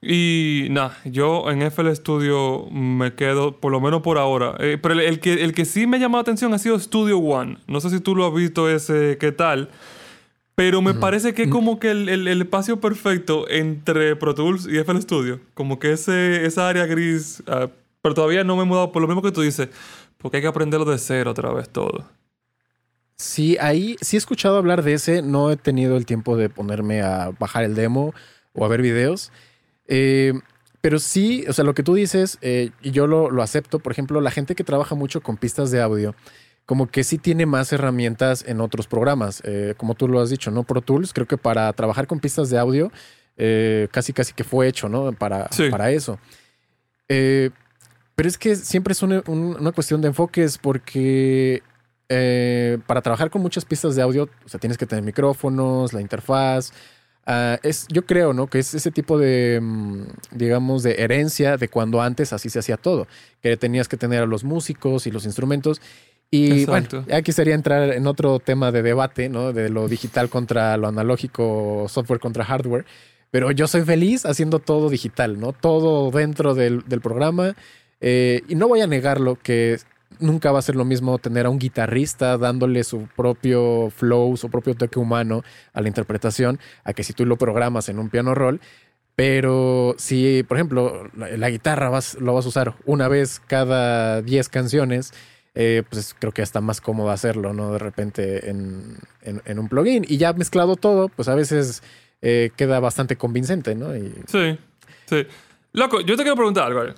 Y 0.00 0.68
nada, 0.70 0.96
yo 1.04 1.50
en 1.50 1.60
FL 1.62 1.94
Studio 1.94 2.66
me 2.70 3.14
quedo, 3.14 3.56
por 3.60 3.72
lo 3.72 3.80
menos 3.80 4.00
por 4.02 4.16
ahora. 4.16 4.54
Eh, 4.60 4.78
pero 4.80 4.94
el, 4.94 5.18
que, 5.20 5.44
el 5.44 5.52
que 5.52 5.64
sí 5.64 5.86
me 5.86 5.96
ha 5.96 6.00
llamado 6.00 6.20
la 6.20 6.22
atención 6.22 6.54
ha 6.54 6.58
sido 6.58 6.78
Studio 6.78 7.18
One. 7.18 7.58
No 7.66 7.80
sé 7.80 7.90
si 7.90 8.00
tú 8.00 8.14
lo 8.14 8.26
has 8.26 8.34
visto 8.34 8.68
ese, 8.68 9.18
qué 9.18 9.32
tal. 9.32 9.70
Pero 10.54 10.82
me 10.82 10.94
parece 10.94 11.34
que 11.34 11.44
es 11.44 11.50
como 11.50 11.78
que 11.78 11.90
el, 11.92 12.08
el, 12.08 12.42
espacio 12.42 12.80
perfecto 12.80 13.48
entre 13.48 14.16
Pro 14.16 14.34
Tools 14.34 14.66
y 14.66 14.78
FL 14.78 15.00
Studio. 15.00 15.40
Como 15.54 15.78
que 15.78 15.92
ese, 15.92 16.46
esa 16.46 16.68
área 16.68 16.86
gris. 16.86 17.42
Ah, 17.46 17.68
pero 18.02 18.14
todavía 18.14 18.42
no 18.42 18.56
me 18.56 18.62
he 18.62 18.66
mudado 18.66 18.90
por 18.90 19.02
lo 19.02 19.06
mismo 19.08 19.22
que 19.22 19.30
tú 19.30 19.42
dices. 19.42 19.68
Porque 20.18 20.38
hay 20.38 20.42
que 20.42 20.48
aprenderlo 20.48 20.90
de 20.90 20.98
cero 20.98 21.30
otra 21.30 21.52
vez 21.52 21.68
todo. 21.68 22.04
Sí, 23.18 23.56
ahí 23.60 23.96
sí 24.00 24.16
he 24.16 24.18
escuchado 24.18 24.56
hablar 24.56 24.82
de 24.82 24.94
ese. 24.94 25.22
No 25.22 25.50
he 25.50 25.56
tenido 25.56 25.96
el 25.96 26.06
tiempo 26.06 26.36
de 26.36 26.48
ponerme 26.48 27.02
a 27.02 27.32
bajar 27.38 27.64
el 27.64 27.74
demo 27.74 28.14
o 28.52 28.64
a 28.64 28.68
ver 28.68 28.80
videos. 28.80 29.32
Eh, 29.88 30.34
pero 30.80 31.00
sí, 31.00 31.44
o 31.48 31.52
sea, 31.52 31.64
lo 31.64 31.74
que 31.74 31.82
tú 31.82 31.94
dices, 31.94 32.38
eh, 32.42 32.70
y 32.80 32.92
yo 32.92 33.08
lo, 33.08 33.42
acepto. 33.42 33.80
Por 33.80 33.90
ejemplo, 33.90 34.20
la 34.20 34.30
gente 34.30 34.54
que 34.54 34.62
trabaja 34.62 34.94
mucho 34.94 35.20
con 35.20 35.36
pistas 35.36 35.72
de 35.72 35.82
audio, 35.82 36.14
como 36.64 36.88
que 36.88 37.02
sí 37.02 37.18
tiene 37.18 37.44
más 37.44 37.72
herramientas 37.72 38.44
en 38.46 38.60
otros 38.60 38.86
programas. 38.86 39.42
Eh, 39.44 39.74
como 39.76 39.94
tú 39.94 40.06
lo 40.06 40.20
has 40.20 40.30
dicho, 40.30 40.52
¿no? 40.52 40.62
Pro 40.62 40.80
Tools, 40.80 41.12
creo 41.12 41.26
que 41.26 41.38
para 41.38 41.72
trabajar 41.72 42.06
con 42.06 42.20
pistas 42.20 42.50
de 42.50 42.58
audio, 42.58 42.92
casi 43.90 44.12
casi 44.12 44.32
que 44.32 44.44
fue 44.44 44.68
hecho, 44.68 44.88
¿no? 44.88 45.12
Para, 45.12 45.48
para 45.70 45.90
eso. 45.90 46.20
Pero 48.18 48.28
es 48.28 48.36
que 48.36 48.56
siempre 48.56 48.90
es 48.90 49.02
una, 49.04 49.22
cuestión 49.70 50.00
de 50.00 50.08
enfoques 50.08 50.58
porque 50.58 51.62
eh, 52.08 52.78
para 52.84 53.00
trabajar 53.00 53.30
con 53.30 53.40
muchas 53.40 53.64
pistas 53.64 53.94
de 53.94 54.02
audio, 54.02 54.28
o 54.44 54.48
sea, 54.48 54.58
tienes 54.58 54.76
que 54.76 54.86
tener 54.86 55.04
micrófonos, 55.04 55.92
la 55.92 56.00
interfaz. 56.00 56.72
Ah, 57.26 57.60
es, 57.62 57.86
yo 57.86 58.06
creo, 58.06 58.32
¿no? 58.32 58.48
Que 58.48 58.58
es 58.58 58.74
ese 58.74 58.90
tipo 58.90 59.18
de, 59.18 59.60
mm, 59.62 60.02
digamos, 60.32 60.82
de 60.82 60.96
herencia 60.98 61.56
de 61.56 61.68
cuando 61.68 62.02
antes 62.02 62.32
así 62.32 62.50
se 62.50 62.58
hacía 62.58 62.76
todo. 62.76 63.06
Que 63.40 63.56
tenías 63.56 63.86
que 63.86 63.96
tener 63.96 64.24
a 64.24 64.26
los 64.26 64.42
músicos 64.42 65.06
y 65.06 65.12
los 65.12 65.24
instrumentos. 65.24 65.80
Y 66.28 66.64
bueno, 66.66 66.88
ya 67.06 67.22
quisiera 67.22 67.54
entrar 67.54 67.92
en 67.92 68.08
otro 68.08 68.40
tema 68.40 68.72
de 68.72 68.82
debate, 68.82 69.28
¿no? 69.28 69.52
De 69.52 69.68
lo 69.68 69.86
digital 69.86 70.28
contra 70.28 70.76
lo 70.76 70.88
analógico, 70.88 71.86
software 71.88 72.18
contra 72.18 72.44
hardware. 72.44 72.84
Pero 73.30 73.52
yo 73.52 73.68
soy 73.68 73.82
feliz 73.82 74.26
haciendo 74.26 74.58
todo 74.58 74.90
digital, 74.90 75.38
¿no? 75.38 75.52
Todo 75.52 76.10
dentro 76.10 76.56
del, 76.56 76.82
del 76.88 77.00
programa. 77.00 77.54
Eh, 78.00 78.42
y 78.48 78.54
no 78.54 78.68
voy 78.68 78.80
a 78.80 78.86
negarlo 78.86 79.36
que 79.42 79.78
nunca 80.20 80.52
va 80.52 80.58
a 80.58 80.62
ser 80.62 80.76
lo 80.76 80.84
mismo 80.84 81.18
tener 81.18 81.46
a 81.46 81.50
un 81.50 81.58
guitarrista 81.58 82.38
dándole 82.38 82.84
su 82.84 83.08
propio 83.16 83.90
flow, 83.90 84.36
su 84.36 84.50
propio 84.50 84.74
toque 84.74 84.98
humano 84.98 85.42
a 85.72 85.80
la 85.80 85.88
interpretación, 85.88 86.58
a 86.84 86.92
que 86.92 87.04
si 87.04 87.12
tú 87.12 87.26
lo 87.26 87.36
programas 87.36 87.88
en 87.88 87.98
un 87.98 88.10
piano 88.10 88.34
roll. 88.34 88.60
Pero 89.16 89.96
si, 89.98 90.44
por 90.44 90.58
ejemplo, 90.58 91.10
la, 91.14 91.50
guitarra 91.50 91.88
vas, 91.88 92.14
lo 92.20 92.34
vas 92.34 92.44
a 92.44 92.48
usar 92.48 92.74
una 92.84 93.08
vez 93.08 93.40
cada 93.48 94.22
10 94.22 94.48
canciones, 94.48 95.12
eh, 95.56 95.82
pues 95.90 96.14
creo 96.16 96.32
que 96.32 96.42
está 96.42 96.60
más 96.60 96.80
cómodo 96.80 97.10
hacerlo, 97.10 97.52
¿no? 97.52 97.72
De 97.72 97.78
repente 97.80 98.48
en, 98.48 98.96
un 99.58 99.68
plugin. 99.68 100.04
Y 100.06 100.18
ya 100.18 100.32
mezclado 100.34 100.76
todo, 100.76 101.08
pues 101.08 101.26
a 101.26 101.34
veces 101.34 101.82
eh, 102.22 102.50
queda 102.54 102.78
bastante 102.78 103.16
convincente, 103.16 103.74
¿no? 103.74 103.92
Sí, 104.26 104.56
sí. 105.06 105.26
Loco, 105.72 106.00
yo 106.00 106.16
te 106.16 106.22
quiero 106.22 106.36
preguntar 106.36 106.68
algo 106.68 106.94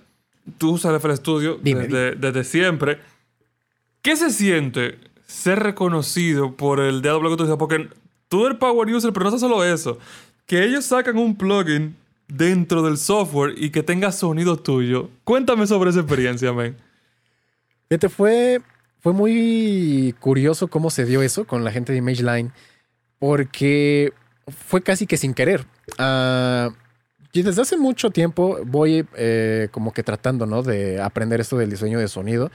tú 0.59 0.73
usas 0.73 0.95
FL 1.01 1.17
Studio 1.17 1.59
desde, 1.63 2.45
siempre. 2.45 2.99
¿Qué 4.03 4.17
se 4.17 4.31
siente 4.31 4.99
ser 5.27 5.61
reconocido 5.61 6.57
por 6.57 6.81
el 6.81 7.03
DAW 7.03 7.31
que 7.31 7.37
tú 7.37 7.45
dices? 7.45 7.59
Porque 7.59 7.89
tú 8.29 8.47
eres 8.47 8.59
Power 8.59 8.89
User, 8.89 9.13
pero 9.13 9.29
no 9.29 9.35
es 9.35 9.41
solo 9.41 9.65
eso. 9.65 9.99
Que 10.47 10.65
ellos 10.65 10.85
sacan 10.85 11.19
un 11.19 11.37
plugin 11.37 11.97
dentro 12.29 12.83
del 12.83 12.97
software 12.97 13.55
y 13.57 13.71
que 13.71 13.83
tenga 13.83 14.13
sonido 14.13 14.57
tuyo. 14.57 15.11
Cuéntame 15.25 15.67
sobre 15.67 15.91
esa 15.91 16.01
experiencia, 16.01 16.53
man. 16.53 16.77
Fíjate, 17.89 18.09
fue, 18.09 18.61
fue 19.01 19.13
muy 19.13 20.15
curioso 20.21 20.69
cómo 20.69 20.91
se 20.91 21.05
dio 21.05 21.23
eso 21.23 21.45
con 21.45 21.65
la 21.65 21.73
gente 21.73 21.93
de 21.93 21.99
ImageLine, 21.99 22.53
porque 23.19 24.13
fue 24.49 24.83
casi 24.83 25.07
que 25.07 25.17
sin 25.17 25.35
querer. 25.35 25.67
Uh, 25.99 26.73
y 27.33 27.43
desde 27.43 27.63
hace 27.63 27.77
mucho 27.77 28.11
tiempo 28.11 28.59
voy 28.65 29.07
eh, 29.17 29.69
como 29.71 29.93
que 29.93 30.03
tratando, 30.03 30.47
¿no? 30.47 30.63
De 30.63 31.01
aprender 31.01 31.41
esto 31.41 31.57
del 31.57 31.71
diseño 31.71 31.99
de 31.99 32.09
sonido. 32.09 32.51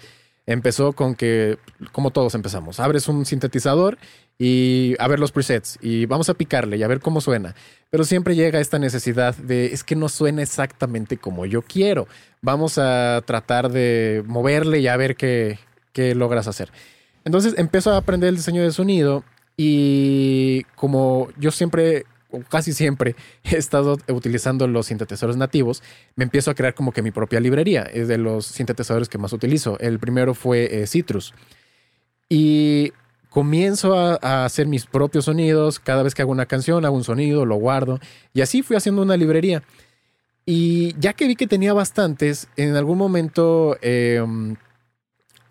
Empezó 0.47 0.93
con 0.93 1.15
que, 1.15 1.57
como 1.91 2.11
todos 2.11 2.35
empezamos, 2.35 2.79
abres 2.79 3.07
un 3.07 3.25
sintetizador 3.25 3.97
y 4.38 4.95
a 4.99 5.07
ver 5.07 5.19
los 5.19 5.31
presets 5.31 5.79
y 5.81 6.05
vamos 6.05 6.29
a 6.29 6.35
picarle 6.35 6.77
y 6.77 6.83
a 6.83 6.88
ver 6.88 6.99
cómo 6.99 7.21
suena. 7.21 7.55
Pero 7.89 8.03
siempre 8.03 8.35
llega 8.35 8.59
esta 8.59 8.77
necesidad 8.77 9.35
de, 9.35 9.67
es 9.67 9.83
que 9.83 9.95
no 9.95 10.09
suena 10.09 10.43
exactamente 10.43 11.17
como 11.17 11.45
yo 11.45 11.61
quiero. 11.61 12.07
Vamos 12.41 12.77
a 12.77 13.23
tratar 13.25 13.71
de 13.71 14.23
moverle 14.27 14.79
y 14.79 14.88
a 14.88 14.97
ver 14.97 15.15
qué, 15.15 15.57
qué 15.93 16.13
logras 16.13 16.47
hacer. 16.47 16.69
Entonces 17.23 17.55
empiezo 17.57 17.91
a 17.91 17.97
aprender 17.97 18.29
el 18.29 18.35
diseño 18.35 18.61
de 18.61 18.71
sonido 18.71 19.23
y 19.57 20.63
como 20.75 21.29
yo 21.39 21.49
siempre 21.49 22.05
casi 22.50 22.74
siempre 22.74 23.15
he 23.43 23.58
estado 23.58 23.98
utilizando 24.08 24.67
los 24.67 24.88
sintetizadores 24.88 25.38
nativos, 25.38 25.84
me 26.15 26.24
empiezo 26.24 26.52
a 26.52 26.56
crear 26.56 26.74
como 26.74 26.91
que 26.91 27.02
mi 27.02 27.12
propia 27.12 27.39
librería. 27.39 27.84
Es 27.84 28.08
de 28.08 28.17
los 28.17 28.45
sintetizadores 28.45 29.10
que 29.10 29.17
más 29.17 29.34
utilizo. 29.34 29.78
El 29.80 30.00
primero 30.00 30.34
fue 30.34 30.82
eh, 30.82 30.88
Citrus. 30.88 31.34
Y 32.30 32.91
comienzo 33.30 33.95
a, 33.98 34.45
hacer 34.45 34.67
mis 34.67 34.86
propios 34.86 35.26
sonidos. 35.26 35.80
Cada 35.80 36.04
vez 36.04 36.15
que 36.15 36.21
hago 36.21 36.32
una 36.32 36.45
canción, 36.45 36.86
hago 36.86 36.95
un 36.95 37.04
sonido, 37.04 37.45
lo 37.45 37.56
guardo. 37.56 38.00
Y 38.34 38.41
así 38.41 38.63
fui 38.63 38.78
haciendo 38.78 39.02
una 39.02 39.17
librería. 39.17 39.62
Y 40.45 40.95
ya 41.00 41.13
que 41.13 41.28
vi 41.28 41.36
que 41.36 41.48
tenía 41.48 41.74
bastantes, 41.74 42.48
en 42.56 42.76
algún 42.76 42.98
momento, 42.98 43.78
em, 43.82 44.56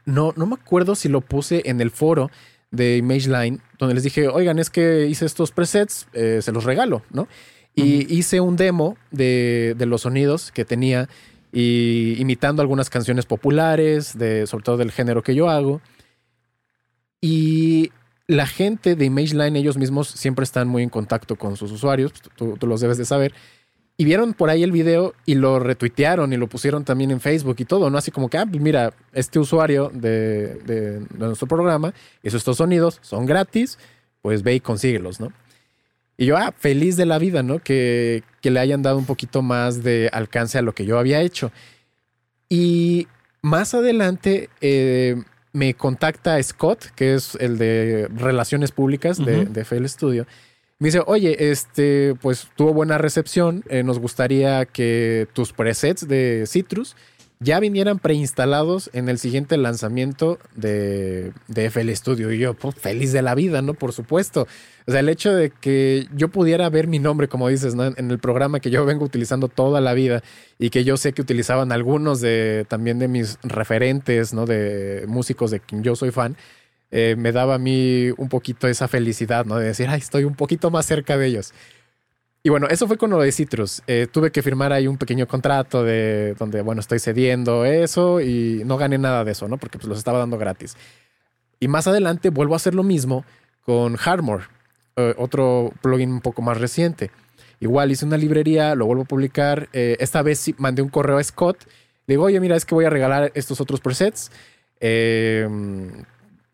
no, 0.06 0.32
no 0.36 0.46
me 0.46 0.54
acuerdo 0.54 0.94
si 0.94 1.08
lo 1.08 1.20
puse 1.20 1.62
en 1.66 1.80
el 1.80 1.90
foro 1.90 2.30
de 2.74 2.96
ImageLine, 2.98 3.58
donde 3.78 3.94
les 3.94 4.04
dije, 4.04 4.28
oigan, 4.28 4.58
es 4.58 4.70
que 4.70 5.06
hice 5.06 5.24
estos 5.26 5.52
presets, 5.52 6.08
eh, 6.12 6.40
se 6.42 6.52
los 6.52 6.64
regalo, 6.64 7.02
¿no? 7.10 7.28
Y 7.76 8.14
hice 8.14 8.40
un 8.40 8.54
demo 8.56 8.96
de, 9.10 9.74
los 9.80 10.02
sonidos 10.02 10.52
que 10.52 10.64
tenía, 10.64 11.08
y, 11.52 12.14
imitando 12.18 12.62
algunas 12.62 12.88
canciones 12.88 13.26
populares, 13.26 14.16
de, 14.16 14.46
sobre 14.46 14.64
todo 14.64 14.76
del 14.76 14.92
género 14.92 15.22
que 15.22 15.34
yo 15.34 15.48
hago. 15.50 15.80
Y 17.20 17.90
la 18.28 18.46
gente 18.46 18.94
de 18.94 19.06
ImageLine, 19.06 19.58
ellos 19.58 19.76
mismos 19.76 20.08
siempre 20.08 20.44
están 20.44 20.68
muy 20.68 20.84
en 20.84 20.88
contacto 20.88 21.34
con 21.34 21.56
sus 21.56 21.72
usuarios, 21.72 22.12
tú, 22.36 22.56
tú 22.56 22.66
los 22.68 22.80
debes 22.80 22.98
de 22.98 23.04
saber. 23.04 23.34
Y 23.96 24.04
vieron 24.04 24.34
por 24.34 24.50
ahí 24.50 24.64
el 24.64 24.72
video 24.72 25.14
y 25.24 25.36
lo 25.36 25.60
retuitearon 25.60 26.32
y 26.32 26.36
lo 26.36 26.48
pusieron 26.48 26.84
también 26.84 27.12
en 27.12 27.20
Facebook 27.20 27.56
y 27.58 27.64
todo, 27.64 27.90
¿no? 27.90 27.98
Así 27.98 28.10
como 28.10 28.28
que, 28.28 28.38
ah, 28.38 28.46
pues 28.46 28.60
mira, 28.60 28.92
este 29.12 29.38
usuario 29.38 29.90
de, 29.94 30.54
de, 30.64 31.06
nuestro 31.16 31.46
programa 31.46 31.94
hizo 32.22 32.36
estos 32.36 32.56
sonidos, 32.56 32.98
son 33.02 33.24
gratis, 33.24 33.78
pues 34.20 34.42
ve 34.42 34.54
y 34.54 34.60
consíguelos, 34.60 35.20
¿no? 35.20 35.32
Y 36.16 36.26
yo, 36.26 36.36
ah, 36.36 36.52
feliz 36.56 36.96
de 36.96 37.06
la 37.06 37.18
vida, 37.18 37.44
¿no? 37.44 37.60
Que, 37.60 38.24
que 38.40 38.50
le 38.50 38.58
hayan 38.58 38.82
dado 38.82 38.98
un 38.98 39.06
poquito 39.06 39.42
más 39.42 39.84
de 39.84 40.10
alcance 40.12 40.58
a 40.58 40.62
lo 40.62 40.74
que 40.74 40.86
yo 40.86 40.98
había 40.98 41.20
hecho. 41.20 41.52
Y 42.48 43.06
más 43.42 43.74
adelante 43.74 44.50
eh, 44.60 45.22
me 45.52 45.74
contacta 45.74 46.42
Scott, 46.42 46.86
que 46.96 47.14
es 47.14 47.36
el 47.36 47.58
de 47.58 48.08
Relaciones 48.16 48.72
Públicas 48.72 49.24
de, 49.24 49.44
de 49.44 49.60
FL 49.64 49.88
Studio 49.88 50.26
me 50.78 50.88
dice, 50.88 51.02
oye, 51.06 51.50
este, 51.50 52.14
pues 52.20 52.48
tuvo 52.56 52.72
buena 52.74 52.98
recepción. 52.98 53.62
Eh, 53.68 53.82
nos 53.82 53.98
gustaría 53.98 54.66
que 54.66 55.28
tus 55.32 55.52
presets 55.52 56.08
de 56.08 56.44
Citrus 56.46 56.96
ya 57.40 57.60
vinieran 57.60 57.98
preinstalados 57.98 58.90
en 58.92 59.08
el 59.08 59.18
siguiente 59.18 59.56
lanzamiento 59.56 60.38
de, 60.56 61.32
de 61.46 61.66
FL 61.66 61.94
Studio. 61.94 62.32
Y 62.32 62.38
yo, 62.38 62.54
pues, 62.54 62.74
feliz 62.74 63.12
de 63.12 63.22
la 63.22 63.34
vida, 63.34 63.62
¿no? 63.62 63.74
Por 63.74 63.92
supuesto. 63.92 64.48
O 64.86 64.90
sea, 64.90 65.00
el 65.00 65.08
hecho 65.08 65.32
de 65.34 65.50
que 65.50 66.08
yo 66.14 66.28
pudiera 66.28 66.68
ver 66.70 66.88
mi 66.88 66.98
nombre, 66.98 67.28
como 67.28 67.48
dices, 67.48 67.74
¿no? 67.74 67.84
En 67.84 68.10
el 68.10 68.18
programa 68.18 68.60
que 68.60 68.70
yo 68.70 68.84
vengo 68.84 69.04
utilizando 69.04 69.48
toda 69.48 69.80
la 69.80 69.94
vida 69.94 70.22
y 70.58 70.70
que 70.70 70.84
yo 70.84 70.96
sé 70.96 71.12
que 71.12 71.22
utilizaban 71.22 71.70
algunos 71.70 72.20
de 72.20 72.66
también 72.68 72.98
de 72.98 73.08
mis 73.08 73.38
referentes, 73.42 74.34
¿no? 74.34 74.46
De 74.46 75.04
músicos 75.06 75.50
de 75.50 75.60
quien 75.60 75.82
yo 75.82 75.94
soy 75.96 76.10
fan 76.10 76.36
eh, 76.96 77.16
me 77.18 77.32
daba 77.32 77.56
a 77.56 77.58
mí 77.58 78.10
un 78.18 78.28
poquito 78.28 78.68
esa 78.68 78.86
felicidad, 78.86 79.44
¿no? 79.46 79.56
De 79.56 79.66
decir, 79.66 79.88
ay, 79.88 79.98
estoy 79.98 80.22
un 80.22 80.36
poquito 80.36 80.70
más 80.70 80.86
cerca 80.86 81.18
de 81.18 81.26
ellos. 81.26 81.52
Y 82.44 82.50
bueno, 82.50 82.68
eso 82.70 82.86
fue 82.86 82.96
con 82.96 83.10
lo 83.10 83.18
de 83.20 83.32
Citrus. 83.32 83.82
Eh, 83.88 84.06
tuve 84.08 84.30
que 84.30 84.42
firmar 84.42 84.72
ahí 84.72 84.86
un 84.86 84.96
pequeño 84.96 85.26
contrato 85.26 85.82
de 85.82 86.36
donde, 86.38 86.62
bueno, 86.62 86.80
estoy 86.80 87.00
cediendo 87.00 87.64
eso 87.64 88.20
y 88.20 88.62
no 88.64 88.76
gané 88.76 88.96
nada 88.98 89.24
de 89.24 89.32
eso, 89.32 89.48
¿no? 89.48 89.58
Porque 89.58 89.76
pues 89.76 89.88
los 89.88 89.98
estaba 89.98 90.20
dando 90.20 90.38
gratis. 90.38 90.76
Y 91.58 91.66
más 91.66 91.88
adelante 91.88 92.30
vuelvo 92.30 92.54
a 92.54 92.58
hacer 92.58 92.76
lo 92.76 92.84
mismo 92.84 93.24
con 93.62 93.96
Hardmore, 93.96 94.44
eh, 94.94 95.14
otro 95.18 95.72
plugin 95.82 96.12
un 96.12 96.20
poco 96.20 96.42
más 96.42 96.60
reciente. 96.60 97.10
Igual 97.58 97.90
hice 97.90 98.04
una 98.04 98.18
librería, 98.18 98.76
lo 98.76 98.86
vuelvo 98.86 99.02
a 99.02 99.06
publicar. 99.06 99.68
esta 99.72 100.22
vez 100.22 100.48
mandé 100.58 100.80
un 100.80 100.90
correo 100.90 101.18
a 101.18 101.24
Scott. 101.24 101.64
Le 102.06 102.12
digo, 102.12 102.22
oye, 102.22 102.38
mira, 102.38 102.54
es 102.54 102.64
que 102.64 102.76
voy 102.76 102.84
a 102.84 102.90
regalar 102.90 103.32
estos 103.34 103.60
otros 103.60 103.80
presets. 103.80 104.30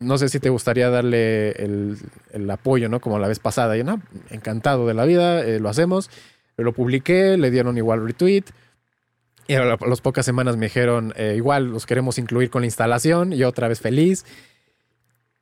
No 0.01 0.17
sé 0.17 0.29
si 0.29 0.39
te 0.39 0.49
gustaría 0.49 0.89
darle 0.89 1.51
el, 1.51 2.49
apoyo, 2.49 2.89
¿no? 2.89 2.99
Como 2.99 3.19
la 3.19 3.27
vez 3.27 3.37
pasada. 3.37 3.77
Y 3.77 3.83
no, 3.83 4.01
encantado 4.31 4.87
de 4.87 4.95
la 4.95 5.05
vida, 5.05 5.41
eh, 5.41 5.59
lo 5.59 5.69
hacemos. 5.69 6.09
Lo 6.57 6.73
publiqué, 6.73 7.37
le 7.37 7.51
dieron 7.51 7.77
igual 7.77 8.03
retweet. 8.05 8.45
Y 9.47 9.53
a 9.53 9.63
las 9.63 10.01
pocas 10.01 10.25
semanas 10.25 10.57
me 10.57 10.65
dijeron, 10.65 11.13
eh, 11.17 11.35
igual 11.37 11.67
los 11.71 11.85
queremos 11.85 12.17
incluir 12.17 12.49
con 12.49 12.63
la 12.63 12.65
instalación. 12.65 13.31
Y 13.31 13.43
otra 13.43 13.67
vez 13.67 13.79
feliz. 13.79 14.25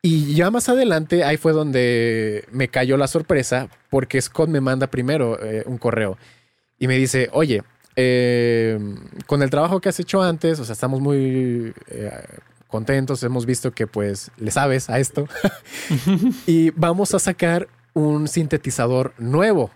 Y 0.02 0.34
ya 0.34 0.50
más 0.50 0.68
adelante, 0.68 1.24
ahí 1.24 1.38
fue 1.38 1.52
donde 1.52 2.44
me 2.52 2.68
cayó 2.68 2.98
la 2.98 3.06
sorpresa, 3.06 3.68
porque 3.88 4.20
Scott 4.20 4.50
me 4.50 4.60
manda 4.60 4.88
primero 4.88 5.42
eh, 5.42 5.62
un 5.66 5.78
correo 5.78 6.18
y 6.78 6.86
me 6.86 6.96
dice, 6.96 7.28
oye, 7.32 7.62
con 9.26 9.42
el 9.42 9.50
trabajo 9.50 9.80
que 9.80 9.90
has 9.90 10.00
hecho 10.00 10.22
antes, 10.22 10.58
o 10.58 10.64
sea, 10.64 10.72
estamos 10.72 11.00
muy 11.00 11.74
contentos, 12.70 13.22
hemos 13.22 13.44
visto 13.44 13.72
que 13.72 13.86
pues 13.86 14.30
le 14.38 14.50
sabes 14.50 14.88
a 14.88 14.98
esto. 14.98 15.28
y 16.46 16.70
vamos 16.70 17.14
a 17.14 17.18
sacar 17.18 17.68
un 17.92 18.28
sintetizador 18.28 19.12
nuevo. 19.18 19.70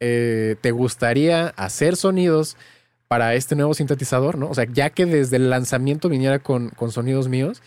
Eh, 0.00 0.56
¿Te 0.60 0.70
gustaría 0.70 1.48
hacer 1.56 1.96
sonidos 1.96 2.56
para 3.08 3.34
este 3.34 3.56
nuevo 3.56 3.74
sintetizador? 3.74 4.38
¿no? 4.38 4.48
O 4.50 4.54
sea, 4.54 4.66
ya 4.70 4.90
que 4.90 5.06
desde 5.06 5.36
el 5.36 5.50
lanzamiento 5.50 6.08
viniera 6.08 6.38
con, 6.38 6.70
con 6.70 6.92
sonidos 6.92 7.28
míos. 7.28 7.62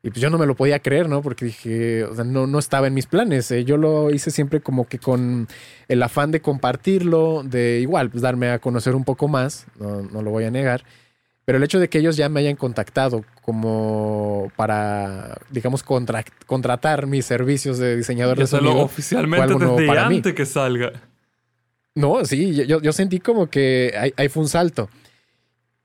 Y 0.00 0.10
pues 0.10 0.20
yo 0.20 0.30
no 0.30 0.38
me 0.38 0.46
lo 0.46 0.54
podía 0.54 0.78
creer, 0.78 1.08
¿no? 1.08 1.22
Porque 1.22 1.44
dije, 1.44 2.06
no, 2.24 2.46
no 2.46 2.58
estaba 2.60 2.86
en 2.86 2.94
mis 2.94 3.06
planes. 3.06 3.50
Eh. 3.50 3.64
Yo 3.64 3.76
lo 3.76 4.10
hice 4.10 4.30
siempre 4.30 4.60
como 4.60 4.86
que 4.86 5.00
con 5.00 5.48
el 5.88 6.02
afán 6.04 6.30
de 6.30 6.40
compartirlo, 6.40 7.42
de 7.42 7.80
igual, 7.80 8.08
pues 8.08 8.22
darme 8.22 8.50
a 8.50 8.60
conocer 8.60 8.94
un 8.94 9.04
poco 9.04 9.26
más, 9.26 9.66
no, 9.80 10.02
no 10.02 10.22
lo 10.22 10.30
voy 10.30 10.44
a 10.44 10.52
negar. 10.52 10.84
Pero 11.48 11.56
el 11.56 11.64
hecho 11.64 11.80
de 11.80 11.88
que 11.88 12.00
ellos 12.00 12.18
ya 12.18 12.28
me 12.28 12.40
hayan 12.40 12.56
contactado 12.56 13.24
como 13.40 14.52
para, 14.54 15.38
digamos, 15.48 15.82
contratar 15.82 17.06
mis 17.06 17.24
servicios 17.24 17.78
de 17.78 17.96
diseñador 17.96 18.36
de 18.36 18.46
sonido. 18.46 18.76
oficialmente 18.80 19.54
desde 19.54 19.98
antes 19.98 20.34
que 20.34 20.44
salga. 20.44 20.92
No, 21.94 22.22
sí, 22.26 22.66
yo, 22.66 22.92
sentí 22.92 23.18
como 23.18 23.46
que 23.46 24.12
ahí, 24.14 24.28
fue 24.28 24.42
un 24.42 24.50
salto. 24.50 24.90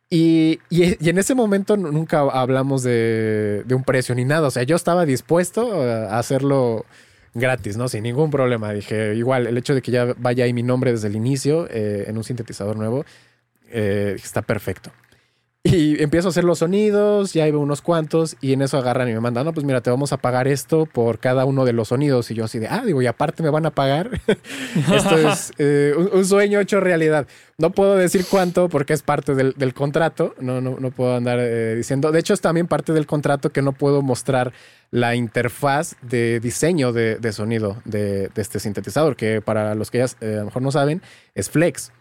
Y, 0.10 0.60
en 0.70 1.18
ese 1.18 1.34
momento 1.34 1.78
nunca 1.78 2.20
hablamos 2.20 2.84
de, 2.84 3.64
un 3.74 3.86
precio 3.86 4.14
ni 4.16 4.26
nada. 4.26 4.50
O 4.50 4.52
sea, 4.52 4.64
yo 4.64 4.76
estaba 4.76 5.06
dispuesto 5.06 5.82
a 5.82 6.20
hacerlo 6.20 6.86
gratis, 7.34 7.78
¿no? 7.78 7.88
Sin 7.88 8.04
ningún 8.04 8.32
problema. 8.32 8.74
Dije, 8.74 9.16
igual, 9.16 9.48
el 9.48 9.58
hecho 9.58 9.74
de 9.74 9.82
que 9.82 9.92
ya 9.94 10.14
vaya 10.18 10.44
ahí 10.44 10.52
mi 10.52 10.62
nombre 10.62 10.92
desde 10.92 11.08
el 11.08 11.16
inicio 11.16 11.70
eh, 11.70 12.04
en 12.08 12.18
un 12.18 12.26
sintetizador 12.26 12.76
nuevo, 12.76 13.06
eh, 13.70 14.18
está 14.22 14.42
perfecto. 14.42 14.92
Y 15.66 16.04
empiezo 16.04 16.28
a 16.28 16.32
hacer 16.32 16.44
los 16.44 16.60
sonidos, 16.60 17.32
ya 17.32 17.46
hay 17.46 17.52
unos 17.52 17.82
cuantos, 17.82 18.36
y 18.42 18.52
en 18.52 18.62
eso 18.62 18.78
agarran 18.78 19.08
y 19.08 19.14
me 19.14 19.22
mandan, 19.22 19.46
no, 19.46 19.54
pues 19.54 19.66
mira, 19.66 19.80
te 19.80 19.90
vamos 19.90 20.12
a 20.12 20.18
pagar 20.18 20.46
esto 20.46 20.86
por 20.86 21.20
cada 21.20 21.46
uno 21.46 21.64
de 21.64 21.72
los 21.72 21.88
sonidos. 21.88 22.30
Y 22.32 22.36
yo 22.36 22.44
así 22.44 22.60
de, 22.60 22.68
ah, 22.68 22.84
digo, 22.86 23.02
y 23.02 23.08
aparte 23.08 23.44
me 23.44 23.50
van 23.50 23.66
a 23.66 23.72
pagar. 23.72 24.10
esto 24.94 25.18
es 25.18 25.54
eh, 25.60 25.94
un, 26.12 26.26
sueño 26.26 26.60
hecho 26.60 26.82
realidad. 26.82 27.28
No 27.58 27.72
puedo 27.72 27.96
decir 27.96 28.26
cuánto 28.30 28.68
porque 28.68 28.92
es 28.92 29.04
parte 29.04 29.36
del, 29.36 29.74
contrato, 29.74 30.36
no, 30.38 30.60
no, 30.60 30.78
no, 30.82 30.92
puedo 30.92 31.16
andar 31.16 31.40
eh, 31.40 31.76
diciendo. 31.76 32.12
De 32.12 32.20
hecho, 32.20 32.34
es 32.34 32.42
también 32.42 32.68
parte 32.68 32.92
del 32.92 33.06
contrato 33.06 33.52
que 33.52 33.62
no 33.62 33.72
puedo 33.72 34.02
mostrar 34.02 34.52
la 34.92 35.16
interfaz 35.16 35.96
de 36.02 36.42
diseño 36.42 36.92
de, 36.92 37.32
sonido 37.32 37.78
de, 37.86 38.30
este 38.36 38.60
sintetizador, 38.60 39.16
que 39.16 39.40
para 39.42 39.76
los 39.76 39.90
que 39.92 40.00
ya 40.00 40.06
eh, 40.20 40.36
a 40.36 40.40
lo 40.40 40.46
mejor 40.46 40.62
no 40.62 40.72
saben, 40.72 41.02
es 41.36 41.50
Flex. 41.50 41.94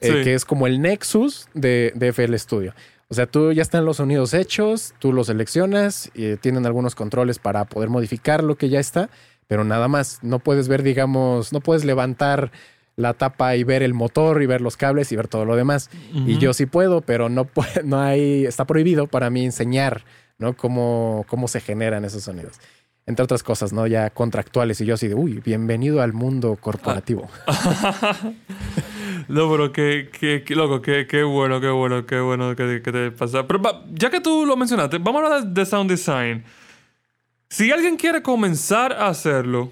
Eh, 0.00 0.22
que 0.22 0.34
es 0.34 0.44
como 0.44 0.66
el 0.66 0.80
Nexus 0.80 1.48
de, 1.54 1.92
FL 1.98 2.36
Studio. 2.38 2.74
O 3.08 3.14
sea, 3.14 3.26
tú 3.26 3.52
ya 3.52 3.62
están 3.62 3.84
los 3.84 3.96
sonidos 3.96 4.34
hechos, 4.34 4.94
tú 4.98 5.12
los 5.12 5.28
seleccionas 5.28 6.10
y 6.14 6.36
tienen 6.36 6.66
algunos 6.66 6.94
controles 6.94 7.38
para 7.38 7.64
poder 7.64 7.88
modificar 7.88 8.44
lo 8.44 8.56
que 8.56 8.68
ya 8.68 8.80
está, 8.80 9.08
pero 9.46 9.64
nada 9.64 9.88
más. 9.88 10.18
No 10.22 10.38
puedes 10.38 10.68
ver, 10.68 10.82
digamos, 10.82 11.52
no 11.52 11.60
puedes 11.60 11.84
levantar 11.84 12.52
la 12.96 13.14
tapa 13.14 13.56
y 13.56 13.64
ver 13.64 13.82
el 13.82 13.94
motor 13.94 14.42
y 14.42 14.46
ver 14.46 14.60
los 14.60 14.76
cables 14.76 15.10
y 15.10 15.16
ver 15.16 15.28
todo 15.28 15.44
lo 15.44 15.56
demás. 15.56 15.88
Y 16.12 16.38
yo 16.38 16.52
sí 16.52 16.66
puedo, 16.66 17.00
pero 17.00 17.28
no, 17.28 17.48
no 17.84 18.00
hay, 18.00 18.44
está 18.44 18.66
prohibido 18.66 19.06
para 19.06 19.30
mí 19.30 19.44
enseñar, 19.44 20.04
¿no? 20.38 20.54
Cómo, 20.56 21.24
cómo 21.28 21.48
se 21.48 21.60
generan 21.60 22.04
esos 22.04 22.24
sonidos 22.24 22.60
entre 23.06 23.24
otras 23.24 23.42
cosas, 23.42 23.72
¿no? 23.72 23.86
Ya 23.86 24.10
contractuales 24.10 24.82
y 24.82 24.84
yo 24.84 24.92
así 24.92 25.08
de, 25.08 25.14
uy, 25.14 25.40
bienvenido 25.42 26.02
al 26.02 26.12
mundo 26.12 26.58
corporativo. 26.60 27.26
no, 29.28 29.50
pero 29.50 29.72
qué, 29.72 30.08
qué, 30.10 30.54
loco, 30.54 30.80
qué, 30.80 31.06
qué, 31.06 31.22
bueno, 31.22 31.60
qué 31.60 31.68
bueno, 31.68 32.06
qué 32.06 32.18
bueno 32.18 32.56
que, 32.56 32.80
te 32.80 33.10
pasa. 33.10 33.46
Pero 33.46 33.60
ya 33.92 34.08
que 34.08 34.20
tú 34.20 34.46
lo 34.46 34.56
mencionaste, 34.56 34.98
vamos 34.98 35.22
a 35.22 35.26
hablar 35.26 35.46
de 35.46 35.66
sound 35.66 35.90
design. 35.90 36.44
Si 37.50 37.70
alguien 37.70 37.96
quiere 37.96 38.22
comenzar 38.22 38.92
a 38.92 39.08
hacerlo, 39.08 39.70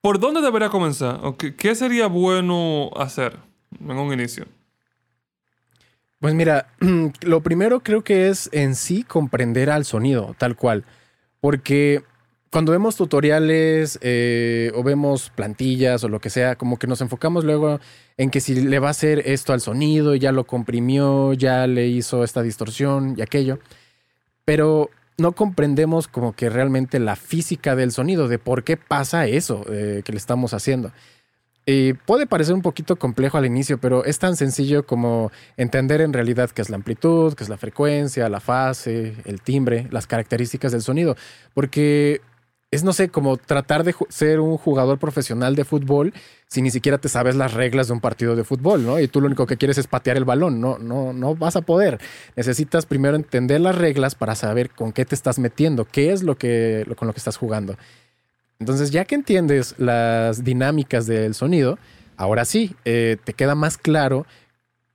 ¿por 0.00 0.20
dónde 0.20 0.40
debería 0.40 0.68
comenzar? 0.68 1.18
¿O 1.22 1.36
qué, 1.36 1.74
sería 1.74 2.06
bueno 2.06 2.90
hacer 2.96 3.36
en 3.80 3.98
un 3.98 4.12
inicio? 4.12 4.46
Pues 6.20 6.34
mira, 6.34 6.68
lo 7.22 7.40
primero 7.40 7.80
creo 7.80 8.04
que 8.04 8.28
es 8.28 8.48
en 8.52 8.76
sí 8.76 9.02
comprender 9.02 9.68
al 9.68 9.84
sonido, 9.84 10.36
tal 10.38 10.54
cual. 10.54 10.84
Porque 11.40 12.04
cuando 12.50 12.72
vemos 12.72 12.96
tutoriales 12.96 13.98
eh, 14.02 14.72
o 14.74 14.82
vemos 14.82 15.30
plantillas 15.30 16.02
o 16.02 16.08
lo 16.08 16.20
que 16.20 16.30
sea, 16.30 16.56
como 16.56 16.78
que 16.78 16.88
nos 16.88 17.00
enfocamos 17.00 17.44
luego 17.44 17.78
en 18.16 18.30
que 18.30 18.40
si 18.40 18.54
le 18.54 18.78
va 18.80 18.88
a 18.88 18.90
hacer 18.90 19.22
esto 19.24 19.52
al 19.52 19.60
sonido, 19.60 20.16
ya 20.16 20.32
lo 20.32 20.44
comprimió, 20.44 21.32
ya 21.32 21.66
le 21.68 21.86
hizo 21.86 22.24
esta 22.24 22.42
distorsión 22.42 23.14
y 23.16 23.22
aquello, 23.22 23.60
pero 24.44 24.90
no 25.16 25.32
comprendemos 25.32 26.08
como 26.08 26.32
que 26.32 26.50
realmente 26.50 26.98
la 26.98 27.14
física 27.14 27.76
del 27.76 27.92
sonido, 27.92 28.26
de 28.26 28.38
por 28.38 28.64
qué 28.64 28.76
pasa 28.76 29.26
eso 29.26 29.64
eh, 29.70 30.02
que 30.04 30.12
le 30.12 30.18
estamos 30.18 30.52
haciendo. 30.52 30.92
Puede 32.04 32.26
parecer 32.26 32.52
un 32.52 32.62
poquito 32.62 32.96
complejo 32.96 33.38
al 33.38 33.46
inicio, 33.46 33.78
pero 33.78 34.04
es 34.04 34.18
tan 34.18 34.34
sencillo 34.34 34.86
como 34.86 35.30
entender 35.56 36.00
en 36.00 36.12
realidad 36.12 36.50
qué 36.50 36.62
es 36.62 36.68
la 36.68 36.74
amplitud, 36.74 37.34
qué 37.34 37.44
es 37.44 37.48
la 37.48 37.58
frecuencia, 37.58 38.28
la 38.28 38.40
fase, 38.40 39.14
el 39.24 39.40
timbre, 39.40 39.86
las 39.92 40.08
características 40.08 40.72
del 40.72 40.82
sonido. 40.82 41.14
Porque 41.54 42.22
es, 42.70 42.84
no 42.84 42.92
sé, 42.92 43.08
como 43.08 43.36
tratar 43.36 43.82
de 43.82 43.94
ser 44.08 44.38
un 44.38 44.56
jugador 44.56 44.98
profesional 44.98 45.56
de 45.56 45.64
fútbol 45.64 46.12
si 46.46 46.62
ni 46.62 46.70
siquiera 46.70 46.98
te 46.98 47.08
sabes 47.08 47.34
las 47.34 47.54
reglas 47.54 47.88
de 47.88 47.94
un 47.94 48.00
partido 48.00 48.36
de 48.36 48.44
fútbol, 48.44 48.84
¿no? 48.84 49.00
Y 49.00 49.08
tú 49.08 49.20
lo 49.20 49.26
único 49.26 49.46
que 49.46 49.56
quieres 49.56 49.78
es 49.78 49.86
patear 49.86 50.16
el 50.16 50.24
balón, 50.24 50.60
no, 50.60 50.78
no, 50.78 51.12
no 51.12 51.34
vas 51.34 51.56
a 51.56 51.62
poder. 51.62 52.00
Necesitas 52.36 52.86
primero 52.86 53.16
entender 53.16 53.60
las 53.60 53.76
reglas 53.76 54.14
para 54.14 54.34
saber 54.34 54.70
con 54.70 54.92
qué 54.92 55.04
te 55.04 55.14
estás 55.14 55.38
metiendo, 55.38 55.84
qué 55.84 56.12
es 56.12 56.22
lo 56.22 56.36
que, 56.36 56.86
con 56.96 57.06
lo 57.06 57.14
que 57.14 57.18
estás 57.18 57.36
jugando. 57.36 57.76
Entonces, 58.60 58.90
ya 58.90 59.04
que 59.04 59.14
entiendes 59.14 59.74
las 59.78 60.44
dinámicas 60.44 61.06
del 61.06 61.34
sonido, 61.34 61.78
ahora 62.16 62.44
sí, 62.44 62.76
eh, 62.84 63.16
te 63.24 63.32
queda 63.32 63.54
más 63.54 63.78
claro 63.78 64.26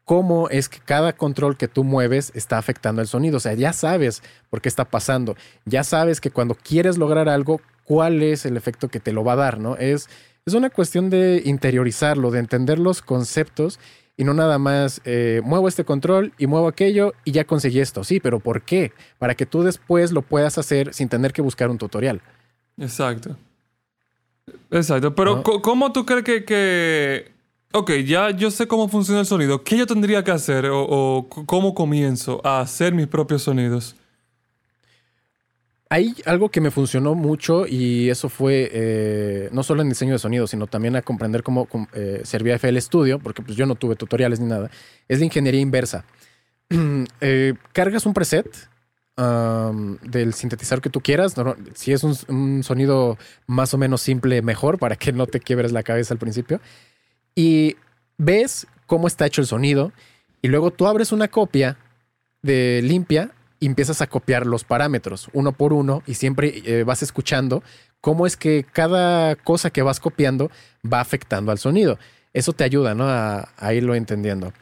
cómo 0.06 0.50
es 0.50 0.70
que 0.70 0.80
cada 0.80 1.14
control 1.14 1.58
que 1.58 1.68
tú 1.68 1.84
mueves 1.84 2.32
está 2.36 2.58
afectando 2.58 3.02
el 3.02 3.08
sonido. 3.08 3.38
O 3.38 3.40
sea, 3.40 3.54
ya 3.54 3.74
sabes 3.74 4.22
por 4.50 4.62
qué 4.62 4.70
está 4.70 4.86
pasando. 4.86 5.36
Ya 5.66 5.84
sabes 5.84 6.22
que 6.22 6.32
cuando 6.32 6.56
quieres 6.56 6.98
lograr 6.98 7.28
algo, 7.28 7.60
cuál 7.84 8.22
es 8.22 8.46
el 8.46 8.56
efecto 8.56 8.88
que 8.88 9.00
te 9.00 9.12
lo 9.12 9.24
va 9.24 9.34
a 9.34 9.38
dar, 9.38 9.60
¿no? 9.60 9.76
Es, 9.78 10.08
es 10.46 10.54
una 10.54 10.70
cuestión 10.70 11.10
de 11.10 11.42
interiorizarlo, 11.44 12.32
de 12.32 12.40
entender 12.40 12.80
los 12.80 13.02
conceptos 13.02 13.80
y 14.18 14.24
no 14.24 14.34
nada 14.34 14.58
más 14.58 15.02
eh, 15.04 15.42
muevo 15.44 15.68
este 15.68 15.84
control 15.84 16.34
y 16.38 16.48
muevo 16.48 16.68
aquello 16.68 17.14
y 17.26 17.32
ya 17.32 17.46
conseguí 17.46 17.80
esto. 17.80 18.04
Sí, 18.04 18.20
pero 18.20 18.40
¿por 18.40 18.62
qué? 18.62 18.94
Para 19.18 19.36
que 19.36 19.46
tú 19.46 19.64
después 19.64 20.12
lo 20.12 20.22
puedas 20.22 20.58
hacer 20.58 20.94
sin 20.94 21.10
tener 21.10 21.34
que 21.34 21.42
buscar 21.42 21.70
un 21.70 21.78
tutorial. 21.78 22.22
Exacto. 22.78 23.36
Exacto. 24.72 25.16
Pero 25.16 25.44
¿cómo 25.44 25.92
tú 25.92 26.06
crees 26.06 26.24
que, 26.24 26.46
que, 26.46 27.32
Ok, 27.78 27.92
ya 28.06 28.32
yo 28.32 28.52
sé 28.52 28.70
cómo 28.70 28.88
funciona 28.88 29.20
el 29.20 29.26
sonido. 29.26 29.62
¿Qué 29.62 29.78
yo 29.78 29.86
tendría 29.86 30.24
que 30.24 30.32
hacer 30.32 30.68
o, 30.68 30.82
o 30.82 31.28
cómo 31.28 31.76
comienzo 31.76 32.40
a 32.46 32.62
hacer 32.62 32.94
mis 32.94 33.06
propios 33.06 33.42
sonidos? 33.44 33.98
Hay 35.90 36.16
algo 36.26 36.48
que 36.48 36.62
me 36.62 36.72
funcionó 36.72 37.16
mucho 37.16 37.68
y 37.68 38.10
eso 38.10 38.30
fue 38.30 38.70
eh, 38.72 39.50
no 39.52 39.62
solo 39.62 39.82
en 39.82 39.90
diseño 39.90 40.14
de 40.14 40.20
sonido, 40.20 40.48
sino 40.48 40.68
también 40.68 40.96
a 40.96 41.02
comprender 41.02 41.44
cómo 41.44 41.68
eh, 41.92 42.22
servía 42.24 42.56
FL 42.56 42.80
Studio, 42.80 43.20
porque 43.20 43.42
pues 43.42 43.58
yo 43.58 43.66
no 43.66 43.76
tuve 43.76 43.98
tutoriales 43.98 44.40
ni 44.40 44.48
nada. 44.48 44.72
Es 45.10 45.20
la 45.20 45.26
ingeniería 45.26 45.60
inversa. 45.60 46.06
Eh, 47.20 47.56
cargas 47.74 48.06
un 48.06 48.14
preset 48.14 48.48
del 49.18 50.34
sintetizador 50.34 50.82
que 50.82 50.90
tú 50.90 51.02
quieras. 51.02 51.36
si 51.74 51.92
es 51.92 52.04
un, 52.04 52.64
sonido 52.64 53.18
más 53.48 53.74
o 53.74 53.78
menos 53.78 54.02
simple, 54.02 54.42
mejor 54.42 54.80
para 54.80 54.96
que 54.96 55.12
no 55.12 55.28
te 55.28 55.42
quiebres 55.42 55.74
la 55.74 55.84
cabeza 55.84 56.14
al 56.14 56.20
principio. 56.20 56.62
Y 57.36 57.76
ves 58.18 58.66
cómo 58.88 59.08
está 59.08 59.26
hecho 59.26 59.42
el 59.42 59.48
sonido 59.48 59.92
y 60.42 60.48
luego 60.48 60.72
tú 60.72 60.88
abres 60.88 61.12
una 61.12 61.28
copia 61.28 61.78
de 62.42 62.82
limpia 62.84 63.32
y 63.60 63.66
empiezas 63.66 64.02
a 64.02 64.08
copiar 64.08 64.46
los 64.46 64.64
parámetros 64.64 65.30
uno 65.34 65.52
por 65.52 65.74
uno 65.74 66.04
y 66.06 66.14
siempre 66.16 66.62
eh, 66.66 66.84
vas 66.84 67.02
escuchando 67.02 67.64
cómo 68.02 68.28
es 68.28 68.38
que 68.38 68.66
cada 68.72 69.36
cosa 69.36 69.72
que 69.72 69.82
vas 69.82 70.00
copiando 70.00 70.52
va 70.86 71.00
afectando 71.00 71.52
al 71.52 71.58
sonido. 71.58 71.98
Eso 72.34 72.54
te 72.54 72.64
ayuda 72.64 72.94
¿no? 72.94 73.06
a, 73.08 73.74
irlo 73.74 73.96
entendiendo. 73.96 74.54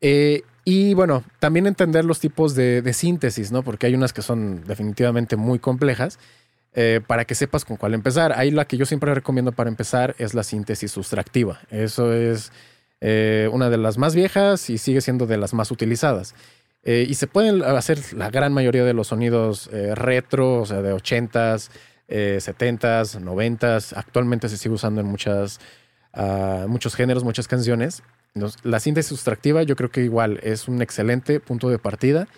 Eh, 0.00 0.42
y 0.64 0.94
bueno, 0.94 1.24
también 1.40 1.66
entender 1.66 2.04
los 2.04 2.20
tipos 2.20 2.54
de, 2.54 2.92
síntesis, 2.92 3.50
¿no? 3.50 3.62
Porque 3.62 3.86
hay 3.86 3.94
unas 3.94 4.12
que 4.12 4.22
son 4.22 4.62
definitivamente 4.66 5.34
muy 5.34 5.58
complejas. 5.58 6.18
Eh, 6.80 7.00
para 7.04 7.24
que 7.24 7.34
sepas 7.34 7.64
con 7.64 7.76
cuál 7.76 7.94
empezar. 7.94 8.32
Ahí 8.38 8.52
la 8.52 8.64
que 8.64 8.76
yo 8.76 8.86
siempre 8.86 9.12
recomiendo 9.12 9.50
para 9.50 9.68
empezar 9.68 10.14
es 10.18 10.34
la 10.34 10.44
síntesis 10.44 10.92
sustractiva. 10.92 11.60
Eso 11.70 12.12
es 12.12 12.52
una 13.00 13.68
de 13.70 13.78
las 13.78 13.98
más 13.98 14.14
viejas 14.14 14.70
y 14.70 14.78
sigue 14.78 15.00
siendo 15.00 15.26
de 15.26 15.38
las 15.38 15.54
más 15.54 15.72
utilizadas. 15.72 16.34
Eh, 16.84 17.06
y 17.08 17.14
se 17.14 17.26
pueden 17.26 17.62
hacer 17.62 17.98
la 18.14 18.30
gran 18.30 18.52
mayoría 18.52 18.84
de 18.84 18.94
los 18.94 19.08
sonidos 19.08 19.68
eh, 19.72 19.94
retro, 19.94 20.60
o 20.60 20.66
sea, 20.66 20.80
de 20.80 20.94
80s, 20.94 21.70
70s, 22.08 23.20
90s. 23.20 23.92
Actualmente 23.96 24.48
se 24.48 24.56
sigue 24.56 24.74
usando 24.74 25.00
en 25.00 25.06
muchas, 25.06 25.60
ah, 26.14 26.66
muchos 26.68 26.94
géneros, 26.94 27.24
muchas 27.24 27.48
canciones. 27.48 28.02
la 28.62 28.80
síntesis 28.80 29.08
sustractiva 29.08 29.62
yo 29.64 29.74
creo 29.74 29.90
que 29.90 30.02
igual 30.02 30.38
es 30.42 30.68
un 30.68 30.80
excelente 30.80 31.40
punto 31.40 31.68
de 31.68 31.78
partida. 31.78 32.28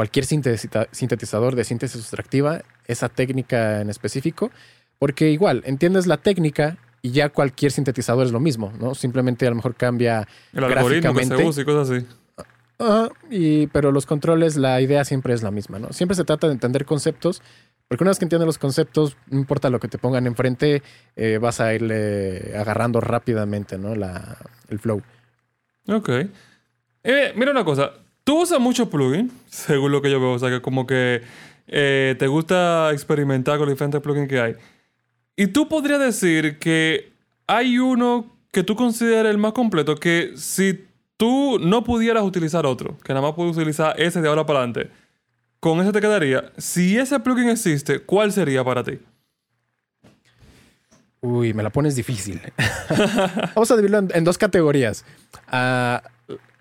Cualquier 0.00 0.24
sintetizador 0.24 1.54
de 1.54 1.64
síntesis 1.64 2.00
sustractiva, 2.00 2.62
esa 2.86 3.08
técnica 3.10 3.80
en 3.82 3.90
específico, 3.90 4.50
porque 4.98 5.30
igual 5.30 5.62
entiendes 5.66 6.06
la 6.06 6.16
técnica 6.16 6.78
y 7.02 7.10
ya 7.10 7.28
cualquier 7.28 7.70
sintetizador 7.70 8.24
es 8.26 8.32
lo 8.32 8.40
mismo, 8.40 8.72
¿no? 8.80 8.94
Simplemente 8.94 9.46
a 9.46 9.50
lo 9.50 9.56
mejor 9.56 9.74
cambia 9.74 10.26
el 10.52 10.64
algoritmo 10.64 11.14
que 11.14 11.24
se 11.24 11.36
usa 11.36 11.62
y 11.62 11.64
cosas 11.66 11.90
así 11.90 12.06
y, 13.30 13.66
pero 13.68 13.92
los 13.92 14.06
controles, 14.06 14.56
la 14.56 14.80
idea 14.80 15.04
siempre 15.04 15.34
es 15.34 15.42
la 15.42 15.50
misma, 15.50 15.78
¿no? 15.78 15.92
Siempre 15.92 16.16
se 16.16 16.24
trata 16.24 16.46
de 16.46 16.54
entender 16.54 16.84
conceptos, 16.84 17.42
porque 17.88 18.04
una 18.04 18.10
vez 18.10 18.18
que 18.18 18.24
entiendes 18.24 18.46
los 18.46 18.58
conceptos, 18.58 19.16
no 19.28 19.38
importa 19.38 19.68
lo 19.68 19.80
que 19.80 19.88
te 19.88 19.98
pongan 19.98 20.26
enfrente, 20.26 20.82
eh, 21.16 21.38
vas 21.38 21.60
a 21.60 21.74
irle 21.74 22.54
agarrando 22.56 23.00
rápidamente, 23.00 23.76
¿no? 23.76 23.94
La, 23.94 24.38
el 24.68 24.78
flow. 24.78 25.02
Ok. 25.88 26.08
Eh, 27.02 27.32
mira 27.36 27.50
una 27.50 27.64
cosa, 27.64 27.92
tú 28.30 28.42
usas 28.42 28.60
mucho 28.60 28.88
plugin, 28.88 29.28
según 29.50 29.90
lo 29.90 30.00
que 30.00 30.08
yo 30.08 30.20
veo, 30.20 30.30
o 30.30 30.38
sea, 30.38 30.50
que 30.50 30.62
como 30.62 30.86
que 30.86 31.20
eh, 31.66 32.14
te 32.16 32.28
gusta 32.28 32.92
experimentar 32.92 33.58
con 33.58 33.66
los 33.66 33.74
diferentes 33.74 34.00
plugins 34.00 34.28
que 34.28 34.40
hay. 34.40 34.54
Y 35.34 35.48
tú 35.48 35.66
podrías 35.66 35.98
decir 35.98 36.60
que 36.60 37.12
hay 37.48 37.80
uno 37.80 38.32
que 38.52 38.62
tú 38.62 38.76
consideres 38.76 39.32
el 39.32 39.38
más 39.38 39.52
completo, 39.52 39.96
que 39.96 40.30
si 40.36 40.84
tú 41.16 41.58
no 41.58 41.82
pudieras 41.82 42.22
utilizar 42.22 42.66
otro, 42.66 42.96
que 43.02 43.12
nada 43.12 43.26
más 43.26 43.34
puedes 43.34 43.56
utilizar 43.56 44.00
ese 44.00 44.20
de 44.20 44.28
ahora 44.28 44.46
para 44.46 44.60
adelante, 44.60 44.92
con 45.58 45.80
ese 45.80 45.90
te 45.90 46.00
quedaría. 46.00 46.52
Si 46.56 46.96
ese 46.96 47.18
plugin 47.18 47.48
existe, 47.48 47.98
¿cuál 47.98 48.30
sería 48.30 48.62
para 48.62 48.84
ti? 48.84 49.00
Uy, 51.20 51.52
me 51.52 51.64
la 51.64 51.70
pones 51.70 51.96
difícil. 51.96 52.40
Vamos 53.56 53.72
a 53.72 53.74
dividirlo 53.74 54.06
en, 54.14 54.22
dos 54.22 54.38
categorías. 54.38 55.04
Ah, 55.48 56.00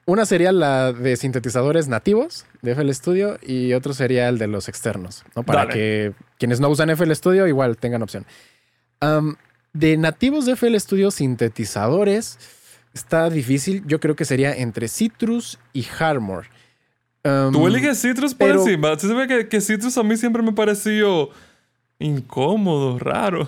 una 0.10 0.26
sería 0.26 0.52
la 0.52 0.92
de 0.92 1.16
sintetizadores 1.16 1.88
nativos 1.88 2.46
de 2.62 2.72
FL 2.72 2.92
Studio 2.94 3.38
y 3.42 3.74
otro 3.74 3.94
sería 3.94 4.28
el 4.28 4.40
de 4.40 4.48
los 4.48 4.68
externos, 4.68 5.24
¿no? 5.36 5.44
Para 5.44 5.68
que 5.68 6.14
quienes 6.38 6.60
no 6.60 6.70
usan 6.70 6.90
FL 6.90 7.14
Studio 7.14 7.48
igual 7.48 7.78
tengan 7.78 8.02
opción. 8.02 8.26
de 9.74 9.98
nativos 9.98 10.46
de 10.46 10.54
FL 10.54 10.80
Studio, 10.80 11.12
sintetizadores 11.12 12.40
está 12.94 13.30
difícil. 13.30 13.84
Yo 13.86 14.00
creo 14.00 14.16
que 14.16 14.26
sería 14.26 14.54
entre 14.54 14.88
Citrus 14.88 15.60
y 15.74 15.86
Harmor. 16.00 16.48
Um, 17.24 17.52
Tú 17.52 17.68
eliges 17.68 18.02
Citrus 18.02 18.34
por 18.34 18.50
encima. 18.50 18.98
Se 18.98 19.14
ve 19.14 19.28
que, 19.28 19.48
que, 19.48 19.62
Citrus 19.62 19.98
a 19.98 20.04
mí 20.04 20.18
siempre 20.18 20.42
me 20.42 20.54
pareció 20.54 21.30
incómodo, 22.00 22.98
raro. 22.98 23.48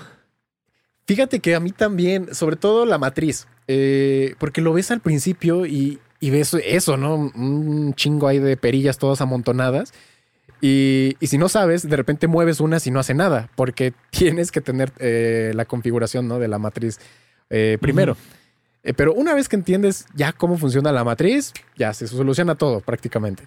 Fíjate 1.07 1.39
que 1.39 1.55
a 1.55 1.59
mí 1.59 1.71
también, 1.71 2.35
sobre 2.35 2.55
todo 2.55 2.85
la 2.85 2.99
matriz, 2.99 3.47
eh, 3.67 4.35
porque 4.37 4.61
lo 4.61 4.73
ves 4.73 4.91
al 4.91 4.99
principio 4.99 5.65
y, 5.65 5.99
ves 6.29 6.53
eso, 6.53 6.97
¿no? 6.97 7.15
Un 7.15 7.93
chingo 7.95 8.27
ahí 8.27 8.39
de 8.39 8.55
perillas 8.55 8.97
todas 8.97 9.21
amontonadas. 9.21 9.93
Y, 10.61 11.17
si 11.21 11.39
no 11.39 11.49
sabes, 11.49 11.89
de 11.89 11.95
repente 11.95 12.27
mueves 12.27 12.59
una 12.59 12.77
y 12.85 12.91
no 12.91 12.99
hace 12.99 13.15
nada, 13.15 13.49
porque 13.55 13.93
tienes 14.11 14.51
que 14.51 14.61
tener 14.61 14.93
eh, 14.99 15.51
la 15.55 15.65
configuración 15.65 16.27
¿no? 16.27 16.39
de 16.39 16.47
la 16.47 16.59
matriz 16.59 16.99
eh, 17.49 17.77
primero. 17.81 18.15
Eh, 18.83 18.93
pero 18.93 19.13
una 19.13 19.33
vez 19.33 19.49
que 19.49 19.55
entiendes 19.55 20.05
ya 20.15 20.31
cómo 20.31 20.57
funciona 20.57 20.91
la 20.91 21.03
matriz, 21.03 21.53
ya 21.75 21.93
se 21.93 22.07
soluciona 22.07 22.55
todo 22.55 22.79
prácticamente. 22.81 23.43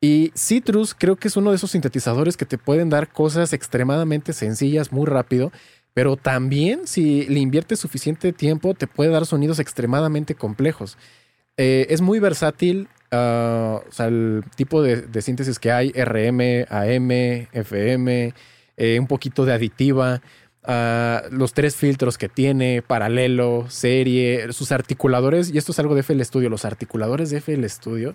Y 0.00 0.32
Citrus 0.36 0.94
creo 0.94 1.16
que 1.16 1.28
es 1.28 1.36
uno 1.36 1.50
de 1.50 1.56
esos 1.56 1.72
sintetizadores 1.72 2.36
que 2.36 2.46
te 2.46 2.56
pueden 2.56 2.88
dar 2.88 3.12
cosas 3.12 3.52
extremadamente 3.52 4.32
sencillas 4.32 4.92
muy 4.92 5.06
rápido, 5.06 5.52
pero 5.92 6.16
también 6.16 6.86
si 6.86 7.26
le 7.26 7.40
inviertes 7.40 7.80
suficiente 7.80 8.32
tiempo 8.32 8.74
te 8.74 8.86
puede 8.86 9.10
dar 9.10 9.26
sonidos 9.26 9.58
extremadamente 9.58 10.34
complejos. 10.34 10.96
Eh, 11.58 11.86
es 11.90 12.00
muy 12.00 12.20
versátil, 12.20 12.88
ah, 13.10 13.82
o 13.86 13.92
sea, 13.92 14.06
el 14.06 14.44
tipo 14.56 14.80
de, 14.80 15.20
síntesis 15.20 15.58
que 15.58 15.72
hay, 15.72 15.90
RM, 15.92 16.64
AM, 16.70 17.10
FM, 17.52 18.32
eh, 18.76 18.98
un 18.98 19.06
poquito 19.06 19.44
de 19.44 19.52
aditiva 19.52 20.22
los 21.30 21.54
tres 21.54 21.76
filtros 21.76 22.18
que 22.18 22.28
tiene, 22.28 22.82
paralelo, 22.82 23.66
serie, 23.70 24.52
sus 24.52 24.70
articuladores, 24.70 25.50
y 25.50 25.56
esto 25.56 25.72
es 25.72 25.78
algo 25.78 25.94
de 25.94 26.02
FL 26.02 26.22
Studio, 26.22 26.50
los 26.50 26.66
articuladores 26.66 27.30
de 27.30 27.38
FL 27.38 27.66
Studio 27.68 28.14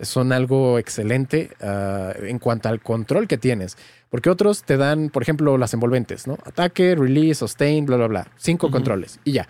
son 0.00 0.32
algo 0.32 0.78
excelente 0.78 1.50
ah, 1.60 2.12
en 2.16 2.38
cuanto 2.38 2.68
al 2.68 2.80
control 2.80 3.26
que 3.26 3.38
tienes, 3.38 3.76
porque 4.08 4.30
otros 4.30 4.62
te 4.62 4.76
dan, 4.76 5.10
por 5.10 5.22
ejemplo, 5.22 5.58
las 5.58 5.74
envolventes, 5.74 6.26
¿no? 6.26 6.38
Ataque, 6.44 6.94
release, 6.94 7.34
sustain, 7.34 7.84
bla, 7.86 7.96
bla, 7.96 8.06
bla, 8.06 8.28
cinco 8.36 8.70
controles 8.70 9.20
y 9.24 9.32
ya, 9.32 9.48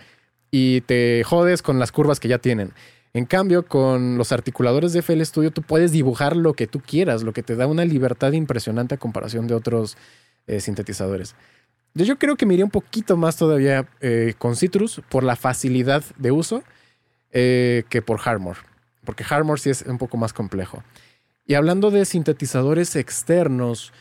y 0.51 0.81
te 0.83 1.23
jodes 1.25 1.63
con 1.63 1.79
las 1.79 1.93
curvas 1.93 2.21
que 2.21 2.29
ya 2.29 2.39
tienen. 2.39 2.73
En 3.13 3.25
cambio, 3.25 3.67
con 3.67 4.19
los 4.19 4.31
articuladores 4.31 4.93
de 4.93 5.01
FL 5.01 5.25
Studio, 5.25 5.51
tú 5.51 5.63
puedes 5.63 5.91
dibujar 5.91 6.37
lo 6.37 6.55
que 6.55 6.67
tú 6.67 6.81
quieras, 6.81 7.23
lo 7.23 7.33
que 7.33 7.43
te 7.43 7.57
da 7.57 7.67
una 7.67 7.85
libertad 7.85 8.33
impresionante 8.33 8.95
a 8.95 8.99
comparación 8.99 9.49
de 9.49 9.55
otros 9.55 9.97
eh, 10.47 10.61
sintetizadores. 10.61 11.35
Yo 11.95 12.19
creo 12.19 12.37
que 12.37 12.47
me 12.47 12.63
un 12.63 12.71
poquito 12.71 13.17
más 13.17 13.37
todavía 13.37 13.89
eh, 14.01 14.35
con 14.39 14.55
Citrus 14.55 15.03
por 15.09 15.25
la 15.25 15.35
facilidad 15.35 16.05
de 16.19 16.31
uso 16.31 16.63
eh, 17.33 17.83
que 17.89 18.01
por 18.01 18.21
Harmor, 18.25 18.59
porque 19.05 19.25
Harmor 19.29 19.59
sí 19.59 19.71
es 19.71 19.83
un 19.83 19.99
poco 19.99 20.17
más 20.17 20.33
complejo. 20.33 20.85
Y 21.47 21.55
hablando 21.55 21.91
de 21.91 22.05
sintetizadores 22.05 22.95
externos, 22.95 23.93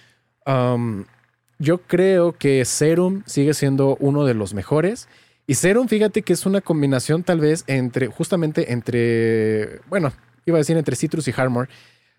yo 1.59 1.79
creo 1.79 2.31
que 2.33 2.63
Serum 2.65 3.23
sigue 3.25 3.53
siendo 3.53 3.97
uno 3.99 4.25
de 4.25 4.33
los 4.33 4.53
mejores. 4.53 5.07
Y 5.49 5.55
Serum, 5.55 5.87
fíjate 5.87 6.21
que 6.21 6.33
es 6.33 6.45
una 6.45 6.61
combinación 6.61 7.23
tal 7.23 7.39
vez 7.39 7.63
entre, 7.65 8.05
justamente 8.05 8.71
entre, 8.71 9.79
bueno, 9.89 10.13
iba 10.45 10.57
a 10.57 10.59
decir 10.59 10.77
entre 10.77 10.95
Citrus 10.95 11.27
y 11.27 11.33
Harmor, 11.35 11.69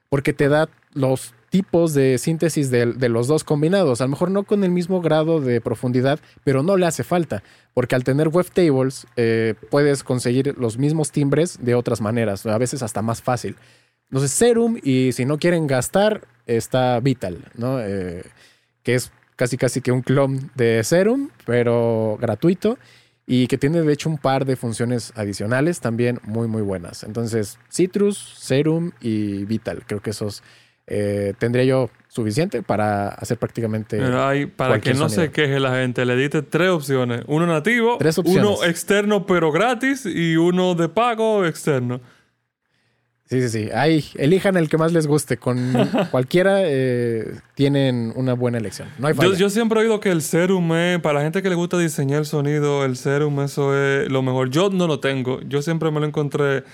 porque 0.08 0.32
te 0.32 0.48
da 0.48 0.68
los 0.94 1.32
tipos 1.48 1.94
de 1.94 2.18
síntesis 2.18 2.72
de, 2.72 2.86
los 3.08 3.28
dos 3.28 3.44
combinados. 3.44 4.00
A 4.00 4.04
lo 4.06 4.08
mejor 4.08 4.32
no 4.32 4.42
con 4.42 4.64
el 4.64 4.72
mismo 4.72 5.00
grado 5.00 5.40
de 5.40 5.60
profundidad, 5.60 6.18
pero 6.42 6.64
no 6.64 6.76
le 6.76 6.86
hace 6.86 7.04
falta, 7.04 7.44
porque 7.72 7.94
al 7.94 8.02
tener 8.02 8.26
webtables 8.26 9.06
eh, 9.14 9.54
puedes 9.70 10.02
conseguir 10.02 10.56
los 10.58 10.76
mismos 10.76 11.12
timbres 11.12 11.56
de 11.62 11.76
otras 11.76 12.00
maneras, 12.00 12.44
a 12.46 12.58
veces 12.58 12.82
hasta 12.82 13.00
más 13.00 13.22
fácil. 13.22 13.54
Entonces, 14.10 14.32
Serum, 14.32 14.76
y 14.82 15.12
si 15.12 15.24
no 15.24 15.38
quieren 15.38 15.68
gastar, 15.68 16.26
está 16.46 16.98
Vital, 16.98 17.44
¿no? 17.54 17.78
Eh, 17.78 18.24
que 18.82 18.96
es 18.96 19.12
casi 19.36 19.56
casi 19.56 19.82
que 19.82 19.92
un 19.92 20.02
clon 20.02 20.50
de 20.56 20.82
Serum, 20.82 21.30
pero 21.46 22.18
gratuito 22.20 22.76
y 23.32 23.46
que 23.46 23.58
tiene 23.58 23.80
de 23.80 23.92
hecho 23.92 24.08
un 24.08 24.18
par 24.18 24.44
de 24.44 24.56
funciones 24.56 25.12
adicionales 25.14 25.78
también 25.78 26.18
muy 26.24 26.48
muy 26.48 26.62
buenas. 26.62 27.04
Entonces, 27.04 27.60
Citrus, 27.72 28.18
Serum 28.18 28.90
y 29.00 29.44
Vital, 29.44 29.84
creo 29.86 30.00
que 30.00 30.10
esos 30.10 30.42
eh, 30.88 31.34
tendría 31.38 31.62
yo 31.62 31.90
suficiente 32.08 32.64
para 32.64 33.06
hacer 33.10 33.38
prácticamente. 33.38 33.98
Pero 33.98 34.26
hay, 34.26 34.46
para 34.46 34.80
que 34.80 34.94
no 34.94 35.08
se 35.08 35.30
queje 35.30 35.60
la 35.60 35.76
gente, 35.76 36.04
le 36.04 36.16
diste 36.16 36.42
tres 36.42 36.70
opciones: 36.70 37.22
uno 37.28 37.46
nativo, 37.46 37.98
uno 38.24 38.64
externo 38.64 39.24
pero 39.26 39.52
gratis 39.52 40.06
y 40.06 40.36
uno 40.36 40.74
de 40.74 40.88
pago 40.88 41.46
externo. 41.46 42.00
Sí, 43.30 43.40
sí, 43.42 43.48
sí. 43.48 43.68
Ahí, 43.72 44.04
elijan 44.16 44.56
el 44.56 44.68
que 44.68 44.76
más 44.76 44.92
les 44.92 45.06
guste. 45.06 45.36
Con 45.36 45.72
cualquiera 46.10 46.62
eh, 46.64 47.32
tienen 47.54 48.12
una 48.16 48.34
buena 48.34 48.58
elección. 48.58 48.88
No 48.98 49.06
hay 49.06 49.14
yo, 49.14 49.34
yo, 49.34 49.48
siempre 49.48 49.78
he 49.78 49.82
oído 49.84 50.00
que 50.00 50.10
el 50.10 50.20
Serum 50.20 50.74
es, 50.74 50.98
para 50.98 51.20
la 51.20 51.22
gente 51.22 51.40
que 51.40 51.48
le 51.48 51.54
gusta 51.54 51.78
diseñar 51.78 52.18
el 52.18 52.26
sonido, 52.26 52.84
el 52.84 52.96
Serum, 52.96 53.38
eso 53.40 53.72
es 53.76 54.10
lo 54.10 54.22
mejor. 54.22 54.50
Yo 54.50 54.70
no 54.70 54.88
lo 54.88 54.98
tengo. 54.98 55.40
Yo 55.42 55.62
siempre 55.62 55.92
me 55.92 56.00
lo 56.00 56.06
encontré. 56.06 56.64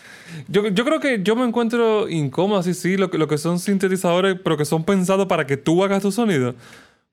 Yo, 0.48 0.66
yo 0.68 0.86
creo 0.86 0.98
que 0.98 1.22
yo 1.22 1.36
me 1.36 1.44
encuentro 1.44 2.08
incómodo, 2.08 2.58
así, 2.58 2.72
sí, 2.72 2.96
lo, 2.96 3.08
lo 3.08 3.28
que 3.28 3.36
son 3.36 3.58
sintetizadores, 3.58 4.38
pero 4.42 4.56
que 4.56 4.64
son 4.64 4.82
pensados 4.82 5.26
para 5.26 5.46
que 5.46 5.58
tú 5.58 5.84
hagas 5.84 6.00
tu 6.00 6.10
sonido. 6.10 6.54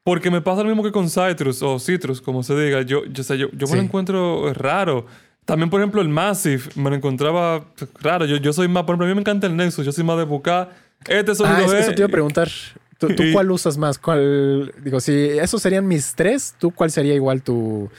Porque 0.06 0.32
me 0.32 0.42
pasa 0.42 0.64
lo 0.64 0.70
mismo 0.70 0.84
que 0.84 0.92
con 0.94 1.10
Citrus 1.10 1.62
o 1.64 1.80
Citrus, 1.80 2.22
como 2.22 2.44
se 2.44 2.56
diga. 2.56 2.82
Yo, 2.82 3.04
yo, 3.06 3.24
yo, 3.36 3.50
yo 3.52 3.68
me 3.68 3.76
lo 3.76 3.82
encuentro 3.82 4.54
raro. 4.54 5.06
También, 5.46 5.70
por 5.70 5.82
ejemplo, 5.82 6.02
el 6.02 6.10
Massive 6.10 6.64
me 6.76 6.90
lo 6.90 6.96
encontraba 6.96 7.66
raro. 8.00 8.26
Yo, 8.26 8.38
yo 8.38 8.54
soy 8.54 8.68
más, 8.68 8.84
por 8.84 8.94
ejemplo, 8.94 9.06
a 9.06 9.10
mí 9.10 9.16
me 9.16 9.22
encanta 9.22 9.48
el 9.48 9.56
Nexus. 9.56 9.86
Yo 9.86 9.92
soy 9.92 10.04
más 10.04 10.18
de 10.18 10.24
buscar 10.24 10.72
este 11.06 11.36
sonido. 11.36 11.72
Ah, 11.72 11.80
eso 11.80 11.92
te 11.92 12.02
iba 12.02 12.06
a 12.06 12.10
preguntar. 12.10 12.50
¿Tú, 12.98 13.10
cuál 13.34 13.52
usas 13.52 13.78
más? 13.78 13.98
¿Cuál? 14.00 14.74
Digo, 14.84 15.02
si 15.02 15.14
esos 15.14 15.62
serían 15.62 15.88
mis 15.88 16.16
tres, 16.16 16.56
¿tú 16.58 16.72
cuál 16.72 16.92
sería 16.92 17.14
igual 17.14 17.42
tu. 17.42 17.90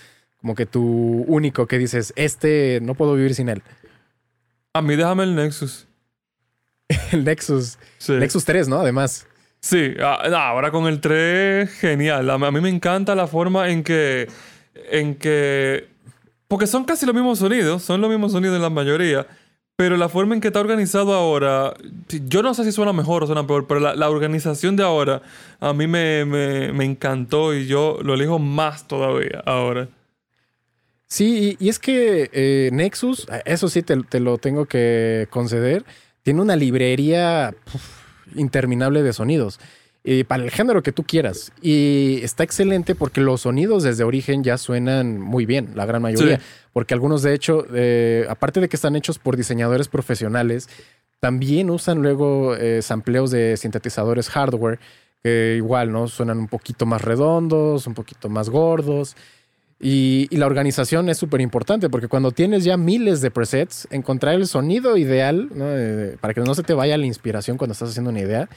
Como 0.40 0.54
que 0.54 0.66
tu 0.66 1.24
único 1.26 1.66
que 1.66 1.78
dices, 1.78 2.12
este 2.16 2.78
no 2.82 2.94
puedo 2.94 3.14
vivir 3.14 3.34
sin 3.34 3.48
él? 3.48 3.62
A 4.72 4.82
mí 4.82 4.96
déjame 4.96 5.24
el 5.24 5.34
Nexus. 5.34 5.86
el 7.12 7.24
Nexus. 7.24 7.78
Nexus 8.08 8.44
3, 8.44 8.68
¿no? 8.68 8.80
Además. 8.80 9.26
Sí, 9.60 9.94
ah, 10.00 10.48
ahora 10.48 10.70
con 10.70 10.86
el 10.86 11.00
3, 11.00 11.70
genial. 11.70 12.28
A 12.28 12.38
mí 12.38 12.60
me 12.60 12.68
encanta 12.68 13.14
la 13.14 13.26
forma 13.26 13.70
en 13.70 13.82
que. 13.82 14.28
En 14.90 15.14
que 15.14 15.93
porque 16.54 16.68
son 16.68 16.84
casi 16.84 17.04
los 17.04 17.16
mismos 17.16 17.40
sonidos, 17.40 17.82
son 17.82 18.00
los 18.00 18.08
mismos 18.08 18.30
sonidos 18.30 18.54
en 18.54 18.62
la 18.62 18.70
mayoría. 18.70 19.26
Pero 19.74 19.96
la 19.96 20.08
forma 20.08 20.36
en 20.36 20.40
que 20.40 20.46
está 20.46 20.60
organizado 20.60 21.12
ahora, 21.12 21.74
yo 22.28 22.44
no 22.44 22.54
sé 22.54 22.62
si 22.62 22.70
suena 22.70 22.92
mejor 22.92 23.24
o 23.24 23.26
suena 23.26 23.44
peor, 23.44 23.66
pero 23.66 23.80
la, 23.80 24.08
organización 24.08 24.76
de 24.76 24.84
ahora 24.84 25.20
a 25.58 25.72
mí 25.72 25.88
me, 25.88 26.68
encantó 26.84 27.56
y 27.56 27.66
yo 27.66 27.98
lo 28.04 28.14
elijo 28.14 28.38
más 28.38 28.86
todavía 28.86 29.42
ahora. 29.46 29.88
Sí, 31.08 31.56
y, 31.58 31.68
es 31.68 31.80
que 31.80 32.30
eh, 32.32 32.70
Nexus, 32.72 33.26
eso 33.46 33.68
sí 33.68 33.82
te, 33.82 34.20
lo 34.20 34.38
tengo 34.38 34.66
que 34.66 35.26
conceder, 35.30 35.84
tiene 36.22 36.40
una 36.40 36.54
librería 36.54 37.52
interminable 38.36 39.02
de 39.02 39.12
sonidos. 39.12 39.58
Eh, 40.06 40.26
para 40.26 40.44
el 40.44 40.50
género 40.50 40.82
que 40.82 40.92
tú 40.92 41.02
quieras. 41.02 41.50
Y 41.62 42.20
está 42.22 42.44
excelente 42.44 42.94
porque 42.94 43.22
los 43.22 43.40
sonidos 43.40 43.84
desde 43.84 44.04
origen 44.04 44.44
ya 44.44 44.58
suenan 44.58 45.18
muy 45.18 45.46
bien, 45.46 45.70
la 45.74 45.86
gran 45.86 46.02
mayoría. 46.02 46.40
Porque 46.74 46.92
algunos, 46.92 47.22
de 47.22 47.32
hecho, 47.32 47.64
eh, 47.72 48.26
aparte 48.28 48.60
de 48.60 48.68
que 48.68 48.76
están 48.76 48.96
hechos 48.96 49.18
por 49.18 49.38
diseñadores 49.38 49.88
profesionales, 49.88 50.68
también 51.20 51.70
usan 51.70 52.02
luego 52.02 52.54
eh, 52.54 52.82
sampleos 52.82 53.30
de 53.30 53.56
sintetizadores 53.56 54.28
hardware 54.28 54.78
que 55.22 55.54
igual, 55.56 55.90
¿no? 55.90 56.06
Suenan 56.06 56.36
un 56.36 56.48
poquito 56.48 56.84
más 56.84 57.00
redondos, 57.00 57.86
un 57.86 57.94
poquito 57.94 58.28
más 58.28 58.50
gordos. 58.50 59.16
Y, 59.80 60.28
la 60.36 60.44
organización 60.44 61.08
es 61.08 61.16
súper 61.16 61.40
importante 61.40 61.88
porque 61.88 62.08
cuando 62.08 62.30
tienes 62.30 62.62
ya 62.64 62.76
miles 62.76 63.22
de 63.22 63.30
presets, 63.30 63.88
encontrar 63.90 64.34
el 64.34 64.46
sonido 64.48 64.98
ideal 64.98 65.48
para 66.20 66.34
que 66.34 66.42
no 66.42 66.54
se 66.54 66.62
te 66.62 66.74
vaya 66.74 66.98
la 66.98 67.06
inspiración 67.06 67.56
cuando 67.56 67.72
estás 67.72 67.88
haciendo 67.88 68.10
una 68.10 68.20
idea 68.20 68.50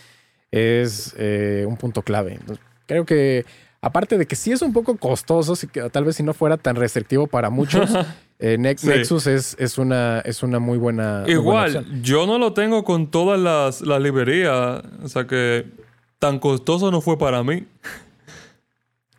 es 0.51 1.13
eh, 1.17 1.65
un 1.67 1.77
punto 1.77 2.01
clave. 2.01 2.39
creo 2.85 3.05
que, 3.05 3.45
aparte 3.81 4.17
de 4.17 4.25
que 4.25 4.35
sí 4.35 4.51
es 4.51 4.61
un 4.61 4.73
poco 4.73 4.97
costoso, 4.97 5.55
tal 5.91 6.05
vez 6.05 6.15
si 6.15 6.23
no 6.23 6.33
fuera 6.33 6.57
tan 6.57 6.75
restrictivo 6.75 7.27
para 7.27 7.49
muchos, 7.49 7.89
eh, 8.39 8.57
Nexus 8.57 9.27
es, 9.27 9.55
es, 9.59 9.77
una, 9.77 10.19
es 10.21 10.43
una 10.43 10.59
muy 10.59 10.77
buena. 10.77 11.23
Igual, 11.27 12.01
yo 12.01 12.25
no 12.25 12.37
lo 12.37 12.53
tengo 12.53 12.83
con 12.83 13.11
todas 13.11 13.39
las, 13.39 13.81
las 13.81 14.01
librerías, 14.01 14.81
o 15.03 15.07
sea 15.07 15.27
que 15.27 15.65
tan 16.19 16.39
costoso 16.39 16.91
no 16.91 17.01
fue 17.01 17.17
para 17.17 17.43
mí. 17.43 17.65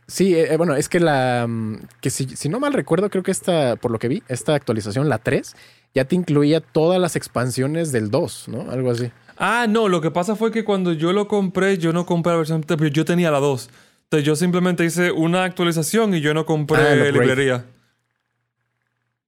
Sí, 0.08 0.34
eh, 0.34 0.56
bueno, 0.56 0.74
es 0.74 0.88
que 0.88 1.00
la. 1.00 1.46
Mm, 1.46 1.80
que 2.00 2.08
si, 2.08 2.34
si, 2.34 2.48
no 2.48 2.58
mal 2.60 2.72
recuerdo, 2.72 3.10
creo 3.10 3.22
que 3.22 3.30
esta, 3.30 3.76
por 3.76 3.90
lo 3.90 3.98
que 3.98 4.08
vi, 4.08 4.22
esta 4.28 4.54
actualización, 4.54 5.10
la 5.10 5.18
3, 5.18 5.54
ya 5.94 6.06
te 6.06 6.16
incluía 6.16 6.60
todas 6.60 6.98
las 6.98 7.14
expansiones 7.14 7.92
del 7.92 8.10
2, 8.10 8.48
¿no? 8.48 8.70
Algo 8.70 8.90
así. 8.90 9.10
Ah, 9.38 9.66
no, 9.68 9.88
lo 9.88 10.01
que 10.01 10.11
pasa 10.11 10.35
fue 10.35 10.51
que 10.51 10.64
cuando 10.64 10.92
yo 10.92 11.12
lo 11.12 11.29
compré, 11.29 11.79
yo 11.79 11.92
no 11.92 12.05
compré 12.05 12.33
la 12.33 12.38
versión 12.38 12.62
pero 12.62 12.88
yo 12.88 13.05
tenía 13.05 13.31
la 13.31 13.38
2. 13.38 13.70
Entonces 14.05 14.27
yo 14.27 14.35
simplemente 14.35 14.85
hice 14.85 15.12
una 15.12 15.44
actualización 15.44 16.14
y 16.14 16.20
yo 16.20 16.35
no 16.35 16.44
compré 16.44 16.79
ah, 16.81 16.94
librería. 17.12 17.64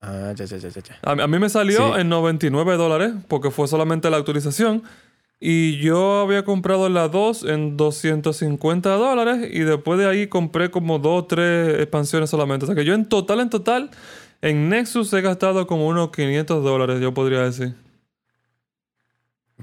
Ah, 0.00 0.32
ya, 0.34 0.46
ya, 0.46 0.56
ya, 0.56 0.68
ya. 0.68 0.82
A, 1.02 1.26
mí 1.26 1.38
me 1.38 1.48
salió 1.48 1.96
en 1.96 2.08
99 2.08 2.76
dólares 2.76 3.12
porque 3.28 3.50
fue 3.50 3.68
solamente 3.68 4.10
la 4.10 4.16
actualización. 4.16 4.82
Y 5.38 5.78
yo 5.78 6.18
había 6.20 6.44
comprado 6.44 6.88
la 6.88 7.08
2 7.08 7.44
en 7.44 7.76
250 7.76 8.90
dólares 8.90 9.48
y 9.50 9.60
después 9.60 9.98
de 9.98 10.06
ahí 10.06 10.26
compré 10.26 10.70
como 10.70 10.98
2 10.98 11.22
o 11.22 11.26
3 11.26 11.80
expansiones 11.80 12.28
solamente. 12.28 12.64
O 12.64 12.66
sea 12.66 12.74
que 12.74 12.84
yo 12.84 12.94
en 12.94 13.06
total, 13.06 13.40
en 13.40 13.48
total, 13.48 13.90
en 14.42 14.68
Nexus 14.70 15.12
he 15.12 15.20
gastado 15.20 15.66
como 15.66 15.86
unos 15.86 16.10
500 16.10 16.64
dólares, 16.64 17.00
yo 17.00 17.14
podría 17.14 17.40
decir. 17.40 17.74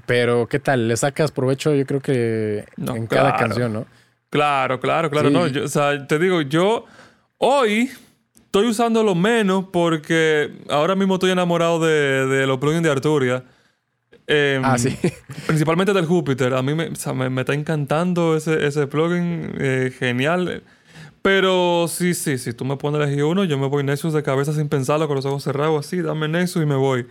Pero, 0.06 0.46
¿qué 0.46 0.58
tal? 0.58 0.88
¿Le 0.88 0.96
sacas 0.96 1.32
provecho? 1.32 1.74
Yo 1.74 1.86
creo 1.86 2.00
que 2.00 2.64
en 2.76 3.06
cada 3.06 3.36
canción, 3.36 3.72
¿no? 3.72 3.86
Claro, 4.30 4.80
claro, 4.80 5.10
claro. 5.10 5.30
No, 5.30 5.42
o 5.42 5.68
sea, 5.68 6.06
te 6.06 6.18
digo, 6.18 6.42
yo 6.42 6.84
hoy 7.38 7.90
estoy 8.36 8.66
usándolo 8.66 9.14
menos 9.14 9.66
porque 9.72 10.52
ahora 10.68 10.94
mismo 10.94 11.14
estoy 11.14 11.30
enamorado 11.30 11.80
de, 11.80 12.46
los 12.46 12.58
plugins 12.58 12.82
de 12.82 12.90
Arturia. 12.90 13.44
Em, 14.26 14.62
ah, 14.64 14.76
sí. 14.76 14.98
principalmente 15.46 15.94
del 15.94 16.04
Júpiter. 16.04 16.52
A 16.52 16.62
mí 16.62 16.74
me, 16.74 16.90
me, 17.30 17.40
está 17.40 17.54
encantando 17.54 18.36
ese, 18.36 18.66
ese 18.66 18.86
plugin. 18.86 19.54
Eh, 19.58 19.92
genial. 19.98 20.62
Pero 21.22 21.86
sí, 21.88 22.14
sí, 22.14 22.38
si 22.38 22.52
tú 22.52 22.64
me 22.64 22.76
pones 22.76 23.00
a 23.00 23.04
elegir 23.04 23.24
uno, 23.24 23.44
yo 23.44 23.58
me 23.58 23.66
voy 23.66 23.82
Nexus 23.84 24.12
de 24.12 24.22
cabeza 24.22 24.52
sin 24.52 24.68
pensarlo, 24.68 25.06
con 25.08 25.16
los 25.16 25.26
ojos 25.26 25.42
cerrados 25.42 25.84
así, 25.84 26.00
dame 26.00 26.28
Nexus 26.28 26.62
y 26.62 26.66
me 26.66 26.76
voy. 26.76 27.06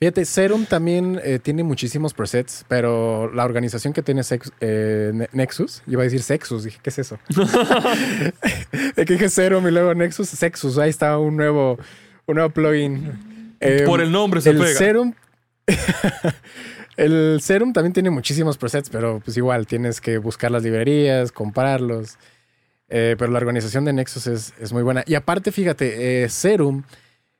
Fíjate, 0.00 0.24
Serum 0.24 0.64
también 0.64 1.20
eh, 1.24 1.40
tiene 1.40 1.64
muchísimos 1.64 2.14
presets, 2.14 2.64
pero 2.68 3.32
la 3.34 3.44
organización 3.44 3.92
que 3.92 4.00
tiene 4.00 4.22
eh, 4.60 5.26
Nexus, 5.32 5.82
iba 5.88 6.02
a 6.02 6.04
decir 6.04 6.22
Sexus, 6.22 6.62
dije, 6.62 6.78
¿qué 6.80 6.90
es 6.90 7.00
eso? 7.00 7.18
dije 8.96 9.28
Serum 9.28 9.66
y 9.66 9.72
luego 9.72 9.94
Nexus, 9.94 10.28
Sexus, 10.28 10.78
ahí 10.78 10.90
está 10.90 11.18
un 11.18 11.36
nuevo, 11.36 11.80
un 12.26 12.34
nuevo 12.36 12.50
plugin. 12.50 13.56
Por 13.86 14.00
el 14.00 14.12
nombre 14.12 14.40
se 14.40 14.50
el 14.50 14.58
pega. 14.58 14.78
Serum, 14.78 15.14
el 16.96 17.40
Serum 17.42 17.72
también 17.72 17.92
tiene 17.92 18.10
muchísimos 18.10 18.56
presets, 18.56 18.90
pero 18.90 19.20
pues 19.24 19.36
igual 19.36 19.66
tienes 19.66 20.00
que 20.00 20.18
buscar 20.18 20.52
las 20.52 20.62
librerías, 20.62 21.32
comprarlos. 21.32 22.18
Eh, 22.88 23.16
pero 23.18 23.32
la 23.32 23.38
organización 23.38 23.84
de 23.84 23.92
Nexus 23.92 24.28
es, 24.28 24.54
es, 24.60 24.72
muy 24.72 24.84
buena. 24.84 25.02
Y 25.06 25.16
aparte, 25.16 25.50
fíjate, 25.50 26.26
Serum, 26.28 26.84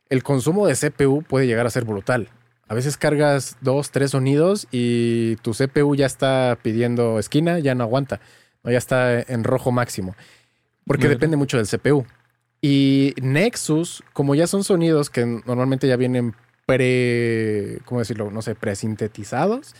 el 0.08 0.24
consumo 0.24 0.66
de 0.66 0.74
CPU 0.74 1.22
puede 1.22 1.46
llegar 1.46 1.64
a 1.64 1.70
ser 1.70 1.84
brutal. 1.84 2.28
A 2.68 2.74
veces 2.74 2.96
cargas 2.96 3.56
dos, 3.62 3.90
tres 3.90 4.10
sonidos 4.10 4.68
y 4.70 5.36
tu 5.36 5.52
CPU 5.52 5.94
ya 5.96 6.06
está 6.06 6.58
pidiendo 6.62 7.18
esquina, 7.18 7.58
ya 7.58 7.74
no 7.74 7.84
aguanta. 7.84 8.20
Ya 8.64 8.76
está 8.76 9.20
en 9.20 9.44
rojo 9.44 9.72
máximo. 9.72 10.14
Porque 10.84 11.08
depende 11.08 11.36
mucho 11.38 11.56
del 11.56 11.66
CPU. 11.66 12.04
Y 12.60 13.14
Nexus, 13.22 14.02
como 14.12 14.34
ya 14.34 14.46
son 14.46 14.64
sonidos 14.64 15.08
que 15.10 15.24
normalmente 15.24 15.88
ya 15.88 15.96
vienen 15.96 16.34
pre, 16.66 17.78
¿cómo 17.86 18.00
decirlo? 18.00 18.30
No 18.30 18.42
sé, 18.42 18.54
presintetizados, 18.54 19.74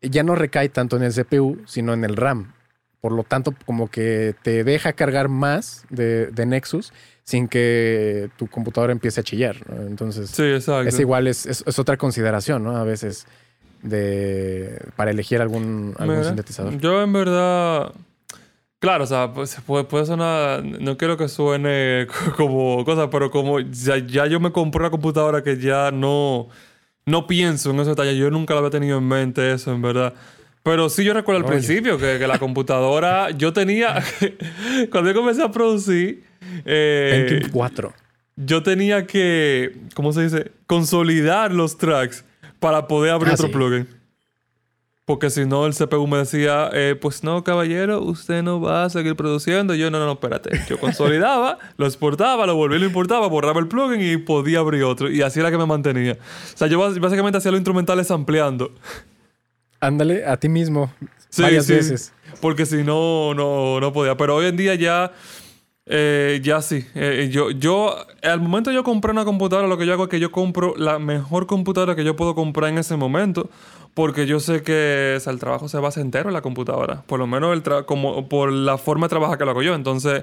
ya 0.00 0.22
no 0.22 0.34
recae 0.34 0.68
tanto 0.70 0.96
en 0.96 1.02
el 1.02 1.12
CPU, 1.12 1.60
sino 1.66 1.92
en 1.92 2.04
el 2.04 2.16
RAM. 2.16 2.54
Por 3.02 3.10
lo 3.10 3.24
tanto, 3.24 3.52
como 3.66 3.90
que 3.90 4.36
te 4.42 4.62
deja 4.62 4.92
cargar 4.92 5.28
más 5.28 5.84
de, 5.90 6.28
de 6.28 6.46
Nexus 6.46 6.92
sin 7.24 7.48
que 7.48 8.30
tu 8.36 8.46
computadora 8.46 8.92
empiece 8.92 9.20
a 9.20 9.24
chillar. 9.24 9.56
Entonces, 9.88 10.30
sí, 10.30 10.44
es 10.44 11.00
igual, 11.00 11.26
es, 11.26 11.46
es, 11.46 11.78
otra 11.80 11.96
consideración, 11.96 12.62
¿no? 12.62 12.76
A 12.76 12.84
veces. 12.84 13.26
de 13.82 14.78
para 14.94 15.10
elegir 15.10 15.40
algún, 15.40 15.96
algún 15.98 16.16
Mira, 16.16 16.28
sintetizador. 16.28 16.78
Yo 16.78 17.02
en 17.02 17.12
verdad... 17.12 17.92
Claro, 18.78 19.02
o 19.02 19.06
sea, 19.08 19.32
pues, 19.32 19.56
puede, 19.66 19.82
puede 19.82 20.06
sonar... 20.06 20.64
No 20.64 20.96
quiero 20.96 21.16
que 21.16 21.28
suene 21.28 22.06
como 22.36 22.84
cosa, 22.84 23.10
pero 23.10 23.32
como 23.32 23.58
ya, 23.58 23.98
ya 23.98 24.26
yo 24.26 24.38
me 24.38 24.52
compré 24.52 24.78
una 24.80 24.90
computadora 24.90 25.42
que 25.42 25.58
ya 25.58 25.90
no... 25.90 26.48
No 27.04 27.26
pienso 27.26 27.70
en 27.70 27.76
esos 27.76 27.96
detalles. 27.96 28.16
Yo 28.16 28.30
nunca 28.30 28.54
lo 28.54 28.58
había 28.60 28.70
tenido 28.70 28.98
en 28.98 29.08
mente 29.08 29.52
eso, 29.52 29.72
en 29.72 29.82
verdad. 29.82 30.14
Pero 30.62 30.88
sí 30.88 31.02
yo 31.04 31.12
recuerdo 31.12 31.40
al 31.40 31.44
Oye. 31.44 31.54
principio 31.58 31.98
que, 31.98 32.18
que 32.18 32.26
la 32.26 32.38
computadora... 32.38 33.30
yo 33.30 33.52
tenía... 33.52 34.02
cuando 34.90 35.10
yo 35.10 35.16
comencé 35.16 35.42
a 35.42 35.50
producir... 35.50 36.22
eh, 36.64 37.26
Pentium 37.28 37.50
4. 37.52 37.92
yo 38.36 38.62
tenía 38.62 39.06
que, 39.06 39.76
¿cómo 39.94 40.12
se 40.12 40.22
dice? 40.22 40.52
Consolidar 40.66 41.52
los 41.52 41.78
tracks 41.78 42.24
para 42.60 42.86
poder 42.86 43.12
abrir 43.12 43.30
Ah, 43.30 43.34
otro 43.34 43.48
sí. 43.48 43.52
plugin. 43.52 43.88
Porque 45.04 45.30
si 45.30 45.44
no, 45.46 45.66
el 45.66 45.74
CPU 45.74 46.06
me 46.06 46.18
decía, 46.18 46.70
eh, 46.72 46.96
pues 46.98 47.24
no, 47.24 47.42
caballero, 47.42 48.00
usted 48.02 48.44
no 48.44 48.60
va 48.60 48.84
a 48.84 48.88
seguir 48.88 49.16
produciendo. 49.16 49.74
Yo, 49.74 49.90
no, 49.90 49.98
no, 49.98 50.06
no, 50.06 50.12
espérate. 50.12 50.50
Yo 50.68 50.78
consolidaba, 50.78 51.58
lo 51.76 51.86
exportaba, 51.86 52.46
lo 52.46 52.54
volvía, 52.54 52.78
lo 52.78 52.86
importaba, 52.86 53.26
borraba 53.26 53.58
el 53.58 53.66
plugin 53.66 54.00
y 54.00 54.16
podía 54.18 54.60
abrir 54.60 54.84
otro. 54.84 55.10
Y 55.10 55.22
así 55.22 55.40
era 55.40 55.50
que 55.50 55.58
me 55.58 55.66
mantenía. 55.66 56.12
O 56.12 56.56
sea, 56.56 56.68
yo 56.68 56.78
básicamente 56.78 57.36
hacía 57.38 57.50
los 57.50 57.58
instrumentales 57.58 58.12
ampliando. 58.12 58.72
Ándale, 59.82 60.24
a 60.24 60.36
ti 60.36 60.48
mismo. 60.48 60.92
Sí, 61.28 61.42
varias 61.42 61.66
sí. 61.66 61.74
veces. 61.74 62.12
Porque 62.40 62.66
si 62.66 62.84
no, 62.84 63.34
no, 63.34 63.80
no 63.80 63.92
podía. 63.92 64.16
Pero 64.16 64.36
hoy 64.36 64.46
en 64.46 64.56
día 64.56 64.74
ya, 64.76 65.10
eh, 65.86 66.40
ya 66.42 66.62
sí. 66.62 66.86
Eh, 66.94 67.28
yo, 67.32 67.50
yo, 67.50 67.96
al 68.22 68.40
momento 68.40 68.70
yo 68.70 68.84
comprar 68.84 69.12
una 69.12 69.24
computadora, 69.24 69.66
lo 69.66 69.76
que 69.76 69.84
yo 69.84 69.92
hago 69.92 70.04
es 70.04 70.08
que 70.08 70.20
yo 70.20 70.30
compro 70.30 70.74
la 70.76 71.00
mejor 71.00 71.46
computadora 71.46 71.96
que 71.96 72.04
yo 72.04 72.14
puedo 72.14 72.34
comprar 72.36 72.70
en 72.70 72.78
ese 72.78 72.96
momento. 72.96 73.50
Porque 73.92 74.24
yo 74.24 74.38
sé 74.40 74.62
que 74.62 75.14
o 75.16 75.20
sea, 75.20 75.32
el 75.32 75.40
trabajo 75.40 75.68
se 75.68 75.78
basa 75.78 76.00
entero 76.00 76.28
en 76.28 76.34
la 76.34 76.42
computadora. 76.42 77.02
Por 77.06 77.18
lo 77.18 77.26
menos 77.26 77.52
el 77.52 77.62
tra- 77.64 77.84
como 77.84 78.28
por 78.28 78.52
la 78.52 78.78
forma 78.78 79.06
de 79.06 79.10
trabajar 79.10 79.36
que 79.36 79.44
lo 79.44 79.50
hago 79.50 79.62
yo. 79.62 79.74
Entonces, 79.74 80.22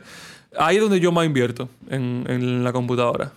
ahí 0.58 0.78
es 0.78 0.82
donde 0.82 1.02
yo 1.02 1.12
más 1.12 1.26
invierto 1.26 1.68
en, 1.90 2.24
en 2.30 2.64
la 2.64 2.72
computadora. 2.72 3.34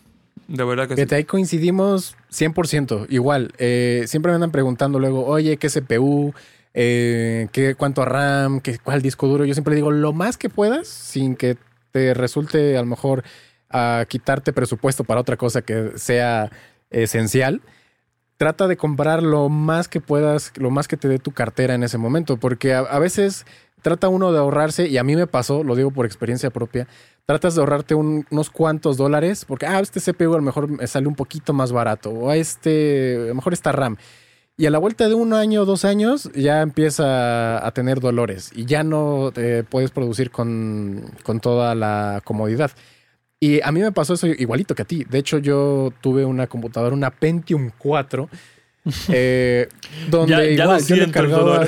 De 0.48 0.64
verdad 0.64 0.84
que 0.88 0.94
sí. 0.94 0.96
Fíjate, 0.96 1.14
ahí 1.16 1.24
coincidimos 1.24 2.16
100%. 2.30 3.06
Igual, 3.08 3.52
eh, 3.58 4.04
siempre 4.06 4.32
me 4.32 4.36
andan 4.36 4.50
preguntando 4.50 4.98
luego, 4.98 5.26
oye, 5.26 5.56
¿qué 5.56 5.68
CPU? 5.68 6.34
Eh, 6.74 7.48
¿qué, 7.52 7.74
¿Cuánto 7.74 8.04
RAM? 8.04 8.60
¿Qué, 8.60 8.78
¿Cuál 8.78 9.02
disco 9.02 9.26
duro? 9.28 9.44
Yo 9.44 9.54
siempre 9.54 9.74
digo, 9.74 9.90
lo 9.90 10.12
más 10.12 10.36
que 10.36 10.48
puedas, 10.48 10.88
sin 10.88 11.36
que 11.36 11.56
te 11.90 12.14
resulte 12.14 12.76
a 12.76 12.80
lo 12.80 12.86
mejor 12.86 13.22
a 13.70 14.04
quitarte 14.08 14.52
presupuesto 14.52 15.04
para 15.04 15.20
otra 15.20 15.36
cosa 15.36 15.62
que 15.62 15.92
sea 15.96 16.50
esencial. 16.90 17.62
Trata 18.36 18.66
de 18.66 18.76
comprar 18.76 19.22
lo 19.22 19.48
más 19.48 19.88
que 19.88 20.00
puedas, 20.00 20.52
lo 20.56 20.70
más 20.70 20.88
que 20.88 20.96
te 20.96 21.08
dé 21.08 21.18
tu 21.18 21.32
cartera 21.32 21.74
en 21.74 21.82
ese 21.82 21.98
momento, 21.98 22.38
porque 22.38 22.74
a, 22.74 22.80
a 22.80 22.98
veces 22.98 23.46
trata 23.82 24.08
uno 24.08 24.32
de 24.32 24.38
ahorrarse, 24.38 24.88
y 24.88 24.96
a 24.98 25.04
mí 25.04 25.14
me 25.16 25.26
pasó, 25.26 25.62
lo 25.64 25.74
digo 25.76 25.90
por 25.90 26.06
experiencia 26.06 26.50
propia, 26.50 26.86
tratas 27.26 27.54
de 27.54 27.60
ahorrarte 27.60 27.94
un- 27.94 28.26
unos 28.30 28.50
cuantos 28.50 28.96
dólares, 28.96 29.44
porque, 29.46 29.66
ah, 29.66 29.80
este 29.80 30.00
CPU 30.00 30.32
a 30.34 30.36
lo 30.36 30.42
mejor 30.42 30.68
me 30.68 30.86
sale 30.86 31.06
un 31.08 31.14
poquito 31.14 31.52
más 31.52 31.72
barato, 31.72 32.10
o 32.10 32.30
a 32.30 32.36
este, 32.36 33.16
a 33.24 33.28
lo 33.28 33.34
mejor 33.34 33.52
esta 33.52 33.72
RAM. 33.72 33.96
Y 34.56 34.66
a 34.66 34.70
la 34.70 34.78
vuelta 34.78 35.08
de 35.08 35.14
un 35.14 35.32
año 35.32 35.62
o 35.62 35.64
dos 35.64 35.84
años 35.84 36.30
ya 36.34 36.60
empieza 36.60 37.66
a 37.66 37.70
tener 37.72 38.00
dolores 38.00 38.50
y 38.54 38.66
ya 38.66 38.84
no 38.84 39.32
eh, 39.34 39.64
puedes 39.68 39.90
producir 39.90 40.30
con, 40.30 41.02
con 41.22 41.40
toda 41.40 41.74
la 41.74 42.20
comodidad. 42.22 42.70
Y 43.40 43.60
a 43.62 43.72
mí 43.72 43.80
me 43.80 43.90
pasó 43.92 44.14
eso 44.14 44.26
igualito 44.26 44.74
que 44.74 44.82
a 44.82 44.84
ti. 44.84 45.04
De 45.08 45.18
hecho, 45.18 45.38
yo 45.38 45.92
tuve 46.02 46.24
una 46.26 46.46
computadora, 46.48 46.94
una 46.94 47.10
Pentium 47.10 47.70
4, 47.78 48.28
eh, 49.08 49.68
donde 50.10 50.54
Ya- 50.54 50.64
igual 50.64 50.84
yo 50.86 50.96
le 50.96 51.10
cargaba... 51.10 51.66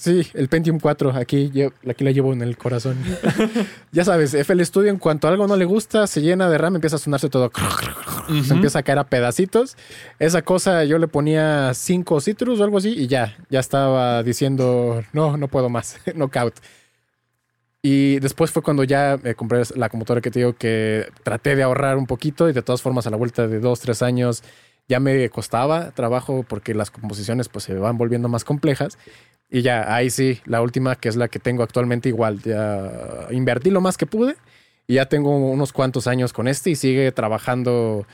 Sí, 0.00 0.26
el 0.32 0.48
Pentium 0.48 0.80
4, 0.80 1.10
aquí, 1.14 1.52
aquí 1.86 2.04
la 2.04 2.10
llevo 2.10 2.32
en 2.32 2.40
el 2.40 2.56
corazón. 2.56 2.96
ya 3.92 4.02
sabes, 4.02 4.32
FL 4.32 4.64
Studio 4.64 4.88
en 4.88 4.96
cuanto 4.96 5.28
algo 5.28 5.46
no 5.46 5.56
le 5.56 5.66
gusta, 5.66 6.06
se 6.06 6.22
llena 6.22 6.48
de 6.48 6.56
RAM, 6.56 6.76
empieza 6.76 6.96
a 6.96 6.98
sonarse 6.98 7.28
todo. 7.28 7.52
Se 8.42 8.54
empieza 8.54 8.78
a 8.78 8.82
caer 8.82 8.98
a 8.98 9.04
pedacitos. 9.04 9.76
Esa 10.18 10.40
cosa 10.40 10.84
yo 10.84 10.96
le 10.96 11.06
ponía 11.06 11.74
cinco 11.74 12.18
citrus 12.22 12.60
o 12.60 12.64
algo 12.64 12.78
así 12.78 12.88
y 12.88 13.08
ya, 13.08 13.36
ya 13.50 13.60
estaba 13.60 14.22
diciendo, 14.22 15.04
no, 15.12 15.36
no 15.36 15.48
puedo 15.48 15.68
más, 15.68 15.98
knockout. 16.14 16.54
Y 17.82 18.20
después 18.20 18.50
fue 18.52 18.62
cuando 18.62 18.84
ya 18.84 19.18
me 19.22 19.34
compré 19.34 19.64
la 19.76 19.90
computadora 19.90 20.22
que 20.22 20.30
te 20.30 20.38
digo 20.38 20.54
que 20.54 21.08
traté 21.24 21.56
de 21.56 21.62
ahorrar 21.62 21.98
un 21.98 22.06
poquito 22.06 22.48
y 22.48 22.54
de 22.54 22.62
todas 22.62 22.80
formas 22.80 23.06
a 23.06 23.10
la 23.10 23.18
vuelta 23.18 23.46
de 23.46 23.60
dos, 23.60 23.80
tres 23.80 24.00
años 24.00 24.42
ya 24.90 24.98
me 24.98 25.28
costaba 25.30 25.92
trabajo 25.92 26.44
porque 26.46 26.74
las 26.74 26.90
composiciones 26.90 27.48
pues 27.48 27.64
se 27.64 27.74
van 27.74 27.96
volviendo 27.96 28.28
más 28.28 28.42
complejas. 28.42 28.98
Y 29.50 29.62
ya, 29.62 29.92
ahí 29.94 30.10
sí, 30.10 30.40
la 30.46 30.62
última 30.62 30.96
que 30.96 31.08
es 31.08 31.16
la 31.16 31.28
que 31.28 31.38
tengo 31.40 31.62
actualmente 31.62 32.08
igual, 32.08 32.40
ya 32.42 33.26
invertí 33.30 33.70
lo 33.70 33.80
más 33.80 33.96
que 33.96 34.06
pude 34.06 34.36
y 34.86 34.94
ya 34.94 35.06
tengo 35.06 35.36
unos 35.36 35.72
cuantos 35.72 36.06
años 36.06 36.32
con 36.32 36.46
este 36.48 36.70
y 36.70 36.76
sigue 36.76 37.10
trabajando 37.12 38.06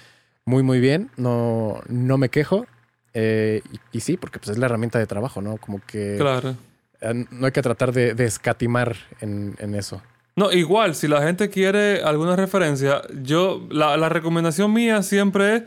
muy, 0.47 0.63
muy 0.63 0.81
bien. 0.81 1.11
No, 1.17 1.81
no 1.89 2.17
me 2.19 2.29
quejo. 2.31 2.67
Eh, 3.13 3.63
y, 3.93 3.99
y 3.99 4.01
sí, 4.01 4.17
porque 4.17 4.39
pues 4.39 4.51
es 4.51 4.59
la 4.59 4.67
herramienta 4.67 4.99
de 4.99 5.07
trabajo, 5.07 5.41
¿no? 5.43 5.57
Como 5.59 5.81
que 5.87 6.17
Claro. 6.19 6.55
eh, 7.01 7.25
no 7.31 7.47
hay 7.47 7.53
que 7.53 7.63
tratar 7.63 7.93
de, 7.93 8.15
de 8.15 8.25
escatimar 8.25 8.97
en, 9.21 9.57
en 9.59 9.75
eso. 9.75 10.03
No, 10.37 10.53
igual, 10.53 10.95
si 10.95 11.09
la 11.09 11.23
gente 11.23 11.49
quiere 11.49 12.03
alguna 12.03 12.37
referencia, 12.37 13.01
yo, 13.23 13.67
la, 13.71 13.97
la 13.97 14.11
recomendación 14.11 14.71
mía 14.73 15.03
siempre 15.03 15.57
es, 15.57 15.63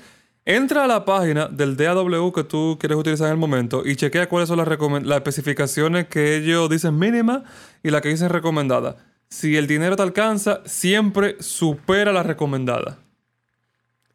entra 0.49 0.85
a 0.85 0.87
la 0.87 1.05
página 1.05 1.47
del 1.47 1.77
DAW 1.77 2.31
que 2.31 2.43
tú 2.43 2.77
quieres 2.79 2.97
utilizar 2.97 3.27
en 3.27 3.33
el 3.33 3.37
momento 3.37 3.83
y 3.85 3.95
chequea 3.95 4.27
cuáles 4.27 4.49
son 4.49 4.57
las, 4.57 4.67
las 4.67 5.17
especificaciones 5.17 6.07
que 6.07 6.37
ellos 6.37 6.67
dicen 6.69 6.97
mínima 6.97 7.43
y 7.83 7.91
las 7.91 8.01
que 8.01 8.09
dicen 8.09 8.29
recomendada. 8.29 8.97
Si 9.29 9.55
el 9.57 9.67
dinero 9.67 9.95
te 9.95 10.01
alcanza, 10.01 10.61
siempre 10.65 11.37
supera 11.39 12.11
la 12.11 12.23
recomendada. 12.23 12.97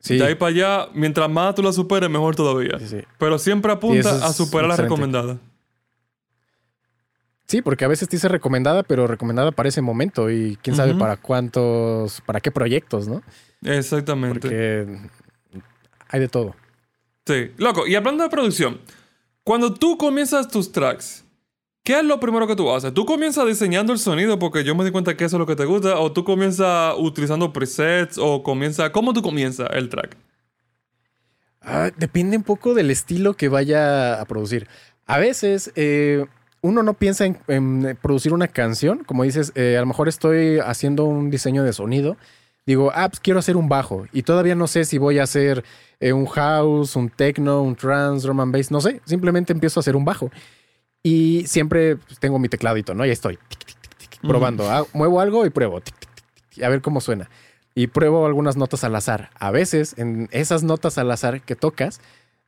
Sí, 0.00 0.18
De 0.18 0.24
ahí 0.26 0.34
para 0.34 0.50
allá, 0.50 0.88
mientras 0.92 1.30
más 1.30 1.54
tú 1.54 1.62
la 1.62 1.72
superes, 1.72 2.10
mejor 2.10 2.34
todavía. 2.34 2.80
sí, 2.80 2.88
sí. 2.88 2.98
Pero 3.16 3.38
siempre 3.38 3.70
apunta 3.70 4.26
a 4.26 4.32
superar 4.32 4.68
la 4.68 4.76
recomendada. 4.76 5.38
Sí, 7.46 7.62
porque 7.62 7.84
a 7.84 7.88
veces 7.88 8.08
te 8.08 8.16
dice 8.16 8.26
recomendada, 8.28 8.82
pero 8.82 9.06
recomendada 9.06 9.52
para 9.52 9.68
ese 9.68 9.82
momento 9.82 10.30
y 10.30 10.58
quién 10.62 10.74
sabe 10.74 10.94
para 10.94 11.16
cuántos, 11.16 12.20
para 12.22 12.40
qué 12.40 12.50
proyectos, 12.50 13.06
¿no? 13.06 13.22
Exactamente. 13.62 14.40
Porque 14.40 14.98
hay 16.08 16.20
de 16.20 16.28
todo. 16.28 16.54
Sí, 17.26 17.52
loco. 17.56 17.86
Y 17.86 17.94
hablando 17.94 18.22
de 18.22 18.30
producción, 18.30 18.80
cuando 19.42 19.72
tú 19.72 19.96
comienzas 19.96 20.48
tus 20.48 20.72
tracks, 20.72 21.24
¿qué 21.82 21.98
es 21.98 22.04
lo 22.04 22.20
primero 22.20 22.46
que 22.46 22.56
tú 22.56 22.70
haces? 22.70 22.92
¿Tú 22.92 23.04
comienzas 23.04 23.46
diseñando 23.46 23.92
el 23.92 23.98
sonido 23.98 24.38
porque 24.38 24.64
yo 24.64 24.74
me 24.74 24.84
di 24.84 24.90
cuenta 24.90 25.16
que 25.16 25.24
eso 25.24 25.36
es 25.36 25.40
lo 25.40 25.46
que 25.46 25.56
te 25.56 25.64
gusta? 25.64 25.98
¿O 25.98 26.12
tú 26.12 26.24
comienzas 26.24 26.94
utilizando 26.98 27.52
presets? 27.52 28.18
¿O 28.18 28.42
comienza 28.42 28.92
¿Cómo 28.92 29.12
tú 29.12 29.22
comienzas 29.22 29.68
el 29.72 29.88
track? 29.88 30.16
Ah, 31.60 31.90
depende 31.96 32.36
un 32.36 32.42
poco 32.42 32.74
del 32.74 32.90
estilo 32.90 33.34
que 33.34 33.48
vaya 33.48 34.20
a 34.20 34.24
producir. 34.26 34.68
A 35.06 35.18
veces 35.18 35.72
eh, 35.76 36.26
uno 36.60 36.82
no 36.82 36.94
piensa 36.94 37.24
en, 37.24 37.38
en 37.48 37.98
producir 38.00 38.34
una 38.34 38.48
canción. 38.48 39.02
Como 39.04 39.24
dices, 39.24 39.52
eh, 39.54 39.76
a 39.76 39.80
lo 39.80 39.86
mejor 39.86 40.08
estoy 40.08 40.58
haciendo 40.58 41.04
un 41.04 41.30
diseño 41.30 41.62
de 41.64 41.72
sonido. 41.72 42.16
Digo, 42.66 42.90
ah, 42.94 43.08
pues 43.08 43.20
quiero 43.20 43.38
hacer 43.38 43.56
un 43.56 43.68
bajo. 43.68 44.06
Y 44.12 44.22
todavía 44.22 44.54
no 44.54 44.66
sé 44.66 44.84
si 44.84 44.96
voy 44.98 45.18
a 45.18 45.24
hacer 45.24 45.64
eh, 46.00 46.12
un 46.12 46.26
house, 46.26 46.96
un 46.96 47.10
techno, 47.10 47.62
un 47.62 47.76
trance, 47.76 48.26
drum 48.26 48.40
and 48.40 48.52
bass. 48.56 48.70
No 48.70 48.80
sé. 48.80 49.00
Simplemente 49.04 49.52
empiezo 49.52 49.78
a 49.78 49.82
hacer 49.82 49.96
un 49.96 50.04
bajo. 50.04 50.30
Y 51.02 51.44
siempre 51.46 51.96
pues, 51.96 52.18
tengo 52.18 52.38
mi 52.38 52.48
tecladito, 52.48 52.94
¿no? 52.94 53.04
Y 53.04 53.10
estoy 53.10 53.38
tic, 53.48 53.64
tic, 53.66 53.78
tic, 53.80 53.96
tic, 53.98 54.18
Ujú. 54.22 54.28
probando. 54.28 54.70
Ah, 54.70 54.84
muevo 54.94 55.20
algo 55.20 55.44
y 55.44 55.50
pruebo. 55.50 55.80
tic, 55.82 55.94
tic, 55.98 56.10
tic, 56.14 56.34
tic, 56.50 56.64
a 56.64 56.68
ver 56.68 56.80
cómo 56.80 57.00
suena 57.00 57.28
y 57.76 57.88
pruebo 57.88 58.24
algunas 58.24 58.56
notas 58.56 58.84
al 58.84 58.94
azar. 58.94 59.30
A 59.38 59.50
veces, 59.50 59.96
en 59.98 60.28
esas 60.30 60.62
notas 60.62 60.96
al 60.96 61.10
azar 61.10 61.40
que 61.42 61.56
tocas, 61.56 61.98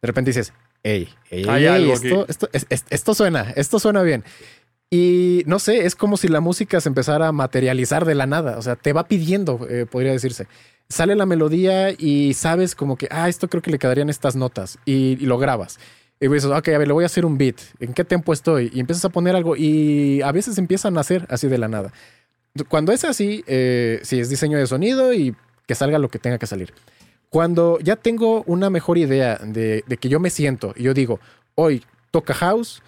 de 0.01 0.07
repente 0.07 0.31
dices, 0.31 0.53
hey, 0.85 1.09
hey, 1.31 1.45
hey, 1.47 1.91
esto, 1.91 2.21
aquí". 2.23 2.25
esto, 2.31 2.49
es- 2.53 2.67
es- 2.71 2.85
esto 2.91 3.13
suena, 3.13 3.51
esto 3.57 3.81
suena 3.81 4.03
bien. 4.03 4.23
Y 4.91 5.43
no 5.47 5.59
sé, 5.59 5.85
es 5.85 5.95
como 5.97 6.17
si 6.17 6.29
la 6.29 6.41
música 6.41 6.81
se 6.81 6.89
empezara 6.89 7.29
a 7.29 7.33
materializar 7.33 8.05
de 8.05 8.15
la 8.15 8.27
nada. 8.27 8.59
O 8.59 8.63
sea, 8.63 8.77
te 8.77 8.93
va 8.93 9.09
pidiendo, 9.09 9.67
eh, 9.69 9.87
podría 9.87 10.13
decirse. 10.13 10.47
Sale 10.89 11.17
la 11.17 11.27
melodía 11.27 11.91
y 11.91 12.35
sabes 12.35 12.75
como 12.77 12.97
que, 12.97 13.09
ah, 13.11 13.29
esto 13.29 13.49
creo 13.49 13.63
que 13.63 13.73
le 13.73 13.79
quedarían 13.79 14.09
estas 14.09 14.37
notas. 14.37 14.79
Y, 14.85 15.19
y 15.21 15.27
lo 15.27 15.39
grabas. 15.39 15.79
Y 16.21 16.29
dices, 16.29 16.51
ok, 16.51 16.69
a 16.69 16.79
ver, 16.79 16.87
le 16.89 16.95
voy 16.95 17.03
a 17.03 17.07
hacer 17.07 17.27
un 17.27 17.37
beat. 17.37 17.57
¿En 17.81 17.93
qué 17.93 18.05
tempo 18.05 18.33
estoy? 18.33 18.71
Y 18.73 18.81
empiezas 18.81 19.05
a 19.05 19.09
poner 19.11 19.37
algo 19.37 19.57
y 19.57 20.23
a 20.23 20.33
veces 20.33 20.57
empiezan 20.57 20.97
a 20.97 21.01
hacer 21.01 21.27
así 21.29 21.49
de 21.49 21.59
la 21.59 21.69
nada. 21.69 21.93
Cuando 22.69 22.93
es 22.93 23.05
así, 23.05 23.45
eh, 23.47 24.01
sí, 24.03 24.19
es 24.19 24.31
diseño 24.31 24.57
de 24.57 24.67
sonido 24.67 25.13
y 25.13 25.35
que 25.67 25.75
salga 25.75 25.99
lo 25.99 26.09
que 26.09 26.19
tenga 26.19 26.39
que 26.39 26.47
salir. 26.47 26.73
Cuando 27.29 27.79
ya 27.81 27.97
tengo 27.97 28.45
una 28.47 28.71
mejor 28.71 28.97
idea 28.97 29.37
de, 29.37 29.85
de 29.87 29.97
que 29.99 30.09
yo 30.09 30.21
me 30.21 30.31
siento 30.31 30.73
y 30.75 30.85
yo 30.85 30.95
digo, 30.95 31.21
hoy 31.55 31.85
toca 32.11 32.33
house, 32.33 32.83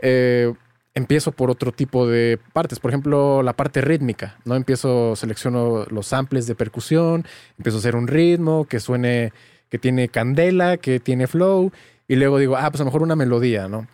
eh, 0.00 0.52
empiezo 0.94 1.32
por 1.32 1.50
otro 1.50 1.72
tipo 1.72 2.06
de 2.06 2.38
partes. 2.52 2.78
Por 2.78 2.90
ejemplo, 2.90 3.42
la 3.42 3.54
parte 3.54 3.80
rítmica, 3.80 4.38
¿no? 4.44 4.56
Empiezo, 4.56 5.16
selecciono 5.16 5.86
los 5.90 6.06
samples 6.06 6.46
de 6.46 6.54
percusión, 6.54 7.24
empiezo 7.58 7.78
a 7.78 7.80
hacer 7.80 7.96
un 7.96 8.08
ritmo 8.08 8.66
que 8.66 8.80
suene, 8.80 9.32
que 9.68 9.78
tiene 9.78 10.08
candela, 10.08 10.76
que 10.76 11.00
tiene 11.00 11.26
flow. 11.26 11.72
Y 11.72 11.92
y 12.12 12.16
luego 12.16 12.36
digo, 12.38 12.58
ah, 12.58 12.70
pues 12.70 12.78
a 12.78 12.84
lo 12.84 12.88
mejor 12.88 13.02
una 13.02 13.16
melodía, 13.16 13.68
¿no? 13.68 13.86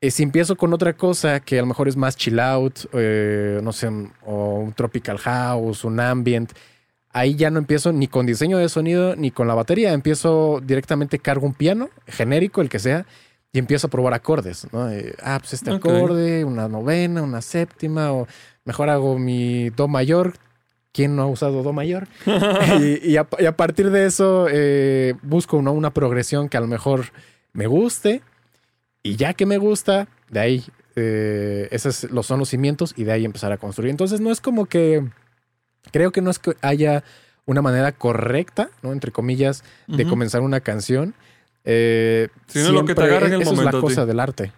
Eh, 0.00 0.12
si 0.12 0.22
empiezo 0.22 0.54
con 0.54 0.72
otra 0.72 0.92
cosa 0.92 1.40
que 1.40 1.58
a 1.58 1.62
lo 1.62 1.66
mejor 1.66 1.88
es 1.88 1.96
más 1.96 2.16
chill 2.16 2.38
out, 2.38 2.78
eh, 2.92 3.58
no 3.60 3.72
sé, 3.72 3.88
o 4.24 4.60
un 4.60 4.72
tropical 4.72 5.18
house, 5.18 5.82
un 5.82 5.98
ambient, 5.98 6.52
ahí 7.10 7.34
ya 7.34 7.50
no 7.50 7.58
empiezo 7.58 7.92
ni 7.92 8.06
con 8.06 8.24
diseño 8.24 8.56
de 8.56 8.68
sonido 8.68 9.16
ni 9.16 9.32
con 9.32 9.48
la 9.48 9.54
batería. 9.54 9.92
Empiezo 9.92 10.60
directamente, 10.64 11.18
cargo 11.18 11.44
un 11.44 11.54
piano, 11.54 11.90
genérico, 12.06 12.60
el 12.60 12.68
que 12.68 12.78
sea, 12.78 13.04
y 13.52 13.58
empiezo 13.58 13.86
a 13.86 13.90
probar 13.90 14.14
acordes. 14.14 14.66
¿no? 14.72 14.90
Eh, 14.90 15.14
ah, 15.22 15.38
pues 15.40 15.54
este 15.54 15.70
acorde, 15.70 16.44
una 16.44 16.68
novena, 16.68 17.22
una 17.22 17.42
séptima, 17.42 18.12
o 18.12 18.26
mejor 18.64 18.90
hago 18.90 19.18
mi 19.18 19.70
do 19.70 19.88
mayor. 19.88 20.34
¿Quién 20.92 21.14
no 21.14 21.22
ha 21.22 21.26
usado 21.26 21.62
do 21.62 21.72
mayor? 21.72 22.08
y, 22.80 23.16
a, 23.16 23.24
partir 23.56 23.90
de 23.90 24.06
eso 24.06 24.48
busco 25.22 25.56
una 25.56 25.90
progresión 25.90 26.48
que 26.48 26.56
a 26.56 26.60
lo 26.60 26.66
mejor 26.66 27.12
me 27.52 27.68
guste 27.68 28.22
y 29.02 29.16
ya 29.16 29.34
que 29.34 29.46
me 29.46 29.58
gusta, 29.58 30.08
de 30.30 30.40
ahí, 30.40 30.64
eh, 30.96 31.68
esos 31.70 32.06
son 32.22 32.38
los 32.38 32.48
cimientos 32.48 32.92
y 32.96 33.04
de 33.04 33.12
ahí 33.12 33.24
empezar 33.24 33.52
a 33.52 33.58
construir. 33.58 33.90
Entonces 33.90 34.20
no 34.20 34.30
es 34.30 34.40
como 34.40 34.66
que, 34.66 35.06
creo 35.90 36.12
que 36.12 36.20
no 36.20 36.30
es 36.30 36.38
que 36.38 36.54
haya 36.60 37.02
una 37.46 37.62
manera 37.62 37.92
correcta, 37.92 38.70
¿no? 38.82 38.92
Entre 38.92 39.10
comillas, 39.10 39.64
de 39.88 40.06
comenzar 40.06 40.42
una 40.42 40.60
canción. 40.60 41.14
Eh, 41.64 42.28
Sino 42.46 42.72
lo 42.72 42.84
que 42.84 42.94
te 42.94 43.02
agarra 43.02 43.26
en 43.26 43.34
el 43.34 43.44
momento. 43.44 43.68
es 43.68 43.74
la 43.74 43.80
cosa 43.80 44.06
del 44.06 44.20
arte. 44.20 44.52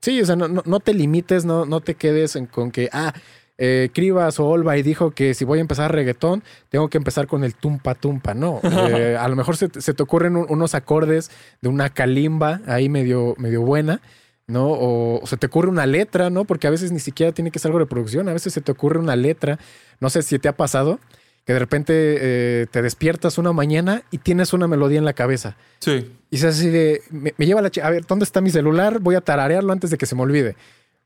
Sí, 0.00 0.20
o 0.20 0.26
sea, 0.26 0.34
no, 0.34 0.48
no, 0.48 0.80
te 0.80 0.94
limites, 0.94 1.44
no, 1.44 1.64
no 1.64 1.80
te 1.80 1.94
quedes 1.94 2.34
en, 2.34 2.46
con 2.46 2.72
que, 2.72 2.88
ah, 2.92 3.12
eh, 3.58 3.90
Cribas 3.92 4.40
o 4.40 4.48
Olva 4.48 4.76
y 4.76 4.82
dijo 4.82 5.12
que 5.12 5.34
si 5.34 5.44
voy 5.44 5.58
a 5.58 5.60
empezar 5.60 5.92
reggaetón, 5.92 6.42
tengo 6.68 6.88
que 6.88 6.98
empezar 6.98 7.28
con 7.28 7.44
el 7.44 7.54
tumpa 7.54 7.94
tumpa. 7.94 8.34
No, 8.34 8.60
eh, 8.64 9.16
a 9.16 9.28
lo 9.28 9.36
mejor 9.36 9.56
se, 9.56 9.68
te 9.68 10.02
ocurren 10.02 10.36
unos 10.36 10.74
acordes 10.74 11.30
de 11.60 11.68
una 11.68 11.90
calimba 11.90 12.60
ahí 12.66 12.88
medio, 12.88 13.34
medio 13.38 13.62
buena. 13.62 14.00
¿no? 14.48 14.66
O, 14.68 15.20
se 15.24 15.36
te 15.36 15.46
ocurre 15.46 15.68
una 15.68 15.86
letra, 15.86 16.28
¿no? 16.28 16.44
Porque 16.44 16.66
a 16.66 16.70
veces 16.70 16.90
ni 16.90 16.98
siquiera 16.98 17.30
tiene 17.30 17.52
que 17.52 17.60
ser 17.60 17.70
algo 17.70 17.78
de 17.78 17.86
producción, 17.86 18.28
a 18.28 18.32
veces 18.32 18.52
se 18.52 18.60
te 18.60 18.72
ocurre 18.72 18.98
una 18.98 19.14
letra. 19.14 19.58
No 20.00 20.10
sé 20.10 20.22
si 20.22 20.38
te 20.40 20.48
ha 20.48 20.56
pasado 20.56 20.98
que 21.44 21.52
de 21.52 21.58
repente 21.58 21.92
eh, 21.96 22.66
te 22.70 22.82
despiertas 22.82 23.38
una 23.38 23.52
mañana 23.52 24.02
y 24.10 24.18
tienes 24.18 24.52
una 24.52 24.68
melodía 24.68 24.98
en 24.98 25.04
la 25.04 25.12
cabeza. 25.12 25.56
Sí. 25.80 26.12
Y 26.30 26.36
es 26.36 26.44
así 26.44 26.68
de, 26.68 27.02
me, 27.10 27.34
me 27.36 27.46
lleva 27.46 27.62
la... 27.62 27.70
A 27.82 27.90
ver, 27.90 28.06
¿dónde 28.06 28.24
está 28.24 28.40
mi 28.40 28.50
celular? 28.50 29.00
Voy 29.00 29.16
a 29.16 29.20
tararearlo 29.20 29.72
antes 29.72 29.90
de 29.90 29.98
que 29.98 30.06
se 30.06 30.14
me 30.14 30.22
olvide. 30.22 30.56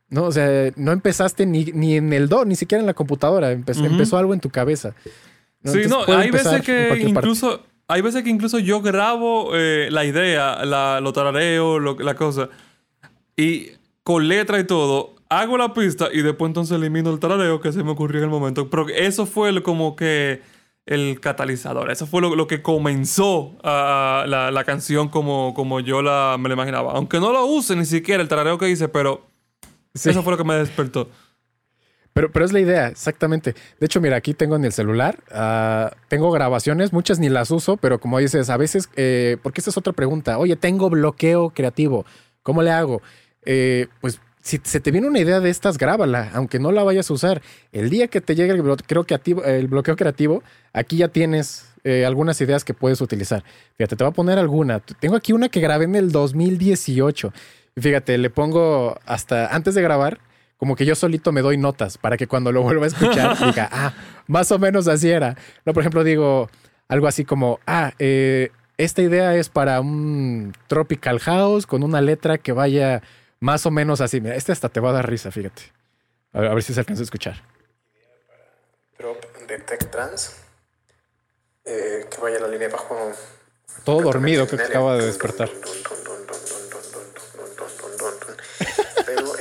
No, 0.09 0.24
o 0.24 0.32
sea, 0.32 0.70
no 0.76 0.93
empezaste 0.93 1.47
ni, 1.47 1.64
ni 1.66 1.97
en 1.97 2.12
el 2.12 2.28
do, 2.28 2.45
ni 2.45 2.55
siquiera 2.55 2.80
en 2.80 2.87
la 2.87 2.95
computadora. 2.95 3.51
Empezó, 3.51 4.18
algo 4.18 4.34
en 4.34 4.41
tu 4.41 4.51
cabeza. 4.51 4.95
Sí, 5.64 5.82
no, 5.89 6.05
hay 6.07 6.30
veces 6.30 6.62
que 6.62 6.97
incluso, 7.01 7.64
hay 7.89 8.03
veces 8.03 8.22
que 8.22 8.30
incluso 8.30 8.61
yo 8.61 8.82
grabo 8.82 9.51
eh, 9.55 9.89
la 9.91 10.05
idea, 10.05 10.64
la, 10.64 11.01
lo 11.01 11.12
tarareo, 11.12 11.80
la 11.80 12.14
cosa, 12.14 12.51
y 13.37 13.70
con 14.05 14.28
letra 14.28 14.61
y 14.61 14.64
todo, 14.64 15.16
hago 15.29 15.59
la 15.59 15.72
pista 15.72 16.09
y 16.12 16.22
después 16.22 16.49
entonces 16.49 16.77
elimino 16.77 17.11
el 17.11 17.18
tarareo 17.18 17.61
que 17.61 17.72
se 17.72 17.83
me 17.83 17.91
ocurrió 17.91 18.18
en 18.18 18.24
el 18.24 18.31
momento. 18.31 18.70
Pero 18.70 18.89
eso 18.89 19.27
fue 19.27 19.62
como 19.62 19.97
que 19.97 20.43
el 20.87 21.20
catalizador. 21.20 21.91
Eso 21.91 22.07
fue 22.07 22.20
lo, 22.22 22.47
que 22.47 22.62
comenzó 22.62 23.57
la, 23.62 24.51
la, 24.53 24.64
canción 24.64 25.09
como, 25.09 25.53
como 25.55 25.81
yo 25.81 26.01
la, 26.01 26.37
me 26.39 26.49
la 26.49 26.55
imaginaba. 26.55 26.93
Aunque 26.93 27.18
no 27.18 27.33
lo 27.33 27.45
use 27.47 27.74
ni 27.74 27.85
siquiera 27.85 28.22
el 28.22 28.29
tarareo 28.29 28.57
que 28.57 28.70
hice, 28.70 28.89
pero 28.89 29.27
eso 29.95 30.22
fue 30.22 30.33
lo 30.33 30.39
que 30.39 30.45
me 30.45 30.55
despertó. 30.55 31.09
Pero, 32.12 32.33
pero 32.33 32.47
es 32.47 32.53
la 32.53 32.61
idea, 32.61 32.89
exactamente. 32.89 33.55
De 33.79 33.85
hecho, 33.85 34.01
mira, 34.01 34.16
aquí 34.16 34.33
tengo 34.33 34.57
en 34.57 34.64
el 34.64 34.72
celular, 34.72 35.18
ah, 35.33 35.93
tengo 36.09 36.31
grabaciones, 36.31 36.93
muchas 36.93 37.18
ni 37.18 37.29
las 37.29 37.51
uso, 37.51 37.77
pero 37.77 38.01
como 38.01 38.18
dices, 38.18 38.49
a 38.49 38.57
veces, 38.57 38.89
eh, 38.97 39.37
porque 39.43 39.61
esta 39.61 39.70
es 39.70 39.77
otra 39.77 39.93
pregunta, 39.93 40.39
oye, 40.39 40.57
tengo 40.57 40.89
bloqueo 40.89 41.51
creativo, 41.51 42.07
¿cómo 42.43 42.62
le 42.62 42.70
hago? 42.70 43.03
Eh, 43.45 43.89
pues 44.01 44.18
si 44.47 44.61
se 44.63 44.81
te 44.81 44.91
viene 44.91 45.09
una 45.09 45.19
idea 45.19 45.41
de 45.41 45.51
estas, 45.51 45.79
grábala, 45.79 46.31
aunque 46.35 46.59
no 46.59 46.73
la 46.73 46.85
vayas 46.85 47.11
a 47.11 47.15
usar. 47.15 47.43
El 47.73 47.91
día 47.91 48.09
que 48.09 48.21
te 48.21 48.35
llegue 48.35 48.53
el 48.53 48.63
bloqueo 48.63 49.05
creativo, 49.05 49.45
el 49.45 49.67
bloqueo 49.67 49.97
creativo 49.97 50.43
aquí 50.73 50.99
ya 50.99 51.09
tienes 51.09 51.67
eh, 51.85 52.07
algunas 52.07 52.41
ideas 52.41 52.65
que 52.65 52.75
puedes 52.75 53.01
utilizar. 53.01 53.45
Fíjate, 53.77 53.97
te 53.97 54.05
voy 54.05 54.11
a 54.11 54.15
poner 54.15 54.39
alguna. 54.39 54.81
Tengo 54.81 55.17
aquí 55.17 55.33
una 55.33 55.49
que 55.49 55.61
grabé 55.61 55.85
en 55.85 55.97
el 55.97 56.13
2018 56.13 57.33
fíjate, 57.81 58.19
le 58.19 58.31
pongo 58.31 58.99
hasta 59.07 59.55
antes 59.55 59.75
de 59.75 59.83
grabar, 59.83 60.19
como 60.57 60.77
que 60.77 60.87
yo 60.87 60.95
solito 60.95 61.33
me 61.33 61.43
doy 61.43 61.59
notas 61.59 61.99
para 61.99 62.17
que 62.17 62.27
cuando 62.27 62.53
lo 62.53 62.63
vuelva 62.63 62.85
a 62.85 62.89
escuchar 62.89 63.39
diga, 63.47 63.69
ah, 63.71 63.93
más 64.27 64.51
o 64.53 64.59
menos 64.59 64.89
así 64.89 65.11
era. 65.11 65.37
No, 65.65 65.73
por 65.73 65.83
ejemplo, 65.83 66.03
digo 66.03 66.49
algo 66.89 67.07
así 67.07 67.25
como, 67.25 67.61
ah, 67.67 67.93
eh, 67.99 68.51
esta 68.79 69.03
idea 69.03 69.35
es 69.35 69.49
para 69.49 69.81
un 69.81 70.53
tropical 70.67 71.19
house 71.21 71.67
con 71.67 71.83
una 71.83 72.01
letra 72.01 72.39
que 72.39 72.53
vaya 72.53 73.03
más 73.41 73.66
o 73.66 73.70
menos 73.70 74.01
así. 74.01 74.20
Mira, 74.20 74.34
este 74.34 74.53
hasta 74.53 74.68
te 74.68 74.80
va 74.80 74.91
a 74.91 74.95
dar 74.95 75.09
risa, 75.09 75.30
fíjate. 75.30 75.62
A 76.32 76.41
ver, 76.41 76.62
si 76.62 76.74
se 76.74 76.80
alcanza 76.80 77.03
a 77.03 77.05
escuchar. 77.05 77.43
Drop 78.99 79.22
de 79.47 79.59
Tech 79.59 79.91
Trans. 79.91 80.37
Eh, 81.64 82.07
que 82.11 82.20
vaya 82.20 82.41
la 82.41 82.49
línea 82.49 82.68
bajo. 82.68 83.12
Todo 83.84 84.01
dormido, 84.01 84.47
que 84.47 84.57
acaba 84.57 84.97
de 84.97 85.07
despertar. 85.07 85.51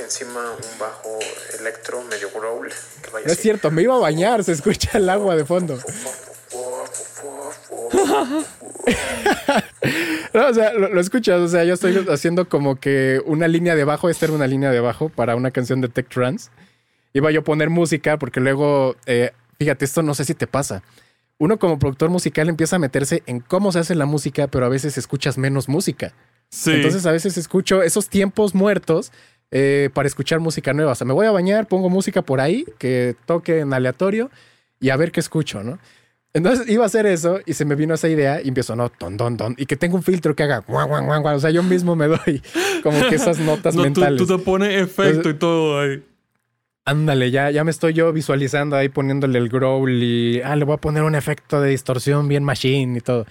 encima 0.06 0.52
un 0.52 0.78
bajo 0.78 1.18
electro 1.58 2.02
medio 2.04 2.30
growl. 2.30 2.68
no 3.12 3.32
es 3.32 3.38
cierto, 3.38 3.70
me 3.70 3.82
iba 3.82 3.96
a 3.96 3.98
bañar, 3.98 4.42
se 4.44 4.52
escucha 4.52 4.96
el 4.98 5.08
agua 5.10 5.36
de 5.36 5.44
fondo. 5.44 5.78
No, 10.36 10.48
o 10.48 10.52
sea, 10.52 10.74
lo, 10.74 11.00
escuchas, 11.00 11.40
o 11.40 11.48
sea, 11.48 11.64
yo 11.64 11.72
estoy 11.72 12.06
haciendo 12.10 12.46
como 12.46 12.76
que 12.76 13.22
una 13.24 13.48
línea 13.48 13.74
de 13.74 13.84
bajo, 13.84 14.10
esta 14.10 14.26
era 14.26 14.34
una 14.34 14.46
línea 14.46 14.70
de 14.70 14.80
bajo 14.80 15.08
para 15.08 15.34
una 15.34 15.50
canción 15.50 15.80
de 15.80 15.88
Tech 15.88 16.10
Trance. 16.10 16.50
Iba 17.14 17.30
yo 17.30 17.40
a 17.40 17.44
poner 17.44 17.70
música 17.70 18.18
porque 18.18 18.40
luego, 18.40 18.96
eh, 19.06 19.30
fíjate, 19.58 19.86
esto 19.86 20.02
no 20.02 20.14
sé 20.14 20.26
si 20.26 20.34
te 20.34 20.46
pasa. 20.46 20.82
Uno 21.38 21.58
como 21.58 21.78
productor 21.78 22.10
musical 22.10 22.50
empieza 22.50 22.76
a 22.76 22.78
meterse 22.78 23.22
en 23.24 23.40
cómo 23.40 23.72
se 23.72 23.78
hace 23.78 23.94
la 23.94 24.04
música, 24.04 24.46
pero 24.46 24.66
a 24.66 24.68
veces 24.68 24.98
escuchas 24.98 25.38
menos 25.38 25.70
música. 25.70 26.12
Entonces 26.66 27.06
a 27.06 27.12
veces 27.12 27.38
escucho 27.38 27.82
esos 27.82 28.10
tiempos 28.10 28.54
muertos 28.54 29.12
eh, 29.50 29.88
para 29.94 30.06
escuchar 30.06 30.40
música 30.40 30.74
nueva. 30.74 30.92
O 30.92 30.94
sea, 30.94 31.06
me 31.06 31.14
voy 31.14 31.24
a 31.24 31.30
bañar, 31.30 31.66
pongo 31.66 31.88
música 31.88 32.20
por 32.20 32.42
ahí 32.42 32.66
que 32.78 33.16
toque 33.24 33.60
en 33.60 33.72
aleatorio 33.72 34.30
y 34.80 34.90
a 34.90 34.96
ver 34.96 35.12
qué 35.12 35.20
escucho, 35.20 35.62
¿no? 35.62 35.78
Entonces 36.36 36.68
iba 36.68 36.82
a 36.82 36.86
hacer 36.86 37.06
eso 37.06 37.40
y 37.46 37.54
se 37.54 37.64
me 37.64 37.76
vino 37.76 37.94
esa 37.94 38.10
idea 38.10 38.42
y 38.42 38.48
empiezo, 38.48 38.76
no, 38.76 38.90
ton, 38.90 39.16
ton, 39.16 39.38
ton, 39.38 39.54
y 39.56 39.64
que 39.64 39.74
tengo 39.74 39.96
un 39.96 40.02
filtro 40.02 40.36
que 40.36 40.42
haga 40.42 40.58
guau, 40.58 40.86
guau, 40.86 41.02
guau, 41.02 41.22
guau. 41.22 41.36
O 41.36 41.40
sea, 41.40 41.50
yo 41.50 41.62
mismo 41.62 41.96
me 41.96 42.08
doy 42.08 42.42
como 42.82 43.08
que 43.08 43.14
esas 43.14 43.38
notas 43.38 43.74
mentales. 43.74 44.18
Tú, 44.18 44.26
te 44.26 44.44
pones 44.44 44.78
efecto 44.82 45.30
y 45.30 45.34
todo 45.34 45.80
ahí. 45.80 46.04
Ándale, 46.84 47.30
ya, 47.30 47.50
ya 47.50 47.64
me 47.64 47.70
estoy 47.70 47.94
yo 47.94 48.12
visualizando 48.12 48.76
ahí 48.76 48.90
poniéndole 48.90 49.38
el 49.38 49.48
growl 49.48 49.90
y, 49.90 50.42
ah, 50.42 50.56
le 50.56 50.66
voy 50.66 50.74
a 50.74 50.76
poner 50.76 51.04
un 51.04 51.14
efecto 51.14 51.58
de 51.62 51.70
distorsión 51.70 52.28
bien 52.28 52.44
machine 52.44 52.98
y 52.98 53.00
todo. 53.00 53.24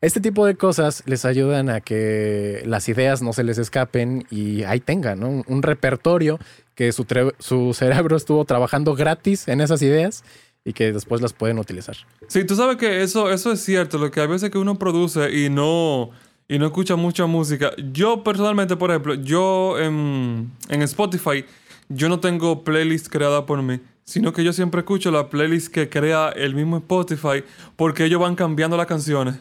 Este 0.00 0.20
tipo 0.20 0.46
de 0.46 0.54
cosas 0.54 1.02
les 1.06 1.24
ayudan 1.24 1.68
a 1.68 1.80
que 1.80 2.62
las 2.64 2.88
ideas 2.88 3.22
no 3.22 3.32
se 3.32 3.42
les 3.42 3.58
escapen 3.58 4.24
y 4.30 4.62
ahí 4.62 4.78
tengan 4.78 5.24
un 5.24 5.62
repertorio 5.62 6.38
que 6.76 6.92
su, 6.92 7.06
su, 7.38 7.74
cerebro 7.74 8.16
estuvo 8.16 8.44
trabajando 8.44 8.94
gratis 8.94 9.48
en 9.48 9.60
esas 9.60 9.82
ideas 9.82 10.24
y 10.64 10.72
que 10.72 10.92
después 10.92 11.20
las 11.20 11.32
pueden 11.32 11.58
utilizar. 11.58 11.96
Sí, 12.28 12.44
tú 12.44 12.54
sabes 12.54 12.76
que 12.76 13.02
eso, 13.02 13.30
eso 13.30 13.52
es 13.52 13.60
cierto, 13.64 13.98
lo 13.98 14.10
que 14.10 14.20
a 14.20 14.26
veces 14.26 14.50
que 14.50 14.58
uno 14.58 14.78
produce 14.78 15.30
y 15.36 15.50
no, 15.50 16.10
y 16.48 16.58
no 16.58 16.66
escucha 16.66 16.96
mucha 16.96 17.26
música. 17.26 17.72
Yo 17.92 18.22
personalmente, 18.22 18.76
por 18.76 18.90
ejemplo, 18.90 19.14
yo 19.14 19.78
en, 19.78 20.52
en 20.68 20.82
Spotify, 20.82 21.44
yo 21.88 22.08
no 22.08 22.20
tengo 22.20 22.64
playlist 22.64 23.08
creada 23.08 23.44
por 23.46 23.62
mí 23.62 23.80
sino 24.04 24.32
que 24.32 24.44
yo 24.44 24.52
siempre 24.52 24.80
escucho 24.80 25.10
la 25.10 25.30
playlist 25.30 25.72
que 25.72 25.88
crea 25.88 26.30
el 26.30 26.54
mismo 26.54 26.78
Spotify 26.78 27.44
porque 27.76 28.04
ellos 28.04 28.20
van 28.20 28.34
cambiando 28.34 28.76
las 28.76 28.86
canciones. 28.86 29.36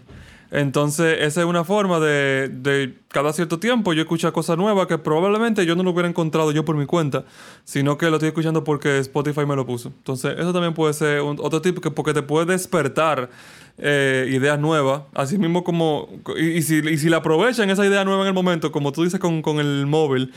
Entonces, 0.52 1.20
esa 1.22 1.42
es 1.42 1.48
una 1.48 1.64
forma 1.64 2.02
de, 2.02 2.50
de, 2.50 2.94
cada 3.08 3.32
cierto 3.32 3.58
tiempo 3.58 3.94
yo 3.94 4.02
escuchar 4.02 4.34
cosas 4.34 4.58
nuevas 4.58 4.86
que 4.88 4.98
probablemente 4.98 5.66
yo 5.66 5.78
no 5.78 5.84
lo 5.84 5.92
hubiera 5.92 6.10
encontrado 6.10 6.52
yo 6.52 6.66
por 6.66 6.76
mi 6.76 6.86
cuenta, 6.86 7.24
sino 7.64 7.98
que 7.98 8.10
lo 8.10 8.18
estoy 8.18 8.28
escuchando 8.28 8.66
porque 8.66 9.00
Spotify 9.00 9.46
me 9.46 9.56
lo 9.56 9.66
puso. 9.66 9.90
Entonces, 9.90 10.36
eso 10.38 10.52
también 10.52 10.74
puede 10.74 10.94
ser 10.94 11.22
otro 11.22 11.62
tipo 11.62 11.80
que 11.80 11.90
porque 11.90 12.14
te 12.14 12.22
puede 12.22 12.46
despertar 12.48 13.30
eh, 13.78 14.30
ideas 14.30 14.60
nuevas, 14.60 15.04
así 15.14 15.38
mismo 15.38 15.64
como, 15.64 16.10
y, 16.38 16.62
si, 16.64 16.80
y 16.80 16.98
si 16.98 17.10
la 17.10 17.18
aprovechan 17.18 17.70
esa 17.70 17.86
idea 17.86 18.04
nueva 18.04 18.24
en 18.24 18.28
el 18.28 18.34
momento, 18.34 18.74
como 18.74 18.92
tú 18.92 19.04
dices 19.04 19.22
con, 19.22 19.42
con 19.42 19.60
el 19.60 19.88
móvil, 19.88 20.34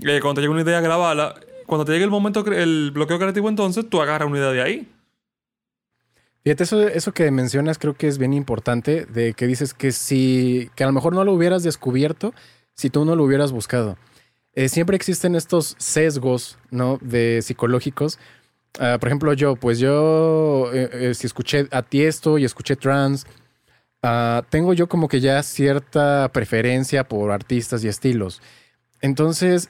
eh, 0.00 0.20
cuando 0.22 0.34
te 0.36 0.40
llega 0.40 0.52
una 0.52 0.62
idea, 0.62 0.80
grabarla, 0.80 1.34
cuando 1.66 1.84
te 1.84 1.92
llegue 1.92 2.04
el 2.04 2.10
momento, 2.10 2.42
el 2.46 2.90
bloqueo 2.92 3.18
creativo, 3.18 3.50
entonces 3.50 3.86
tú 3.90 4.00
agarras 4.00 4.28
una 4.28 4.38
idea 4.38 4.50
de 4.50 4.62
ahí. 4.62 4.88
Fíjate, 6.44 6.64
eso, 6.64 6.86
eso 6.88 7.12
que 7.12 7.30
mencionas 7.30 7.78
creo 7.78 7.94
que 7.94 8.08
es 8.08 8.18
bien 8.18 8.32
importante, 8.32 9.06
de 9.06 9.34
que 9.34 9.46
dices 9.46 9.74
que 9.74 9.92
si, 9.92 10.70
que 10.74 10.84
a 10.84 10.86
lo 10.86 10.92
mejor 10.92 11.14
no 11.14 11.24
lo 11.24 11.32
hubieras 11.32 11.62
descubierto 11.62 12.32
si 12.74 12.90
tú 12.90 13.04
no 13.04 13.16
lo 13.16 13.24
hubieras 13.24 13.52
buscado. 13.52 13.96
Eh, 14.54 14.68
siempre 14.68 14.96
existen 14.96 15.34
estos 15.34 15.76
sesgos, 15.78 16.58
¿no? 16.70 16.98
De 17.00 17.42
psicológicos. 17.42 18.18
Ah, 18.78 18.96
por 18.98 19.08
ejemplo, 19.08 19.32
yo, 19.32 19.56
pues 19.56 19.78
yo, 19.78 20.70
eh, 20.72 20.88
eh, 20.92 21.14
si 21.14 21.26
escuché 21.26 21.68
a 21.70 21.84
esto 21.92 22.38
y 22.38 22.44
escuché 22.44 22.76
trans, 22.76 23.26
ah, 24.02 24.42
tengo 24.50 24.72
yo 24.74 24.88
como 24.88 25.06
que 25.06 25.20
ya 25.20 25.42
cierta 25.42 26.28
preferencia 26.32 27.04
por 27.04 27.30
artistas 27.30 27.84
y 27.84 27.88
estilos. 27.88 28.42
Entonces, 29.00 29.68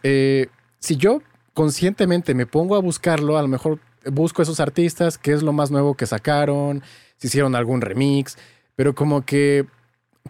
si 0.81 0.97
yo 0.97 1.23
conscientemente 1.53 2.35
me 2.35 2.47
pongo 2.47 2.77
a 2.77 2.81
buscarlo, 2.81 3.37
a 3.37 3.43
lo 3.43 3.49
mejor 3.49 3.81
busco 4.07 4.43
esos 4.43 4.61
artistas, 4.61 5.19
qué 5.19 5.33
es 5.33 5.43
lo 5.43 5.53
más 5.53 5.71
nuevo 5.71 5.95
que 5.95 6.07
sacaron, 6.07 6.83
si 7.17 7.29
hicieron 7.29 7.55
algún 7.55 7.81
remix, 7.81 8.39
pero 8.77 8.95
como 8.95 9.25
que 9.25 9.67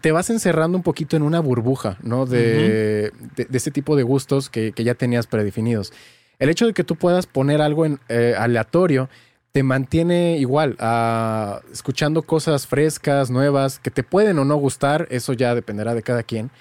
te 0.01 0.11
vas 0.11 0.29
encerrando 0.29 0.77
un 0.77 0.83
poquito 0.83 1.15
en 1.17 1.23
una 1.23 1.39
burbuja, 1.39 1.97
¿no? 2.01 2.25
De, 2.25 3.11
de, 3.35 3.47
ese 3.51 3.71
tipo 3.71 3.95
de 3.95 4.03
gustos 4.03 4.49
que, 4.49 4.71
que, 4.71 4.83
ya 4.83 4.95
tenías 4.95 5.27
predefinidos. 5.27 5.93
El 6.39 6.49
hecho 6.49 6.65
de 6.65 6.73
que 6.73 6.83
tú 6.83 6.95
puedas 6.95 7.27
poner 7.27 7.61
algo 7.61 7.85
en, 7.85 7.99
eh, 8.07 8.33
aleatorio 8.37 9.09
te 9.51 9.63
mantiene 9.63 10.37
igual, 10.37 10.77
uh, 10.79 11.59
escuchando 11.71 12.21
cosas 12.21 12.67
frescas, 12.67 13.31
nuevas, 13.31 13.79
que 13.79 13.89
te 13.89 14.03
pueden 14.03 14.37
o 14.39 14.45
no 14.45 14.55
gustar, 14.57 15.07
eso 15.09 15.33
ya 15.33 15.55
dependerá 15.55 15.95
de 15.95 16.03
cada 16.03 16.23
quien, 16.23 16.51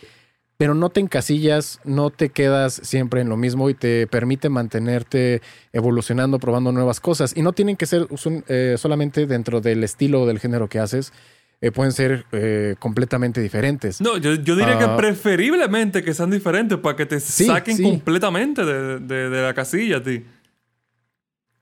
pero 0.59 0.75
no 0.75 0.91
te 0.91 0.99
encasillas, 0.99 1.81
no 1.85 2.11
te 2.11 2.31
quedas 2.31 2.81
siempre 2.83 3.21
en 3.21 3.29
lo 3.29 3.37
mismo 3.37 3.71
y 3.71 3.75
te 3.75 4.09
permite 4.09 4.49
mantenerte 4.49 5.41
evolucionando, 5.73 6.41
probando 6.41 6.73
nuevas 6.73 6.99
cosas. 6.99 7.33
Y 7.37 7.43
no 7.43 7.53
tienen 7.53 7.77
que 7.77 7.87
ser 7.87 8.09
eh, 8.49 8.75
solamente 8.77 9.27
dentro 9.27 9.61
del 9.61 9.85
estilo 9.85 10.23
o 10.23 10.27
del 10.27 10.41
género 10.41 10.69
que 10.69 10.81
haces, 10.81 11.13
eh, 11.61 11.71
pueden 11.71 11.93
ser 11.93 12.27
eh, 12.33 12.75
completamente 12.81 13.41
diferentes. 13.41 14.01
No, 14.01 14.17
yo, 14.17 14.35
yo 14.35 14.57
diría 14.57 14.79
que 14.79 14.85
ah. 14.85 14.97
preferiblemente 14.97 16.03
que 16.03 16.13
sean 16.13 16.31
diferentes 16.31 16.77
para 16.79 16.97
que 16.97 17.07
te 17.07 17.21
saquen 17.21 17.81
completamente 17.81 18.65
de, 18.65 18.99
de, 18.99 19.31
de, 19.31 19.43
la 19.43 19.55
casilla 19.55 19.99
a 19.99 20.03
ti. 20.03 20.25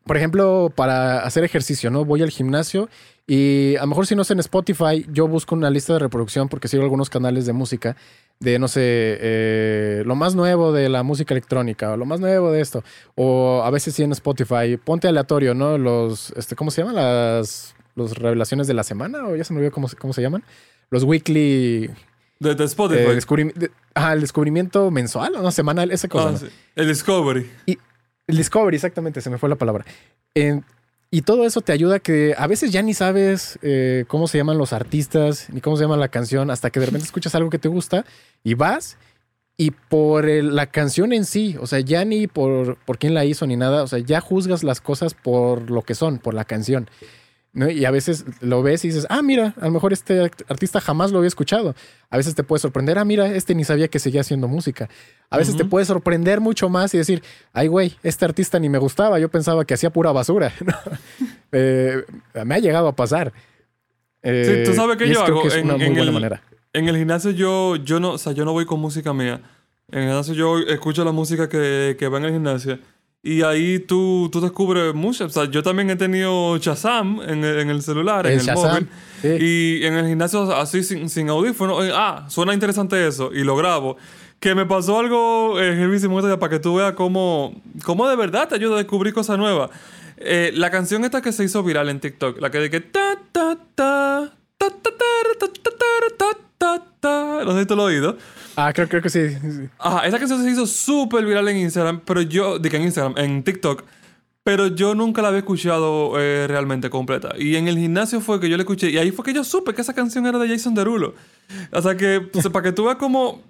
Por 0.06 0.16
ejemplo, 0.16 0.72
para 0.74 1.20
hacer 1.20 1.44
ejercicio, 1.44 1.90
¿no? 1.90 2.04
Voy 2.04 2.22
al 2.22 2.30
gimnasio 2.30 2.88
y 3.26 3.74
a 3.76 3.80
lo 3.80 3.88
mejor 3.88 4.06
si 4.06 4.14
no 4.14 4.22
es 4.22 4.30
en 4.30 4.38
Spotify, 4.38 5.04
yo 5.12 5.26
busco 5.26 5.54
una 5.54 5.68
lista 5.68 5.94
de 5.94 5.98
reproducción 5.98 6.48
porque 6.48 6.68
sigo 6.68 6.84
algunos 6.84 7.10
canales 7.10 7.44
de 7.44 7.52
música 7.52 7.96
de, 8.38 8.58
no 8.58 8.68
sé, 8.68 8.82
eh, 8.84 10.02
lo 10.06 10.14
más 10.14 10.34
nuevo 10.34 10.72
de 10.72 10.88
la 10.88 11.02
música 11.02 11.34
electrónica 11.34 11.92
o 11.92 11.96
lo 11.96 12.04
más 12.04 12.20
nuevo 12.20 12.52
de 12.52 12.60
esto. 12.60 12.84
O 13.16 13.62
a 13.64 13.70
veces 13.70 13.94
sí 13.94 14.04
en 14.04 14.12
Spotify, 14.12 14.76
ponte 14.82 15.08
aleatorio, 15.08 15.54
¿no? 15.54 15.76
Los, 15.76 16.30
este, 16.36 16.54
¿cómo 16.54 16.70
se 16.70 16.82
llaman? 16.82 16.96
Las 16.96 17.76
los 17.96 18.16
revelaciones 18.16 18.68
de 18.68 18.74
la 18.74 18.84
semana, 18.84 19.26
o 19.26 19.34
ya 19.34 19.42
se 19.42 19.52
me 19.52 19.58
olvidó 19.58 19.72
cómo, 19.72 19.88
cómo 19.98 20.12
se 20.12 20.22
llaman. 20.22 20.44
Los 20.90 21.02
weekly. 21.02 21.90
De, 22.38 22.64
Spotify. 22.64 23.00
Eh, 23.00 23.70
ajá, 23.94 24.12
el 24.12 24.20
descubrimiento 24.20 24.90
mensual 24.90 25.34
o 25.34 25.42
no, 25.42 25.50
semanal, 25.50 25.90
esa 25.90 26.06
cosa. 26.06 26.46
Ah, 26.46 26.48
el 26.76 26.88
Discovery. 26.88 27.50
Y, 27.64 27.78
el 28.26 28.36
Discovery, 28.36 28.76
exactamente, 28.76 29.20
se 29.20 29.30
me 29.30 29.38
fue 29.38 29.48
la 29.48 29.56
palabra. 29.56 29.84
y 31.10 31.22
todo 31.22 31.44
eso 31.44 31.60
te 31.60 31.72
ayuda 31.72 31.96
a 31.96 31.98
que 32.00 32.34
a 32.36 32.46
veces 32.46 32.72
ya 32.72 32.82
ni 32.82 32.92
sabes 32.92 33.58
eh, 33.62 34.04
cómo 34.08 34.26
se 34.26 34.38
llaman 34.38 34.58
los 34.58 34.72
artistas, 34.72 35.48
ni 35.50 35.60
cómo 35.60 35.76
se 35.76 35.84
llama 35.84 35.96
la 35.96 36.08
canción, 36.08 36.50
hasta 36.50 36.70
que 36.70 36.80
de 36.80 36.86
repente 36.86 37.06
escuchas 37.06 37.34
algo 37.34 37.50
que 37.50 37.58
te 37.58 37.68
gusta 37.68 38.04
y 38.42 38.54
vas 38.54 38.98
y 39.56 39.70
por 39.70 40.26
la 40.26 40.66
canción 40.66 41.12
en 41.12 41.24
sí, 41.24 41.56
o 41.58 41.66
sea, 41.66 41.80
ya 41.80 42.04
ni 42.04 42.26
por, 42.26 42.76
por 42.84 42.98
quién 42.98 43.14
la 43.14 43.24
hizo 43.24 43.46
ni 43.46 43.56
nada, 43.56 43.82
o 43.82 43.86
sea, 43.86 44.00
ya 44.00 44.20
juzgas 44.20 44.62
las 44.62 44.80
cosas 44.80 45.14
por 45.14 45.70
lo 45.70 45.82
que 45.82 45.94
son, 45.94 46.18
por 46.18 46.34
la 46.34 46.44
canción. 46.44 46.90
Y 47.56 47.86
a 47.86 47.90
veces 47.90 48.26
lo 48.42 48.62
ves 48.62 48.84
y 48.84 48.88
dices, 48.88 49.06
ah, 49.08 49.22
mira, 49.22 49.54
a 49.58 49.64
lo 49.64 49.70
mejor 49.70 49.94
este 49.94 50.30
artista 50.46 50.78
jamás 50.78 51.10
lo 51.10 51.18
había 51.18 51.28
escuchado. 51.28 51.74
A 52.10 52.18
veces 52.18 52.34
te 52.34 52.42
puede 52.42 52.60
sorprender, 52.60 52.98
ah, 52.98 53.04
mira, 53.06 53.28
este 53.28 53.54
ni 53.54 53.64
sabía 53.64 53.88
que 53.88 53.98
seguía 53.98 54.20
haciendo 54.20 54.46
música. 54.46 54.90
A 55.30 55.38
veces 55.38 55.56
te 55.56 55.64
puede 55.64 55.86
sorprender 55.86 56.40
mucho 56.40 56.68
más 56.68 56.92
y 56.92 56.98
decir, 56.98 57.22
ay, 57.54 57.68
güey, 57.68 57.96
este 58.02 58.26
artista 58.26 58.58
ni 58.58 58.68
me 58.68 58.76
gustaba, 58.76 59.18
yo 59.18 59.30
pensaba 59.30 59.64
que 59.64 59.72
hacía 59.72 59.90
pura 59.90 60.12
basura. 60.12 60.52
Eh, 61.52 62.04
me 62.44 62.56
ha 62.56 62.58
llegado 62.58 62.88
a 62.88 62.96
pasar. 62.96 63.32
sí, 64.22 64.64
tú 64.66 64.74
sabes 64.74 64.98
que 64.98 65.08
yo 65.08 65.22
hago. 65.22 65.42
Que 65.42 65.48
es 65.48 65.56
una 65.56 65.76
muy 65.76 65.86
buena 65.86 66.02
el, 66.02 66.12
manera. 66.12 66.42
En 66.74 66.88
el 66.88 66.96
gimnasio 66.96 67.30
yo, 67.30 67.76
yo 67.76 67.98
no, 68.00 68.12
o 68.12 68.18
sea, 68.18 68.32
yo 68.32 68.44
no 68.44 68.52
voy 68.52 68.66
con 68.66 68.80
música 68.80 69.14
mía. 69.14 69.40
En 69.90 70.00
el 70.00 70.08
gimnasio 70.08 70.34
yo 70.34 70.58
escucho 70.58 71.04
la 71.04 71.12
música 71.12 71.48
que, 71.48 71.96
que 71.98 72.08
va 72.08 72.18
en 72.18 72.24
el 72.24 72.32
gimnasio. 72.32 72.78
Y 73.26 73.42
ahí 73.42 73.80
tú, 73.80 74.28
tú 74.30 74.40
descubres 74.40 74.94
mucho. 74.94 75.24
O 75.24 75.28
sea, 75.28 75.46
yo 75.50 75.60
también 75.60 75.90
he 75.90 75.96
tenido 75.96 76.58
Shazam 76.58 77.20
en 77.26 77.42
el, 77.42 77.58
en 77.58 77.70
el 77.70 77.82
celular, 77.82 78.24
en 78.24 78.38
el 78.38 78.54
móvil. 78.54 78.88
Y 79.24 79.84
en 79.84 79.94
el 79.94 80.06
gimnasio 80.06 80.54
así 80.54 80.84
sin, 80.84 81.10
sin 81.10 81.28
audífono. 81.28 81.78
Ah, 81.92 82.26
suena 82.28 82.54
interesante 82.54 83.04
eso. 83.04 83.32
Y 83.32 83.42
lo 83.42 83.56
grabo. 83.56 83.96
Que 84.38 84.54
me 84.54 84.64
pasó 84.64 85.00
algo 85.00 85.60
eh, 85.60 86.36
para 86.38 86.50
que 86.50 86.60
tú 86.60 86.76
veas 86.76 86.92
cómo, 86.92 87.60
cómo 87.84 88.06
de 88.06 88.14
verdad 88.14 88.46
te 88.48 88.54
ayuda 88.54 88.76
a 88.76 88.78
descubrir 88.78 89.12
cosas 89.12 89.38
nuevas. 89.38 89.70
Eh, 90.18 90.52
la 90.54 90.70
canción 90.70 91.04
esta 91.04 91.20
que 91.20 91.32
se 91.32 91.42
hizo 91.42 91.64
viral 91.64 91.88
en 91.88 91.98
TikTok, 91.98 92.40
la 92.40 92.50
que 92.50 92.58
de 92.58 92.70
que 92.70 92.80
ta 92.80 93.18
ta 93.32 93.58
ta 93.74 94.32
ta 94.56 94.70
ta 94.70 94.80
ta 94.82 95.00
ta 95.38 95.48
ta 95.48 95.70
ta 95.70 96.30
ta 96.32 96.45
no 96.60 97.52
sé 97.52 97.60
si 97.60 97.66
tú 97.66 97.76
lo 97.76 97.82
has 97.82 97.88
oído. 97.88 98.16
Ah, 98.56 98.72
creo, 98.72 98.88
creo 98.88 99.02
que 99.02 99.10
sí. 99.10 99.20
Ajá, 99.78 100.06
esa 100.06 100.18
canción 100.18 100.42
se 100.42 100.50
hizo 100.50 100.66
súper 100.66 101.24
viral 101.24 101.48
en 101.48 101.58
Instagram, 101.58 102.00
pero 102.04 102.22
yo, 102.22 102.58
de 102.58 102.70
que 102.70 102.76
en 102.76 102.84
Instagram, 102.84 103.14
en 103.18 103.42
TikTok, 103.42 103.84
pero 104.46 104.68
yo 104.68 104.94
nunca 104.94 105.22
la 105.22 105.28
había 105.28 105.40
escuchado 105.40 106.20
eh, 106.20 106.46
realmente 106.46 106.88
completa. 106.88 107.34
Y 107.36 107.56
en 107.56 107.66
el 107.66 107.76
gimnasio 107.76 108.20
fue 108.20 108.40
que 108.40 108.48
yo 108.48 108.56
la 108.56 108.62
escuché, 108.62 108.90
y 108.90 108.96
ahí 108.96 109.10
fue 109.10 109.24
que 109.24 109.34
yo 109.34 109.42
supe 109.42 109.74
que 109.74 109.82
esa 109.82 109.92
canción 109.92 110.24
era 110.24 110.38
de 110.38 110.48
Jason 110.48 110.72
Derulo. 110.74 111.14
O 111.72 111.82
sea 111.82 111.96
que, 111.96 112.20
para 112.52 112.62
que 112.62 112.72
tú 112.72 112.84
veas 112.84 112.96
como, 112.96 113.42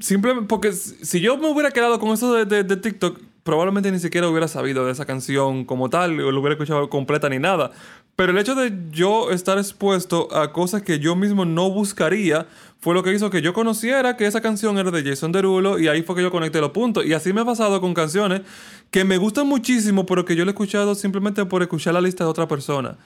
simplemente, 0.00 0.48
porque 0.48 0.72
si 0.72 1.20
yo 1.20 1.36
me 1.36 1.48
hubiera 1.48 1.70
quedado 1.70 2.00
con 2.00 2.10
eso 2.10 2.32
de, 2.32 2.64
de, 2.64 2.76
TikTok, 2.76 3.20
probablemente 3.42 3.92
ni 3.92 3.98
siquiera 3.98 4.28
hubiera 4.28 4.48
sabido 4.48 4.86
de 4.86 4.92
esa 4.92 5.04
canción 5.04 5.64
como 5.66 5.90
tal, 5.90 6.18
o 6.18 6.32
lo 6.32 6.40
hubiera 6.40 6.54
escuchado 6.54 6.88
completa 6.88 7.28
ni 7.28 7.38
nada. 7.38 7.70
Pero 8.18 8.32
el 8.32 8.38
hecho 8.38 8.56
de 8.56 8.72
yo 8.90 9.30
estar 9.30 9.58
expuesto 9.58 10.26
a 10.34 10.52
cosas 10.52 10.82
que 10.82 10.98
yo 10.98 11.14
mismo 11.14 11.44
no 11.44 11.70
buscaría 11.70 12.48
fue 12.80 12.92
lo 12.92 13.04
que 13.04 13.12
hizo 13.14 13.30
que 13.30 13.42
yo 13.42 13.52
conociera 13.52 14.16
que 14.16 14.26
esa 14.26 14.40
canción 14.40 14.76
era 14.76 14.90
de 14.90 15.04
Jason 15.04 15.30
Derulo 15.30 15.78
y 15.78 15.86
ahí 15.86 16.02
fue 16.02 16.16
que 16.16 16.22
yo 16.22 16.32
conecté 16.32 16.60
los 16.60 16.72
puntos. 16.72 17.06
Y 17.06 17.12
así 17.12 17.32
me 17.32 17.42
ha 17.42 17.44
pasado 17.44 17.80
con 17.80 17.94
canciones 17.94 18.40
que 18.90 19.04
me 19.04 19.18
gustan 19.18 19.46
muchísimo, 19.46 20.04
pero 20.04 20.24
que 20.24 20.34
yo 20.34 20.44
le 20.44 20.50
he 20.50 20.52
escuchado 20.52 20.96
simplemente 20.96 21.44
por 21.44 21.62
escuchar 21.62 21.94
la 21.94 22.00
lista 22.00 22.24
de 22.24 22.30
otra 22.30 22.48
persona. 22.48 22.96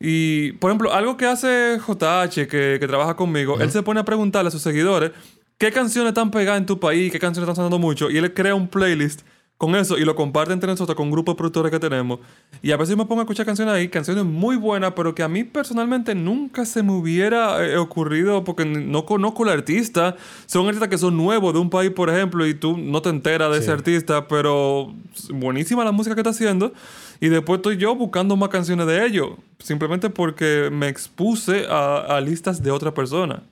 Y, 0.00 0.50
por 0.54 0.72
ejemplo, 0.72 0.92
algo 0.92 1.16
que 1.16 1.26
hace 1.26 1.78
JH, 1.78 2.48
que, 2.48 2.78
que 2.80 2.88
trabaja 2.88 3.14
conmigo, 3.14 3.60
él 3.60 3.70
se 3.70 3.84
pone 3.84 4.00
a 4.00 4.04
preguntarle 4.04 4.48
a 4.48 4.50
sus 4.50 4.62
seguidores 4.62 5.12
qué 5.58 5.70
canciones 5.70 6.08
están 6.08 6.32
pegadas 6.32 6.58
en 6.58 6.66
tu 6.66 6.80
país, 6.80 7.12
qué 7.12 7.20
canciones 7.20 7.48
están 7.48 7.54
sonando 7.54 7.78
mucho, 7.78 8.10
y 8.10 8.16
él 8.16 8.34
crea 8.34 8.56
un 8.56 8.66
playlist 8.66 9.22
con 9.58 9.74
eso 9.74 9.96
y 9.96 10.04
lo 10.04 10.14
comparte 10.14 10.52
entre 10.52 10.68
nosotros 10.68 10.94
con 10.96 11.06
un 11.06 11.12
grupo 11.12 11.32
de 11.32 11.36
productores 11.36 11.72
que 11.72 11.78
tenemos. 11.78 12.20
Y 12.62 12.72
a 12.72 12.76
veces 12.76 12.96
me 12.96 13.06
pongo 13.06 13.22
a 13.22 13.24
escuchar 13.24 13.46
canciones 13.46 13.74
ahí, 13.74 13.88
canciones 13.88 14.24
muy 14.24 14.56
buenas, 14.56 14.92
pero 14.94 15.14
que 15.14 15.22
a 15.22 15.28
mí 15.28 15.44
personalmente 15.44 16.14
nunca 16.14 16.66
se 16.66 16.82
me 16.82 16.92
hubiera 16.92 17.64
eh, 17.64 17.78
ocurrido 17.78 18.44
porque 18.44 18.66
no 18.66 19.06
conozco 19.06 19.44
al 19.44 19.50
artista. 19.50 20.16
Son 20.46 20.66
artistas 20.66 20.88
que 20.88 20.98
son 20.98 21.16
nuevos 21.16 21.54
de 21.54 21.60
un 21.60 21.70
país, 21.70 21.90
por 21.90 22.10
ejemplo, 22.10 22.46
y 22.46 22.54
tú 22.54 22.76
no 22.76 23.00
te 23.00 23.08
enteras 23.08 23.50
de 23.50 23.58
ese 23.58 23.70
artista, 23.70 24.28
pero 24.28 24.94
buenísima 25.30 25.84
la 25.84 25.92
música 25.92 26.14
que 26.14 26.20
está 26.20 26.30
haciendo. 26.30 26.72
Y 27.20 27.28
después 27.28 27.58
estoy 27.58 27.78
yo 27.78 27.94
buscando 27.94 28.36
más 28.36 28.50
canciones 28.50 28.86
de 28.86 29.06
ellos, 29.06 29.30
simplemente 29.58 30.10
porque 30.10 30.68
me 30.70 30.88
expuse 30.88 31.66
a, 31.70 32.16
a 32.16 32.20
listas 32.20 32.62
de 32.62 32.70
otra 32.70 32.92
persona. 32.92 33.42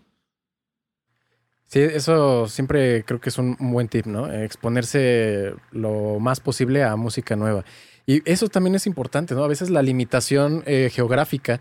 Sí, 1.75 1.81
eso 1.81 2.47
siempre 2.47 3.03
creo 3.05 3.21
que 3.21 3.31
es 3.31 3.37
un, 3.37 3.57
buen 3.59 3.89
tip, 3.89 4.07
¿no? 4.07 4.33
Exponerse 4.33 5.55
lo 5.73 6.21
más 6.21 6.39
posible 6.39 6.85
a 6.85 6.95
música 6.95 7.35
nueva. 7.35 7.65
Y 8.07 8.23
eso 8.31 8.47
también 8.49 8.77
es 8.77 8.87
importante, 8.87 9.35
¿no? 9.35 9.43
A 9.43 9.49
veces 9.49 9.71
la 9.71 9.83
limitación 9.83 10.63
eh, 10.67 10.89
geográfica, 10.93 11.61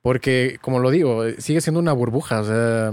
porque 0.00 0.58
como 0.60 0.78
lo 0.78 0.92
digo, 0.92 1.24
sigue 1.38 1.60
siendo 1.60 1.80
una 1.80 1.92
burbuja. 1.92 2.42
O 2.42 2.44
sea, 2.44 2.92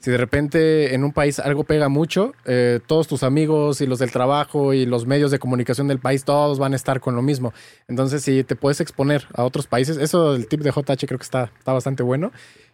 si 0.00 0.10
de 0.10 0.18
repente 0.18 0.94
en 0.94 1.02
un 1.02 1.14
país 1.14 1.38
algo 1.38 1.64
pega 1.64 1.88
mucho, 1.88 2.34
eh, 2.44 2.80
todos 2.86 3.08
tus 3.08 3.22
amigos 3.22 3.80
y 3.80 3.86
los 3.86 3.98
del 3.98 4.12
trabajo 4.12 4.74
y 4.74 4.84
los 4.84 5.06
medios 5.06 5.30
de 5.30 5.38
comunicación 5.38 5.88
del 5.88 5.98
país, 5.98 6.24
todos 6.26 6.58
van 6.58 6.74
a 6.74 6.76
estar 6.76 7.00
con 7.00 7.16
lo 7.16 7.22
mismo. 7.22 7.54
Entonces, 7.88 8.22
si 8.22 8.44
te 8.44 8.54
puedes 8.54 8.82
exponer 8.82 9.28
a 9.32 9.44
otros 9.44 9.66
países, 9.66 9.96
eso 9.96 10.34
del 10.34 10.46
tip 10.46 10.60
de 10.60 10.72
JH 10.72 11.06
creo 11.06 11.18
que 11.18 11.24
está, 11.24 11.50
está 11.56 11.72
bastante 11.72 12.02
bueno. 12.02 12.32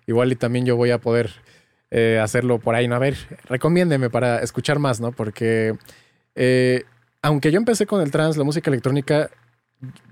Igual 0.09 0.32
y 0.32 0.34
también 0.34 0.66
yo 0.66 0.74
voy 0.74 0.91
a 0.91 0.99
poder 0.99 1.30
eh, 1.91 2.20
hacerlo 2.22 2.59
por 2.59 2.74
ahí, 2.74 2.89
¿no? 2.89 2.95
A 2.95 2.99
ver, 2.99 3.16
recomiéndeme 3.45 4.11
para 4.11 4.43
escuchar 4.43 4.78
más, 4.78 5.01
¿no? 5.01 5.12
Porque 5.12 5.74
eh, 6.34 6.84
aunque 7.22 7.51
yo 7.51 7.59
empecé 7.59 7.86
con 7.86 8.01
el 8.01 8.11
trans, 8.11 8.36
la 8.36 8.45
música 8.45 8.70
electrónica, 8.70 9.30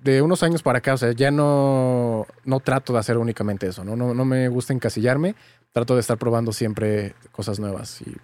de 0.02 0.22
unos 0.22 0.42
años 0.42 0.62
para 0.62 0.78
acá, 0.78 0.94
o 0.94 0.96
sea, 0.96 1.12
ya 1.12 1.30
no, 1.30 2.26
no 2.44 2.60
trato 2.60 2.92
de 2.92 3.00
hacer 3.00 3.18
únicamente 3.18 3.66
eso, 3.66 3.84
¿no? 3.84 3.96
¿no? 3.96 4.14
No 4.14 4.24
me 4.24 4.48
gusta 4.48 4.72
encasillarme, 4.72 5.34
trato 5.72 5.94
de 5.94 6.00
estar 6.00 6.18
probando 6.18 6.52
siempre 6.52 7.14
cosas 7.32 7.58
nuevas 7.58 8.00
y 8.02 8.16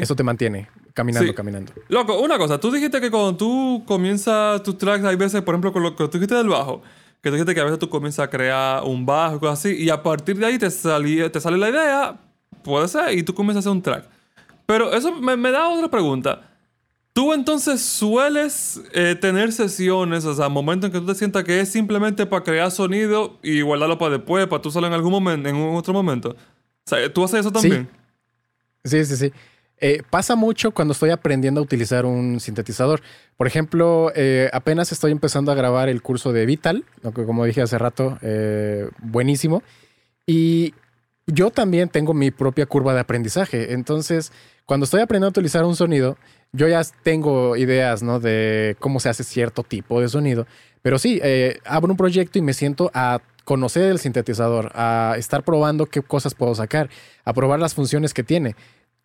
eso 0.00 0.16
te 0.16 0.24
mantiene 0.24 0.68
caminando, 0.92 1.34
caminando. 1.34 1.72
Loco, 1.88 2.20
una 2.20 2.38
cosa, 2.38 2.58
tú 2.58 2.70
dijiste 2.72 3.00
que 3.00 3.10
cuando 3.10 3.36
tú 3.36 3.84
comienzas 3.86 4.62
tus 4.62 4.76
tracks, 4.76 5.04
hay 5.04 5.16
veces, 5.16 5.42
por 5.42 5.54
ejemplo, 5.54 5.72
con 5.72 5.82
lo 5.82 5.94
que 5.94 6.08
tú 6.08 6.18
dijiste 6.18 6.34
del 6.34 6.48
bajo, 6.48 6.82
que 7.20 7.30
tú 7.30 7.36
dijiste 7.36 7.54
que 7.54 7.60
a 7.60 7.64
veces 7.64 7.78
tú 7.78 7.88
comienzas 7.88 8.26
a 8.26 8.30
crear 8.30 8.82
un 8.82 9.06
bajo, 9.06 9.38
cosas 9.38 9.60
así, 9.60 9.76
y 9.76 9.90
a 9.90 10.02
partir 10.02 10.36
de 10.38 10.46
ahí 10.46 10.58
te, 10.58 10.68
te 10.68 11.40
sale 11.40 11.56
la 11.56 11.68
idea, 11.68 12.20
Puede 12.62 12.88
ser, 12.88 13.16
y 13.16 13.22
tú 13.22 13.34
comienzas 13.34 13.66
a 13.66 13.70
hacer 13.70 13.76
un 13.76 13.82
track. 13.82 14.08
Pero 14.66 14.92
eso 14.92 15.12
me, 15.12 15.50
da 15.50 15.68
otra 15.68 15.88
pregunta. 15.88 16.48
¿Tú 17.12 17.34
entonces 17.34 17.82
sueles 17.82 18.80
eh, 18.94 19.16
tener 19.20 19.52
sesiones, 19.52 20.24
o 20.24 20.34
sea, 20.34 20.48
momentos 20.48 20.88
en 20.88 20.92
que 20.92 21.00
tú 21.00 21.06
te 21.06 21.14
sientas 21.14 21.44
que 21.44 21.60
es 21.60 21.68
simplemente 21.68 22.24
para 22.24 22.42
crear 22.42 22.70
sonido 22.70 23.38
y 23.42 23.60
guardarlo 23.60 23.98
para 23.98 24.16
después, 24.16 24.46
para 24.46 24.62
tú 24.62 24.70
solo 24.70 24.86
en 24.86 24.94
algún 24.94 25.10
momento, 25.10 25.48
en 25.48 25.56
un 25.56 25.76
otro 25.76 25.92
momento? 25.92 26.30
O 26.30 26.36
sea, 26.86 27.12
¿tú 27.12 27.22
haces 27.22 27.40
eso 27.40 27.52
también? 27.52 27.88
Sí, 28.82 29.04
sí, 29.04 29.16
sí. 29.16 29.32
Eh, 29.76 30.02
pasa 30.08 30.36
mucho 30.36 30.70
cuando 30.70 30.92
estoy 30.92 31.10
aprendiendo 31.10 31.60
a 31.60 31.64
utilizar 31.64 32.06
un 32.06 32.40
sintetizador. 32.40 33.02
Por 33.36 33.46
ejemplo, 33.46 34.10
eh, 34.14 34.48
apenas 34.52 34.90
estoy 34.90 35.12
empezando 35.12 35.52
a 35.52 35.54
grabar 35.54 35.88
el 35.90 36.00
curso 36.00 36.32
de 36.32 36.46
Vital, 36.46 36.84
lo 37.02 37.12
que 37.12 37.26
como 37.26 37.44
dije 37.44 37.60
hace 37.60 37.76
rato, 37.76 38.18
buenísimo. 39.02 39.62
Y 40.26 40.72
yo 41.32 41.50
también 41.50 41.88
tengo 41.88 42.14
mi 42.14 42.30
propia 42.30 42.66
curva 42.66 42.94
de 42.94 43.00
aprendizaje. 43.00 43.72
Entonces, 43.72 44.32
cuando 44.66 44.84
estoy 44.84 45.00
aprendiendo 45.00 45.28
a 45.28 45.30
utilizar 45.30 45.64
un 45.64 45.76
sonido, 45.76 46.16
yo 46.52 46.68
ya 46.68 46.82
tengo 47.02 47.56
ideas, 47.56 48.02
¿no? 48.02 48.20
De 48.20 48.76
cómo 48.78 49.00
se 49.00 49.08
hace 49.08 49.24
cierto 49.24 49.62
tipo 49.62 50.00
de 50.00 50.08
sonido. 50.08 50.46
Pero 50.82 50.98
sí, 50.98 51.20
abro 51.64 51.92
un 51.92 51.96
proyecto 51.96 52.38
y 52.38 52.42
me 52.42 52.52
siento 52.52 52.90
a 52.94 53.20
conocer 53.44 53.84
el 53.84 53.98
sintetizador, 53.98 54.70
a 54.74 55.14
estar 55.18 55.42
probando 55.42 55.86
qué 55.86 56.02
cosas 56.02 56.34
puedo 56.34 56.54
sacar, 56.54 56.90
a 57.24 57.32
probar 57.32 57.60
las 57.60 57.74
funciones 57.74 58.14
que 58.14 58.22
tiene. 58.22 58.54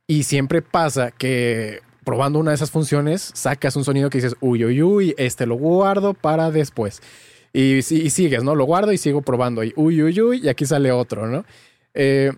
Y 0.08 0.24
siempre 0.24 0.62
pasa 0.62 1.12
que 1.12 1.82
probando 2.04 2.40
una 2.40 2.52
de 2.52 2.56
esas 2.56 2.72
funciones 2.72 3.32
sacas 3.34 3.76
un 3.76 3.84
sonido 3.84 4.10
que 4.10 4.20
dices, 4.20 4.36
uy, 4.40 4.64
uy, 4.64 4.82
uy, 4.82 5.16
este 5.18 5.46
lo 5.46 5.56
guardo 5.56 6.14
para 6.14 6.52
después. 6.52 7.02
Y, 7.54 7.78
y 7.78 8.10
sigues, 8.10 8.44
¿no? 8.44 8.56
Lo 8.56 8.66
guardo 8.66 8.92
y 8.92 8.98
sigo 8.98 9.22
probando. 9.22 9.64
Y 9.64 9.74
uy, 9.76 10.02
uy, 10.02 10.22
uy, 10.22 10.42
y 10.44 10.50
aquí 10.50 10.66
sale 10.66 10.92
otro, 10.92 11.28
¿no? 11.28 11.46
Eh, 11.98 12.32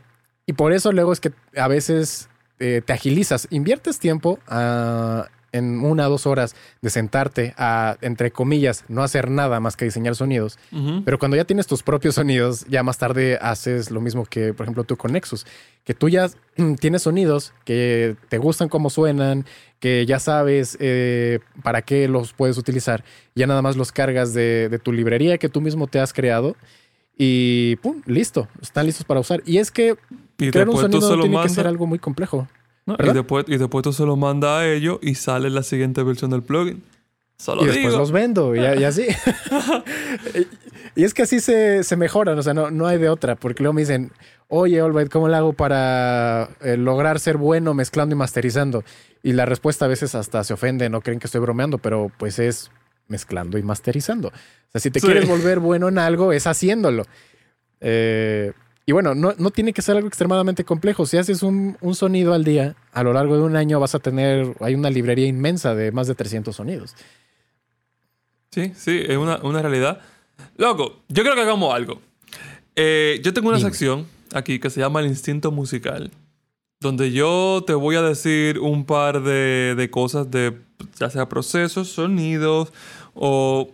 y 0.48 0.54
por 0.54 0.74
eso 0.74 0.92
luego 0.92 1.14
es 1.14 1.20
que 1.20 1.32
a 1.56 1.68
veces 1.68 2.30
eh, 2.60 2.82
te 2.84 2.94
agilizas, 2.94 3.48
inviertes 3.52 4.00
tiempo 4.00 4.40
a 4.48 5.28
en 5.52 5.80
una 5.84 6.08
o 6.08 6.12
dos 6.12 6.28
horas 6.28 6.56
de 6.82 6.90
sentarte 6.90 7.54
a, 7.58 7.98
entre 8.02 8.32
comillas, 8.32 8.86
no 8.88 9.04
hacer 9.04 9.30
nada 9.30 9.60
más 9.60 9.76
que 9.76 9.86
diseñar 9.86 10.16
sonidos. 10.16 10.58
Pero 11.06 11.20
cuando 11.20 11.38
ya 11.38 11.46
tienes 11.46 11.68
tus 11.68 11.84
propios 11.84 12.16
sonidos, 12.16 12.66
ya 12.68 12.84
más 12.84 12.98
tarde 12.98 13.38
haces 13.42 13.92
lo 13.92 14.02
mismo 14.02 14.26
que, 14.26 14.54
por 14.54 14.66
ejemplo, 14.66 14.84
tú 14.84 14.98
con 14.98 15.14
Nexus, 15.14 15.46
que 15.84 15.94
tú 15.94 16.10
ya 16.10 16.30
tienes 16.80 17.04
sonidos 17.04 17.54
que 17.66 18.16
te 18.30 18.38
gustan 18.38 18.70
cómo 18.70 18.90
suenan, 18.90 19.46
que 19.80 20.06
ya 20.06 20.20
sabes 20.20 20.78
eh, 20.80 21.40
para 21.64 21.82
qué 21.82 22.08
los 22.08 22.34
puedes 22.34 22.58
utilizar. 22.58 23.04
Ya 23.36 23.48
nada 23.48 23.62
más 23.62 23.76
los 23.76 23.92
cargas 23.92 24.34
de, 24.34 24.80
tu 24.84 24.92
librería 24.92 25.38
que 25.38 25.50
tú 25.50 25.62
mismo 25.62 25.88
te 25.88 26.00
has 26.00 26.14
creado 26.14 26.56
y 27.22 27.76
¡pum! 27.82 28.02
Listo, 28.06 28.48
están 28.62 28.86
listos 28.86 29.06
para 29.06 29.20
usar. 29.20 29.44
Y 29.46 29.58
es 29.58 29.72
que 29.72 29.98
crear 30.38 30.70
un 30.70 30.78
sonido 30.78 31.18
no 31.18 31.22
tiene 31.22 31.42
que 31.44 31.50
ser 31.50 31.68
algo 31.68 31.86
muy 31.86 32.00
complejo. 32.00 32.48
Y, 32.88 33.14
después, 33.14 33.46
y 33.50 33.58
después 33.58 33.84
tú 33.84 33.92
se 33.92 34.06
lo 34.06 34.16
mandas 34.16 34.62
a 34.62 34.68
ellos 34.68 35.00
y 35.02 35.16
sale 35.16 35.50
la 35.50 35.62
siguiente 35.62 36.02
versión 36.02 36.32
del 36.32 36.44
plugin. 36.44 36.82
Solo 37.38 37.64
y 37.64 37.68
después 37.68 37.94
los 37.94 38.14
vendo 38.14 38.56
y, 38.56 38.60
así. 38.60 39.06
y 40.96 41.04
es 41.04 41.14
que 41.14 41.24
así 41.24 41.42
se, 41.42 41.84
se 41.84 41.96
mejoran, 41.98 42.40
o 42.40 42.42
sea, 42.42 42.54
no, 42.54 42.72
no 42.72 42.88
hay 42.88 42.98
de 42.98 43.10
otra, 43.10 43.36
porque 43.36 43.64
luego 43.64 43.74
me 43.74 43.82
dicen, 43.82 44.12
oye, 44.48 44.80
Albright, 44.80 45.12
¿cómo 45.12 45.28
lo 45.28 45.36
hago 45.36 45.54
para 45.54 46.50
eh, 46.62 46.78
lograr 46.78 47.20
ser 47.20 47.38
bueno 47.38 47.74
mezclando 47.74 48.16
y 48.16 48.18
masterizando? 48.18 48.84
Y 49.24 49.34
la 49.34 49.46
respuesta 49.46 49.86
a 49.86 49.88
veces 49.90 50.16
hasta 50.16 50.44
se 50.46 50.54
ofende, 50.54 50.90
no 50.90 51.02
creen 51.02 51.20
que 51.20 51.28
estoy 51.28 51.42
bromeando, 51.42 51.78
pero 51.80 52.12
pues 52.18 52.40
es 52.40 52.72
mezclando 53.10 53.58
y 53.58 53.64
masterizando. 53.64 54.30
O 54.30 54.72
sea, 54.72 54.80
si 54.80 54.92
te 54.92 55.02
quieres 55.02 55.28
volver 55.28 55.60
bueno 55.60 55.90
en 55.90 55.98
algo, 55.98 56.32
es 56.32 56.48
haciéndolo. 56.48 57.06
Eh, 57.82 58.54
y 58.86 58.92
bueno, 58.92 59.14
no, 59.14 59.52
tiene 59.52 59.72
que 59.72 59.84
ser 59.84 59.98
algo 59.98 60.08
extremadamente 60.08 60.64
complejo. 60.64 61.06
Si 61.06 61.18
haces 61.18 61.44
un, 61.44 61.78
sonido 61.94 62.34
al 62.34 62.44
día, 62.44 62.76
a 62.92 63.04
lo 63.04 63.14
largo 63.14 63.38
de 63.38 63.44
un 63.44 63.56
año 63.56 63.80
vas 63.80 63.94
a 63.94 64.00
tener, 64.00 64.56
hay 64.62 64.74
una 64.74 64.90
librería 64.90 65.28
inmensa 65.28 65.76
de 65.76 65.92
más 65.92 66.08
de 66.08 66.16
300 66.16 66.56
sonidos. 66.56 66.96
Sí, 68.50 68.72
sí, 68.76 69.00
es 69.08 69.16
una, 69.16 69.38
realidad. 69.62 70.02
Loco, 70.58 71.04
yo 71.08 71.22
creo 71.22 71.36
que 71.36 71.42
hagamos 71.42 71.72
algo. 71.76 72.02
Eh, 72.76 73.22
yo 73.24 73.32
tengo 73.32 73.50
una 73.50 73.60
sección 73.60 74.08
aquí 74.34 74.60
que 74.60 74.72
se 74.72 74.80
llama 74.80 75.02
el 75.02 75.06
instinto 75.06 75.52
musical, 75.52 76.10
donde 76.80 77.12
yo 77.12 77.64
te 77.68 77.76
voy 77.76 77.96
a 77.96 78.02
decir 78.02 78.58
un 78.58 78.86
par 78.86 79.22
de, 79.22 79.88
cosas 79.92 80.32
de, 80.32 80.58
ya 81.00 81.12
sea 81.12 81.30
procesos, 81.30 81.90
sonidos, 81.90 82.74
o... 83.20 83.70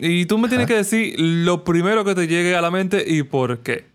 Y 0.00 0.26
tú 0.26 0.38
me 0.38 0.48
tienes 0.48 0.68
que 0.68 0.74
decir 0.74 1.14
lo 1.18 1.64
primero 1.64 2.04
que 2.04 2.14
te 2.14 2.28
llegue 2.28 2.54
a 2.54 2.60
la 2.60 2.70
mente 2.70 3.04
y 3.04 3.24
por 3.24 3.60
qué. 3.60 3.86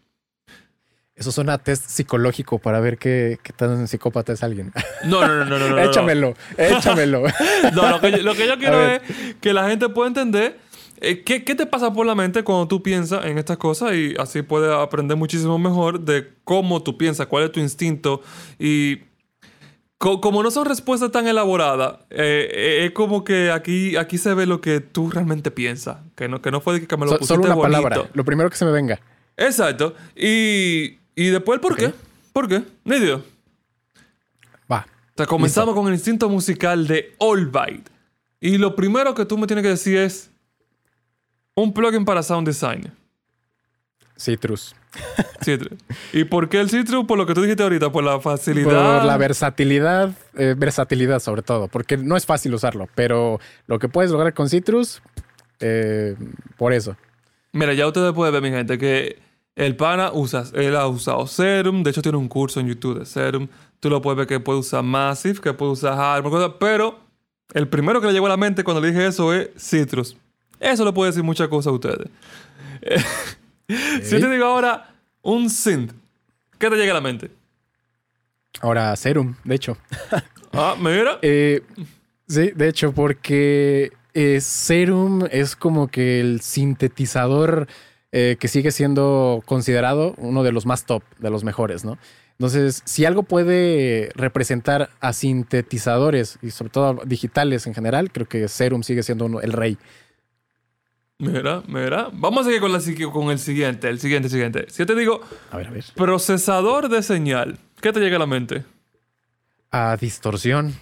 Eso 1.16 1.32
suena 1.32 1.54
a 1.54 1.58
test 1.60 1.88
psicológico 1.88 2.60
para 2.60 2.82
ver 2.82 2.97
qué, 2.97 3.39
tan 3.56 3.88
psicópata 3.88 4.34
es 4.34 4.43
alguien. 4.43 4.74
No, 5.06 5.26
no, 5.26 5.45
no, 5.45 5.60
no, 5.60 5.70
no. 5.70 5.80
échamelo, 5.80 6.34
échamelo. 6.58 7.24
no, 7.74 7.91
lo 7.91 8.01
que, 8.01 8.47
yo, 8.47 8.58
quiero 8.58 8.86
es 8.86 9.01
que 9.39 9.54
la 9.54 9.70
gente 9.70 9.88
pueda 9.88 10.10
entender 10.10 10.60
eh, 10.99 11.24
¿qué, 11.24 11.39
te 11.41 11.66
pasa 11.66 11.93
por 11.93 12.06
la 12.06 12.16
mente 12.16 12.43
cuando 12.43 12.68
tú 12.68 12.82
piensas 12.82 13.26
en 13.26 13.38
estas 13.38 13.58
cosas 13.58 13.93
y 13.93 14.16
así 14.18 14.41
puedes 14.41 14.72
aprender 14.72 15.18
muchísimo 15.18 15.60
mejor 15.60 15.99
de 15.99 16.30
cómo 16.43 16.82
tú 16.82 16.97
piensas, 16.97 17.28
cuál 17.28 17.43
es 17.43 17.51
tu 17.51 17.60
instinto 17.60 18.22
y 18.58 18.99
como 20.22 20.43
no 20.43 20.51
son 20.51 20.66
respuestas 20.66 21.12
tan 21.12 21.28
elaboradas, 21.28 21.99
eh, 22.10 22.49
eh, 22.51 22.86
es 22.86 22.91
como 22.91 23.24
que 23.24 23.51
aquí, 23.51 23.95
aquí 23.95 24.18
se 24.18 24.34
ve 24.34 24.45
lo 24.45 24.60
que 24.60 24.82
tú 24.82 25.10
realmente 25.10 25.49
piensas. 25.49 25.97
Que 26.16 26.28
no, 26.28 26.41
que 26.41 26.51
no 26.51 26.62
fue 26.62 26.86
que 26.86 26.97
me 26.97 27.06
lo 27.06 27.12
pusiste 27.14 27.36
Solo 27.36 27.45
una 27.45 27.56
palabra, 27.56 28.10
lo 28.14 28.26
primero 28.26 28.49
que 28.49 28.58
se 28.58 28.66
me 28.66 28.72
venga. 28.72 28.99
Exacto. 29.38 29.95
Y 30.16 30.97
y 31.16 31.28
después, 31.28 31.60
¿por 31.60 31.76
qué? 31.76 31.93
¿Por 32.32 32.47
qué? 32.47 32.64
Nidio. 32.84 33.24
Va. 34.72 34.88
O 35.18 35.26
comenzamos 35.26 35.76
con 35.76 35.88
el 35.88 35.93
instinto 35.93 36.28
musical 36.30 36.88
de 36.88 37.14
All 37.20 37.47
Byte. 37.47 37.91
Y 38.39 38.58
lo 38.58 38.76
primero 38.76 39.14
que 39.14 39.26
tú 39.26 39.38
me 39.38 39.47
tienes 39.47 39.64
que 39.64 39.70
decir 39.70 39.97
es 39.97 40.32
un 41.56 41.74
plugin 41.74 42.04
para 42.04 42.24
sound 42.24 42.47
design. 42.47 42.91
Citrus. 44.18 44.76
Citrus. 45.43 45.80
¿Y 46.14 46.24
por 46.26 46.49
qué 46.49 46.59
el 46.59 46.70
Citrus? 46.70 47.05
Por 47.05 47.18
lo 47.18 47.26
que 47.26 47.34
tú 47.34 47.41
dijiste 47.41 47.64
ahorita, 47.64 47.91
por 47.91 48.03
la 48.03 48.20
facilidad. 48.20 48.99
Por 48.99 49.05
la 49.05 49.18
versatilidad, 49.18 50.11
eh, 50.36 50.55
versatilidad 50.57 51.20
sobre 51.20 51.41
todo, 51.41 51.68
porque 51.68 51.97
no 51.97 52.16
es 52.16 52.26
fácil 52.26 52.53
usarlo, 52.53 52.88
pero 52.95 53.39
lo 53.68 53.80
que 53.80 53.89
puedes 53.89 54.11
lograr 54.11 54.34
con 54.34 54.49
Citrus, 54.49 55.01
eh, 55.59 56.16
por 56.57 56.74
eso. 56.74 56.95
Mira, 57.51 57.74
ya 57.74 57.88
ustedes 57.88 58.14
pueden 58.14 58.34
ver, 58.34 58.41
mi 58.41 58.49
gente, 58.49 58.78
que 58.78 59.20
el 59.55 59.76
pana 59.76 60.11
usa, 60.11 60.45
él 60.53 60.76
ha 60.76 60.88
usado 60.88 61.28
Serum, 61.28 61.84
de 61.84 61.91
hecho 61.91 62.01
tiene 62.01 62.18
un 62.18 62.28
curso 62.28 62.59
en 62.59 62.68
YouTube 62.68 62.99
de 62.99 63.05
Serum. 63.05 63.47
Tú 63.80 63.89
lo 63.89 64.01
puedes 64.01 64.18
ver 64.18 64.28
que 64.28 64.39
puede 64.39 64.59
usar 64.59 64.84
Massive, 64.84 65.39
que 65.39 65.53
puede 65.53 65.74
usar 65.74 65.93
Harmon, 65.93 66.55
pero 66.59 66.99
el 67.53 67.68
primero 67.68 68.01
que 68.01 68.07
le 68.07 68.14
llegó 68.14 68.26
a 68.26 68.30
la 68.30 68.38
mente 68.38 68.64
cuando 68.64 68.82
le 68.82 68.88
dije 68.88 69.05
eso 69.05 69.34
es 69.34 69.49
Citrus. 69.57 70.18
Eso 70.59 70.86
le 70.86 70.93
puede 70.93 71.11
decir 71.11 71.24
muchas 71.24 71.47
cosas 71.49 71.68
a 71.68 71.74
ustedes. 71.74 72.09
Si 74.03 74.19
te 74.19 74.30
digo 74.30 74.45
ahora 74.45 74.95
un 75.21 75.49
synth, 75.49 75.93
¿qué 76.57 76.69
te 76.69 76.76
llega 76.76 76.91
a 76.91 76.95
la 76.95 77.01
mente? 77.01 77.32
Ahora 78.61 78.95
Serum, 78.95 79.36
de 79.43 79.55
hecho. 79.55 79.78
ah, 80.53 80.76
mira. 80.80 81.19
Eh, 81.21 81.61
sí, 82.28 82.51
de 82.55 82.67
hecho, 82.67 82.93
porque 82.93 83.91
eh, 84.13 84.41
Serum 84.41 85.26
es 85.32 85.55
como 85.55 85.88
que 85.88 86.19
el 86.19 86.41
sintetizador 86.41 87.67
eh, 88.11 88.38
que 88.39 88.47
sigue 88.47 88.71
siendo 88.71 89.41
considerado 89.45 90.13
uno 90.17 90.43
de 90.43 90.51
los 90.51 90.65
más 90.65 90.86
top, 90.86 91.03
de 91.17 91.32
los 91.32 91.43
mejores, 91.43 91.84
¿no? 91.84 91.97
Entonces, 92.38 92.82
si 92.86 93.05
algo 93.05 93.24
puede 93.24 94.11
representar 94.15 94.89
a 94.99 95.13
sintetizadores 95.13 96.39
y 96.41 96.51
sobre 96.51 96.71
todo 96.71 97.01
digitales 97.05 97.67
en 97.67 97.74
general, 97.74 98.11
creo 98.11 98.28
que 98.28 98.47
Serum 98.47 98.84
sigue 98.84 99.03
siendo 99.03 99.39
el 99.41 99.53
rey. 99.53 99.78
Mira, 101.20 101.64
mira. 101.68 102.09
Vamos 102.11 102.41
a 102.41 102.43
seguir 102.45 102.59
con, 102.59 102.72
la, 102.72 102.80
con 103.11 103.30
el 103.30 103.39
siguiente, 103.39 103.89
el 103.89 103.99
siguiente, 103.99 104.30
siguiente. 104.30 104.66
Si 104.70 104.80
yo 104.80 104.86
te 104.86 104.95
digo, 104.95 105.22
a 105.51 105.57
ver, 105.57 105.68
a 105.68 105.72
ver. 105.72 105.86
procesador 105.95 106.89
de 106.89 107.03
señal, 107.03 107.57
¿qué 107.82 107.93
te 107.93 107.99
llega 107.99 108.18
a 108.18 108.20
la 108.20 108.28
mente? 108.28 108.64
A 109.72 109.95
distorsión. 109.97 110.76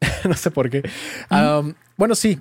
no 0.24 0.34
sé 0.34 0.50
por 0.50 0.70
qué. 0.70 0.82
¿Mm? 1.30 1.70
bueno, 1.96 2.14
sí 2.14 2.40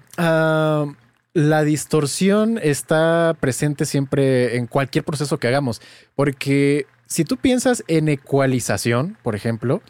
la 1.36 1.66
distorsión 1.66 2.58
está 2.64 3.36
presente 3.42 3.86
siempre 3.86 4.56
en 4.56 4.68
cualquier 4.68 5.04
proceso 5.04 5.38
que 5.38 5.50
hagamos, 5.50 5.82
porque 6.16 6.88
si 7.08 7.26
tú 7.26 7.36
piensas 7.36 7.84
en 7.90 8.08
ecualización, 8.08 9.18
por 9.22 9.36
ejemplo, 9.36 9.82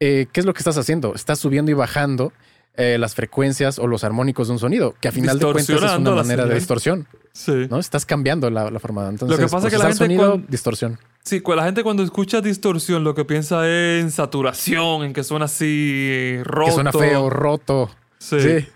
eh, 0.00 0.26
¿qué 0.30 0.40
es 0.40 0.44
lo 0.44 0.52
que 0.52 0.58
estás 0.58 0.76
haciendo? 0.76 1.14
Estás 1.14 1.38
subiendo 1.38 1.70
y 1.70 1.74
bajando 1.74 2.34
eh, 2.76 2.98
las 2.98 3.14
frecuencias 3.14 3.78
o 3.78 3.86
los 3.86 4.04
armónicos 4.04 4.48
de 4.48 4.54
un 4.54 4.58
sonido, 4.58 4.94
que 5.00 5.08
a 5.08 5.12
final 5.12 5.38
de 5.38 5.44
cuentas 5.44 5.70
es 5.70 5.98
una 5.98 6.10
manera 6.10 6.46
de 6.46 6.54
distorsión. 6.54 7.06
Sí. 7.32 7.66
¿no? 7.70 7.78
Estás 7.78 8.06
cambiando 8.06 8.50
la, 8.50 8.70
forma. 8.78 9.08
Entonces, 9.08 9.38
lo 9.38 9.46
que 9.46 9.50
pasa 9.50 9.66
es 9.68 9.72
que 9.72 9.78
la 9.78 9.84
gente 9.84 9.98
sonido, 9.98 10.40
distorsión. 10.48 10.98
Sí, 11.22 11.42
la 11.46 11.64
gente 11.64 11.82
cuando 11.82 12.02
escucha 12.02 12.40
distorsión 12.40 13.04
lo 13.04 13.14
que 13.14 13.24
piensa 13.24 13.66
es 13.68 14.02
en 14.02 14.10
saturación, 14.10 15.04
en 15.04 15.12
que 15.12 15.24
suena 15.24 15.46
así 15.46 16.38
roto. 16.44 16.66
Que 16.66 16.72
suena 16.72 16.92
feo, 16.92 17.30
roto. 17.30 17.90
sí. 18.18 18.66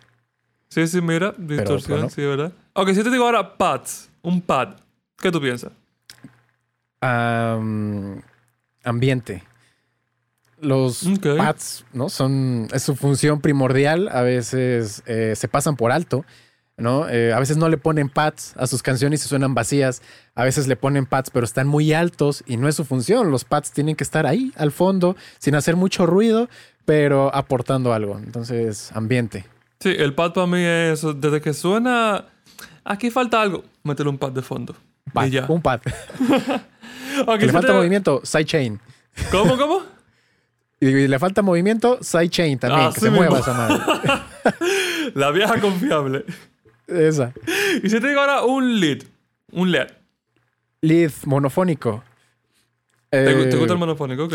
Sí, 0.71 0.87
sí, 0.87 1.01
mira, 1.01 1.35
distorsión, 1.37 2.09
sí, 2.11 2.23
¿verdad? 2.23 2.53
Ok, 2.75 2.91
si 2.91 3.03
te 3.03 3.11
digo 3.11 3.25
ahora 3.25 3.59
pads, 3.59 4.09
un 4.23 4.41
pad, 4.41 4.77
¿qué 5.19 5.33
tú 5.33 5.41
piensas? 5.41 5.73
ambiente. 8.85 9.43
Los 10.61 11.09
pads, 11.23 11.85
¿no? 11.93 12.09
Son, 12.09 12.69
es 12.73 12.83
su 12.83 12.95
función 12.97 13.41
primordial, 13.41 14.09
a 14.09 14.23
veces 14.23 15.03
eh, 15.07 15.35
se 15.37 15.49
pasan 15.49 15.77
por 15.77 15.93
alto. 15.93 16.25
¿no? 16.77 17.09
Eh, 17.11 17.33
a 17.35 17.39
veces 17.39 17.59
no 17.59 17.69
le 17.69 17.77
ponen 17.77 18.09
pads 18.09 18.55
a 18.57 18.67
sus 18.67 18.83
canciones 18.83 19.23
y 19.25 19.29
suenan 19.29 19.55
vacías. 19.55 20.01
A 20.35 20.45
veces 20.45 20.67
le 20.67 20.77
ponen 20.77 21.05
pads, 21.05 21.29
pero 21.31 21.45
están 21.45 21.67
muy 21.69 21.93
altos 21.93 22.43
y 22.47 22.57
no 22.57 22.69
es 22.69 22.75
su 22.75 22.85
función. 22.87 23.31
Los 23.31 23.45
pads 23.45 23.73
tienen 23.73 23.97
que 23.97 24.05
estar 24.05 24.27
ahí, 24.27 24.51
al 24.57 24.73
fondo, 24.73 25.15
sin 25.39 25.55
hacer 25.57 25.77
mucho 25.77 26.07
ruido, 26.07 26.49
pero 26.87 27.35
aportando 27.35 27.93
algo. 27.93 28.19
Entonces, 28.19 28.91
ambiente. 28.95 29.45
Sí, 29.81 29.95
el 29.97 30.15
pad 30.15 30.33
para 30.33 30.47
mí 30.47 30.61
es. 30.63 31.05
Desde 31.17 31.41
que 31.43 31.53
suena. 31.53 32.25
Aquí 32.83 33.11
falta 33.11 33.43
algo. 33.43 33.63
Métele 33.83 34.09
un 34.09 34.19
pad 34.19 34.33
de 34.33 34.43
fondo. 34.43 34.75
Pad, 35.13 35.27
y 35.27 35.31
ya. 35.31 35.45
Un 35.49 35.61
pad. 35.61 35.81
Le 37.27 37.41
se 37.41 37.53
falta 37.53 37.69
te- 37.69 37.73
movimiento, 37.75 38.21
sidechain. 38.25 38.81
¿Cómo, 39.31 39.57
cómo? 39.59 39.83
Y 40.81 41.09
le 41.09 41.19
falta 41.19 41.43
movimiento, 41.43 41.99
sidechain 42.03 42.59
también, 42.59 42.87
Así 42.89 42.95
que 42.95 43.01
se 43.07 43.11
mueva 43.11 43.39
esa 43.41 43.53
madre. 43.53 43.79
La 45.15 45.31
vieja 45.31 45.61
confiable. 45.61 46.25
esa. 46.87 47.33
Y 47.83 47.91
si 47.91 48.01
te 48.01 48.09
digo 48.09 48.21
ahora 48.21 48.43
un 48.45 48.81
lead. 48.81 49.03
Un 49.53 49.71
LED. 49.73 49.89
Lead 50.81 51.13
monofónico. 51.27 52.03
¿Te, 53.11 53.19
gu- 53.37 53.51
te 53.51 53.57
Eh, 53.57 53.59
gusta 53.59 53.73
el 53.75 53.79
monofónico? 53.79 54.25
Ok. 54.25 54.35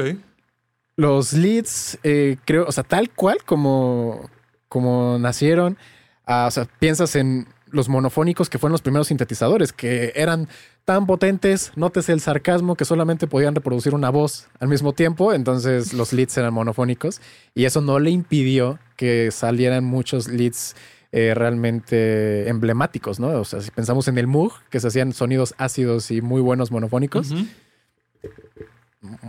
Los 0.97 1.33
leads, 1.33 1.97
eh, 2.03 2.37
creo, 2.45 2.65
o 2.67 2.71
sea, 2.71 2.83
tal 2.83 3.09
cual 3.09 3.39
como, 3.43 4.29
como 4.69 5.17
nacieron, 5.19 5.77
ah, 6.25 6.45
o 6.47 6.51
sea, 6.51 6.65
piensas 6.79 7.15
en 7.15 7.47
los 7.75 7.89
monofónicos 7.89 8.49
que 8.49 8.57
fueron 8.57 8.71
los 8.71 8.81
primeros 8.81 9.07
sintetizadores, 9.07 9.73
que 9.73 10.13
eran 10.15 10.47
tan 10.85 11.05
potentes, 11.05 11.71
nótese 11.75 12.13
el 12.13 12.21
sarcasmo, 12.21 12.75
que 12.75 12.85
solamente 12.85 13.27
podían 13.27 13.53
reproducir 13.55 13.93
una 13.93 14.09
voz 14.09 14.47
al 14.59 14.67
mismo 14.67 14.93
tiempo, 14.93 15.33
entonces 15.33 15.93
los 15.93 16.13
leads 16.13 16.37
eran 16.37 16.53
monofónicos, 16.53 17.21
y 17.53 17.65
eso 17.65 17.81
no 17.81 17.99
le 17.99 18.09
impidió 18.11 18.79
que 18.95 19.29
salieran 19.31 19.83
muchos 19.83 20.27
leads 20.27 20.75
eh, 21.11 21.33
realmente 21.33 22.49
emblemáticos, 22.49 23.19
¿no? 23.19 23.27
O 23.39 23.45
sea, 23.45 23.61
si 23.61 23.71
pensamos 23.71 24.07
en 24.07 24.17
el 24.17 24.27
Moog, 24.27 24.53
que 24.69 24.79
se 24.79 24.87
hacían 24.87 25.13
sonidos 25.13 25.55
ácidos 25.57 26.11
y 26.11 26.21
muy 26.21 26.41
buenos 26.41 26.71
monofónicos, 26.71 27.31
Ujú. 27.31 27.45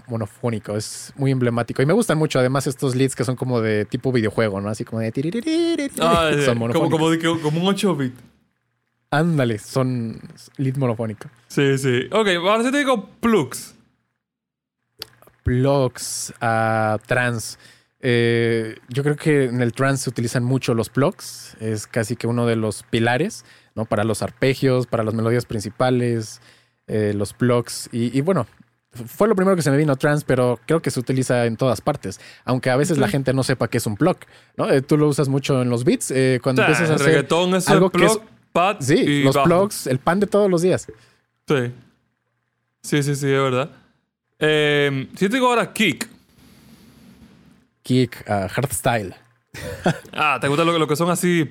monofónico, 0.09 0.76
es 0.76 1.12
muy 1.16 1.30
emblemático. 1.30 1.82
Y 1.82 1.86
me 1.86 1.92
gustan 1.92 2.18
mucho 2.18 2.38
además 2.38 2.66
estos 2.66 2.94
leads 2.97 3.14
que 3.14 3.24
son 3.24 3.36
como 3.36 3.61
de 3.61 3.84
tipo 3.84 4.11
videojuego, 4.11 4.61
¿no? 4.61 4.68
Así 4.68 4.84
como 4.84 5.01
de... 5.01 5.09
Ah, 6.01 6.30
ya, 6.34 6.44
son 6.44 6.59
monofónicos. 6.59 6.90
como, 6.90 7.11
de 7.11 7.18
como 7.40 7.61
un 7.61 7.68
8 7.68 7.97
bit. 7.97 8.14
Ándale, 9.11 9.59
son 9.59 10.20
lead 10.57 10.76
monofónico. 10.76 11.28
Sí, 11.48 11.78
sí. 11.78 12.09
Ok, 12.12 12.28
ahora 12.46 12.64
sí 12.64 12.70
te 12.72 12.78
digo 12.78 13.09
plugs. 13.20 13.74
Plugs, 15.42 16.34
ah, 16.40 16.98
trans. 17.07 17.59
Eh, 18.00 18.76
yo 18.88 19.02
creo 19.02 19.16
que 19.16 19.44
en 19.44 19.62
el 19.62 19.72
trance 19.72 20.04
se 20.04 20.11
utilizan 20.11 20.44
mucho 20.44 20.74
los 20.74 20.88
plugs. 20.90 21.57
Es 21.61 21.86
casi 21.86 22.16
que 22.16 22.26
uno 22.26 22.46
de 22.46 22.57
los 22.57 22.82
pilares, 22.82 23.44
¿no? 23.74 23.84
Para 23.84 24.04
los 24.04 24.22
arpegios, 24.22 24.86
para 24.86 25.04
las 25.04 25.14
melodías 25.14 25.46
principales, 25.46 26.40
eh, 26.88 27.12
los 27.14 27.32
plugs. 27.32 27.88
Y, 27.92 28.16
y 28.16 28.22
bueno, 28.22 28.46
fue 28.92 29.28
lo 29.28 29.36
primero 29.36 29.54
que 29.57 29.62
se 29.62 29.70
me 29.70 29.76
vino 29.76 29.94
trance, 29.96 30.24
pero 30.26 30.59
creo 30.66 30.82
que 30.82 30.90
se 30.90 30.98
utiliza 30.98 31.46
en 31.46 31.57
todas 31.57 31.80
partes. 31.80 32.20
Aunque 32.44 32.70
a 32.70 32.76
veces 32.76 32.98
la 32.98 33.09
gente 33.09 33.32
no 33.32 33.44
sepa 33.44 33.68
qué 33.68 33.78
es 33.78 33.86
un 33.86 33.96
plug, 33.96 34.16
¿no? 34.57 34.68
Eh, 34.70 34.82
tú 34.82 34.96
lo 34.98 35.07
usas 35.09 35.28
mucho 35.28 35.62
en 35.62 35.70
los 35.70 35.84
beats. 35.84 36.12
cuando 36.42 36.62
O 36.62 36.64
sea, 36.64 36.74
empiezas 36.74 36.90
a 36.90 36.94
hacer. 36.96 37.07
reggaetón 37.07 37.54
es 37.54 37.68
algo 37.68 37.86
el 37.86 37.92
que 37.92 37.98
plug, 37.98 38.11
es- 38.22 38.36
pad 38.57 38.76
Sí, 38.80 38.94
y 38.94 39.22
los 39.22 39.34
bajo. 39.34 39.46
plugs, 39.46 39.86
el 39.86 39.98
pan 39.98 40.18
de 40.18 40.26
todos 40.26 40.50
los 40.50 40.62
días. 40.62 40.86
Sí. 41.46 41.72
Sí, 42.82 43.02
sí, 43.02 43.14
sí, 43.14 43.26
es 43.26 43.42
verdad. 43.42 43.70
Eh, 44.38 45.09
si 45.14 45.28
te 45.28 45.34
digo 45.34 45.48
ahora 45.48 45.72
kick. 45.74 46.09
Kick, 47.82 48.24
ah, 48.28 48.48
hardstyle. 48.48 49.14
Ah, 50.12 50.38
¿te 50.40 50.48
gusta 50.48 50.64
lo, 50.64 50.78
lo 50.78 50.86
que 50.88 50.96
son 50.96 51.11
así? 51.11 51.50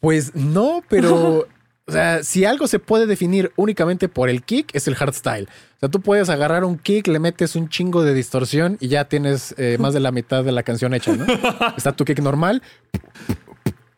Pues 0.00 0.34
no, 0.34 0.82
pero. 0.88 1.46
O 1.86 1.92
sea, 1.92 2.22
si 2.22 2.44
algo 2.44 2.68
se 2.68 2.78
puede 2.78 3.06
definir 3.06 3.50
únicamente 3.56 4.08
por 4.08 4.28
el 4.28 4.44
kick, 4.44 4.72
es 4.76 4.86
el 4.86 4.94
hardstyle. 4.94 5.48
O 5.48 5.80
sea, 5.80 5.88
tú 5.88 6.00
puedes 6.00 6.28
agarrar 6.28 6.62
un 6.62 6.78
kick, 6.78 7.08
le 7.08 7.18
metes 7.18 7.56
un 7.56 7.68
chingo 7.68 8.04
de 8.04 8.14
distorsión 8.14 8.76
y 8.78 8.86
ya 8.86 9.06
tienes 9.06 9.56
eh, 9.58 9.76
más 9.80 9.92
de 9.92 9.98
la 9.98 10.12
mitad 10.12 10.44
de 10.44 10.52
la 10.52 10.62
canción 10.62 10.94
hecha, 10.94 11.16
¿no? 11.16 11.26
Está 11.76 11.90
tu 11.90 12.04
kick 12.04 12.20
normal 12.20 12.62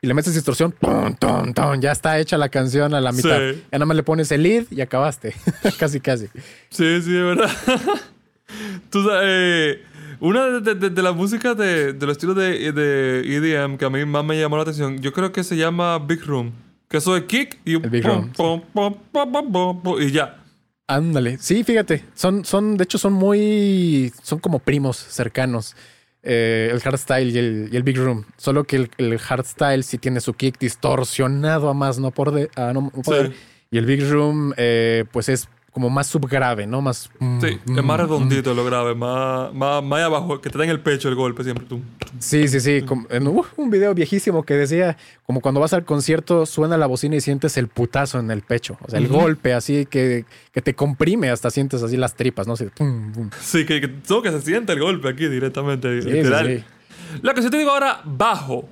y 0.02 0.06
le 0.08 0.14
metes 0.14 0.34
distorsión, 0.34 0.72
ton, 0.80 1.14
ton, 1.16 1.54
ton, 1.54 1.80
ya 1.80 1.92
está 1.92 2.18
hecha 2.18 2.36
la 2.36 2.48
canción 2.48 2.92
a 2.92 3.00
la 3.00 3.12
mitad. 3.12 3.38
Sí. 3.38 3.62
Ya 3.70 3.78
nada 3.78 3.86
más 3.86 3.96
le 3.96 4.02
pones 4.02 4.30
el 4.32 4.42
lead 4.42 4.64
y 4.70 4.80
acabaste. 4.80 5.34
casi, 5.78 6.00
casi. 6.00 6.26
Sí, 6.70 7.00
sí, 7.00 7.16
es 7.16 7.24
verdad. 7.24 7.50
Tú 8.90 9.02
sabes, 9.04 9.22
eh, 9.24 9.82
una 10.20 10.44
de, 10.46 10.60
de- 10.60 10.74
de- 10.74 10.90
de 10.90 11.02
las 11.02 11.14
músicas 11.14 11.56
de, 11.56 11.92
de 11.94 12.06
los 12.06 12.16
estilos 12.16 12.36
de, 12.36 12.72
de 12.72 13.20
EDM 13.36 13.76
que 13.78 13.84
a 13.84 13.90
mí 13.90 14.04
más 14.04 14.24
me 14.24 14.38
llamó 14.38 14.56
la 14.56 14.62
atención, 14.62 14.98
yo 15.00 15.12
creo 15.12 15.32
que 15.32 15.42
se 15.44 15.56
llama 15.56 15.98
Big 15.98 16.24
Room. 16.24 16.52
Que 16.88 16.98
eso 16.98 17.16
es 17.16 17.22
kick 17.24 17.58
y 17.64 17.74
El 17.74 17.88
Big 17.88 18.02
pum, 18.02 18.30
Room, 18.74 18.96
pum, 19.12 19.80
pum, 19.82 20.02
y 20.02 20.10
ya. 20.10 20.38
Ándale. 20.86 21.38
Sí, 21.38 21.64
fíjate. 21.64 22.04
Son, 22.14 22.44
son, 22.44 22.76
de 22.76 22.84
hecho, 22.84 22.98
son 22.98 23.14
muy. 23.14 24.12
Son 24.22 24.38
como 24.38 24.58
primos 24.58 24.98
cercanos. 24.98 25.74
Eh, 26.22 26.70
el 26.72 26.80
hardstyle 26.80 27.30
y 27.30 27.38
el, 27.38 27.68
y 27.72 27.76
el 27.76 27.82
big 27.82 27.96
room. 27.96 28.24
Solo 28.36 28.64
que 28.64 28.76
el, 28.76 28.90
el 28.98 29.18
hardstyle 29.18 29.82
sí 29.82 29.98
tiene 29.98 30.20
su 30.20 30.34
kick 30.34 30.58
distorsionado 30.58 31.68
a 31.68 31.74
más 31.74 31.98
no 31.98 32.10
por 32.10 32.32
de, 32.32 32.50
a 32.56 32.72
no 32.72 32.90
poder. 32.90 33.28
Sí. 33.28 33.36
Y 33.72 33.78
el 33.78 33.86
big 33.86 34.08
room, 34.08 34.52
eh, 34.56 35.04
pues 35.10 35.28
es 35.28 35.48
como 35.72 35.88
más 35.88 36.06
subgrave, 36.06 36.66
¿no? 36.66 36.82
Más. 36.82 37.10
Sí, 37.18 37.58
mm, 37.64 37.78
es 37.78 37.84
más 37.84 37.98
mm, 37.98 38.02
redondito 38.02 38.54
lo 38.54 38.64
grave, 38.64 38.94
más, 38.94 39.52
más, 39.54 39.82
más 39.82 40.02
abajo, 40.02 40.40
que 40.40 40.50
te 40.50 40.58
da 40.58 40.64
en 40.64 40.70
el 40.70 40.80
pecho 40.80 41.08
el 41.08 41.14
golpe 41.14 41.42
siempre. 41.42 41.64
Tú. 41.66 41.80
Sí, 42.18 42.46
sí, 42.46 42.60
sí. 42.60 42.82
como- 42.82 43.06
en 43.10 43.26
uh, 43.26 43.44
un 43.56 43.70
video 43.70 43.94
viejísimo 43.94 44.42
que 44.44 44.54
decía, 44.54 44.98
como 45.24 45.40
cuando 45.40 45.60
vas 45.60 45.72
al 45.72 45.84
concierto, 45.84 46.44
suena 46.44 46.76
la 46.76 46.86
bocina 46.86 47.16
y 47.16 47.20
sientes 47.22 47.56
el 47.56 47.68
putazo 47.68 48.20
en 48.20 48.30
el 48.30 48.42
pecho. 48.42 48.76
O 48.82 48.90
sea, 48.90 48.98
el 48.98 49.08
golpe 49.08 49.54
así 49.54 49.86
que, 49.86 50.26
que 50.52 50.60
te 50.60 50.74
comprime, 50.74 51.30
hasta 51.30 51.50
sientes 51.50 51.82
así 51.82 51.96
las 51.96 52.14
tripas, 52.14 52.46
¿no? 52.46 52.52
Así, 52.52 52.66
pum, 52.66 53.10
pum. 53.12 53.30
Sí, 53.40 53.64
que, 53.64 53.80
que, 53.80 53.88
todo 53.88 54.20
que 54.20 54.30
se 54.30 54.42
siente 54.42 54.74
el 54.74 54.80
golpe 54.80 55.08
aquí 55.08 55.26
directamente. 55.26 56.02
Sí, 56.02 56.10
literal. 56.10 56.46
sí, 56.46 56.58
sí. 56.58 57.18
Lo 57.22 57.32
que 57.34 57.42
si 57.42 57.48
te 57.48 57.56
digo 57.56 57.70
ahora, 57.70 58.02
bajo. 58.04 58.68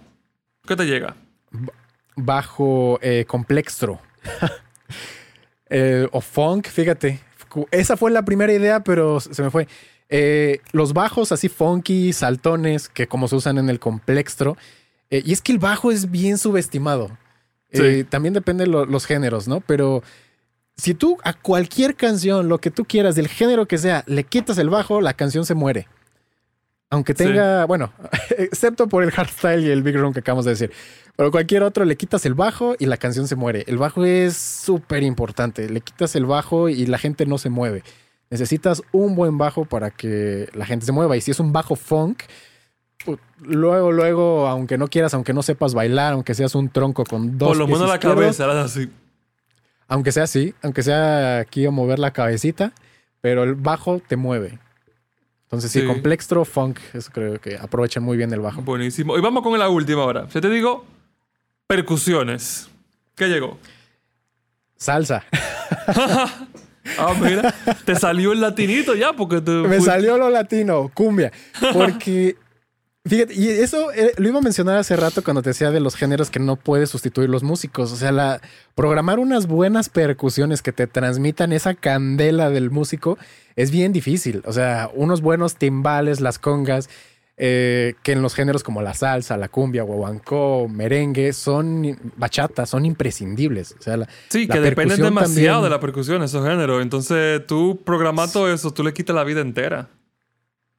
¿Qué 0.67 0.77
te 0.77 0.85
llega? 0.85 1.17
bajo 2.17 2.99
eh, 3.03 3.25
complextro. 3.27 4.01
Eh, 5.71 6.07
o 6.13 6.21
funk, 6.21 6.67
fíjate. 6.69 7.21
Esa 7.71 7.97
fue 7.97 8.11
la 8.11 8.25
primera 8.25 8.53
idea, 8.53 8.81
pero 8.81 9.21
se 9.21 9.43
me 9.43 9.51
fue. 9.51 9.67
Eh, 10.09 10.61
los 10.73 10.93
bajos 10.93 11.33
así 11.33 11.49
funky, 11.49 12.13
saltones, 12.13 12.89
que 12.89 13.07
como 13.07 13.29
se 13.29 13.37
usan 13.37 13.59
en 13.59 13.71
el 13.71 13.79
complextro. 13.81 14.57
Eh, 15.11 15.23
y 15.25 15.33
es 15.33 15.41
que 15.41 15.53
el 15.53 15.59
bajo 15.59 15.91
es 15.93 16.11
bien 16.11 16.37
subestimado. 16.39 17.17
Sí. 17.73 18.03
también 18.03 18.35
depende 18.35 18.65
de 18.65 18.71
lo- 18.71 18.85
los 18.85 19.07
géneros, 19.07 19.47
¿no? 19.47 19.61
Pero 19.61 20.03
si 20.77 20.93
tú 20.93 21.19
a 21.23 21.33
cualquier 21.35 21.95
canción, 21.95 22.49
lo 22.49 22.59
que 22.59 22.73
tú 22.73 22.85
quieras, 22.85 23.15
del 23.15 23.29
género 23.29 23.67
que 23.67 23.79
sea, 23.79 24.03
le 24.09 24.25
quitas 24.25 24.59
el 24.59 24.69
bajo, 24.71 25.01
la 25.01 25.15
canción 25.15 25.47
se 25.47 25.55
muere. 25.55 25.87
Aunque 26.91 27.13
Sí. 27.13 27.19
tenga, 27.25 27.67
bueno, 27.67 27.93
excepto 28.39 28.89
por 28.89 29.05
el 29.05 29.13
hardstyle 29.13 29.61
y 29.65 29.71
el 29.71 29.85
big 29.85 29.95
room 29.97 30.13
que 30.13 30.19
acabamos 30.19 30.45
de 30.47 30.51
decir. 30.51 30.73
Pero 31.17 31.31
cualquier 31.31 31.63
otro 31.63 31.85
le 31.85 31.97
quitas 31.97 32.25
el 32.27 32.35
bajo 32.35 32.75
y 32.79 32.87
la 32.87 32.97
canción 32.97 33.29
se 33.29 33.37
muere. 33.37 33.65
El 33.67 33.77
bajo 33.79 34.05
es 34.05 34.37
súper 34.37 35.03
importante. 35.03 35.69
Le 35.69 35.81
quitas 35.83 36.15
el 36.17 36.25
bajo 36.27 36.69
y 36.69 36.87
la 36.87 36.99
gente 36.99 37.27
no 37.27 37.37
se 37.39 37.51
mueve. 37.51 37.83
Necesitas 38.31 38.83
un 38.93 39.15
buen 39.17 39.37
bajo 39.39 39.65
para 39.65 39.91
que 39.91 40.49
la 40.55 40.65
gente 40.65 40.87
se 40.87 40.93
mueva. 40.93 41.17
Y 41.17 41.21
si 41.21 41.31
es 41.33 41.41
un 41.41 41.53
bajo 41.53 41.77
funk, 41.77 42.23
pu- 43.05 43.19
luego, 43.41 43.93
luego, 43.93 44.47
aunque 44.47 44.79
no 44.79 44.89
quieras, 44.89 45.13
aunque 45.15 45.33
no 45.35 45.43
sepas 45.43 45.75
bailar, 45.75 46.13
aunque 46.15 46.35
seas 46.35 46.55
un 46.55 46.69
tronco 46.71 47.05
con 47.05 47.37
dos 47.37 47.49
Por 47.49 47.57
lo 47.59 47.67
menos 47.67 47.89
la 47.89 47.99
cabeza, 47.99 48.63
así. 48.63 48.89
aunque 49.89 50.13
sea 50.13 50.23
así, 50.23 50.55
aunque 50.63 50.83
sea 50.83 51.41
aquí 51.41 51.67
a 51.67 51.71
mover 51.71 51.99
la 51.99 52.13
cabecita, 52.13 52.73
pero 53.21 53.43
el 53.43 53.57
bajo 53.57 54.01
te 54.07 54.17
mueve. 54.17 54.59
Entonces, 55.45 55.73
sí, 55.73 55.81
Sí. 55.81 55.87
complextro, 55.87 56.45
funk, 56.45 56.79
eso 56.95 57.11
creo 57.13 57.41
que 57.41 57.59
aprovechan 57.59 58.05
muy 58.05 58.17
bien 58.17 58.33
el 58.33 58.39
bajo. 58.41 58.63
Buenísimo. 58.63 59.19
Y 59.19 59.21
vamos 59.21 59.43
con 59.43 59.59
la 59.59 59.69
última 59.69 60.03
ahora. 60.03 60.31
Si 60.31 60.41
te 60.41 60.49
digo, 60.49 60.85
percusiones. 61.71 62.69
¿Qué 63.15 63.29
llegó? 63.29 63.57
Salsa. 64.77 65.25
Ah, 66.99 67.15
mira, 67.21 67.55
te 67.85 67.95
salió 67.95 68.33
el 68.33 68.41
latinito 68.41 68.95
ya 68.95 69.13
porque 69.13 69.41
te 69.43 69.53
Me 69.53 69.81
salió 69.81 70.17
lo 70.17 70.29
latino, 70.29 70.91
cumbia. 70.93 71.31
Porque, 71.73 72.37
fíjate, 73.05 73.35
y 73.35 73.49
eso 73.49 73.93
eh, 73.93 74.13
lo 74.17 74.29
iba 74.29 74.39
a 74.39 74.43
mencionar 74.43 74.79
hace 74.79 74.97
rato 74.97 75.23
cuando 75.23 75.43
te 75.43 75.51
decía 75.51 75.71
de 75.71 75.79
los 75.79 75.95
géneros 75.95 76.31
que 76.31 76.41
no 76.41 76.57
puedes 76.57 76.91
sustituir 76.91 77.29
los 77.29 77.45
músicos. 77.45 77.93
O 77.93 77.97
sea, 77.97 78.11
la, 78.11 78.41
programar 78.75 79.19
unas 79.21 79.47
buenas 79.47 79.89
percusiones 79.91 80.63
que 80.63 80.73
te 80.73 80.87
transmitan 80.87 81.53
esa 81.53 81.75
candela 81.75 82.51
del 82.51 82.71
músico 82.71 83.19
es 83.55 83.71
bien 83.71 83.93
difícil. 83.93 84.43
O 84.47 84.53
sea, 84.53 84.91
unos 84.95 85.21
buenos 85.21 85.57
timbales, 85.57 86.21
las 86.21 86.39
congas, 86.41 86.89
eh, 87.43 87.95
que 88.03 88.13
en 88.13 88.21
los 88.21 88.35
géneros 88.35 88.63
como 88.63 88.83
la 88.83 88.93
salsa, 88.93 89.39
la 89.39 89.49
cumbia, 89.49 89.83
guaguancó, 89.83 90.69
merengue, 90.69 91.33
son 91.33 91.97
bachata, 92.17 92.67
son 92.67 92.85
imprescindibles. 92.85 93.75
O 93.79 93.83
sea, 93.83 93.97
la, 93.97 94.09
Sí, 94.29 94.47
la 94.47 94.57
que 94.57 94.61
dependen 94.61 95.01
demasiado 95.01 95.33
también- 95.33 95.63
de 95.63 95.71
la 95.71 95.81
percusión, 95.81 96.23
esos 96.23 96.47
géneros. 96.47 96.83
Entonces, 96.83 97.47
tú 97.47 97.81
programando 97.83 98.47
eso, 98.53 98.75
tú 98.75 98.85
le 98.85 98.93
quitas 98.93 99.17
la 99.17 99.25
vida 99.25 99.41
entera. 99.41 99.89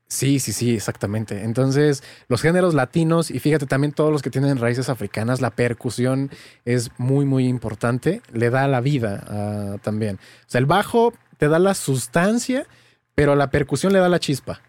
Sí, 0.06 0.40
sí, 0.40 0.54
sí, 0.54 0.76
exactamente. 0.76 1.44
Entonces, 1.46 2.04
los 2.28 2.44
géneros 2.44 2.76
latinos 2.76 3.32
y 3.32 3.40
fíjate 3.40 3.66
también 3.66 3.92
todos 3.92 4.12
los 4.12 4.22
que 4.22 4.30
tienen 4.30 4.58
raíces 4.60 4.88
africanas, 4.90 5.42
la 5.42 5.50
percusión 5.50 6.30
es 6.64 6.92
muy, 7.00 7.26
muy 7.26 7.48
importante. 7.48 8.22
Le 8.34 8.52
da 8.52 8.68
la 8.68 8.82
vida 8.82 9.24
ah, 9.28 9.78
también. 9.82 10.18
O 10.18 10.46
sea, 10.50 10.60
el 10.60 10.68
bajo 10.68 11.12
te 11.38 11.48
da 11.48 11.58
la 11.58 11.74
sustancia, 11.74 12.68
pero 13.16 13.36
la 13.36 13.50
percusión 13.50 13.94
le 13.94 14.00
da 14.00 14.10
la 14.10 14.20
chispa, 14.20 14.62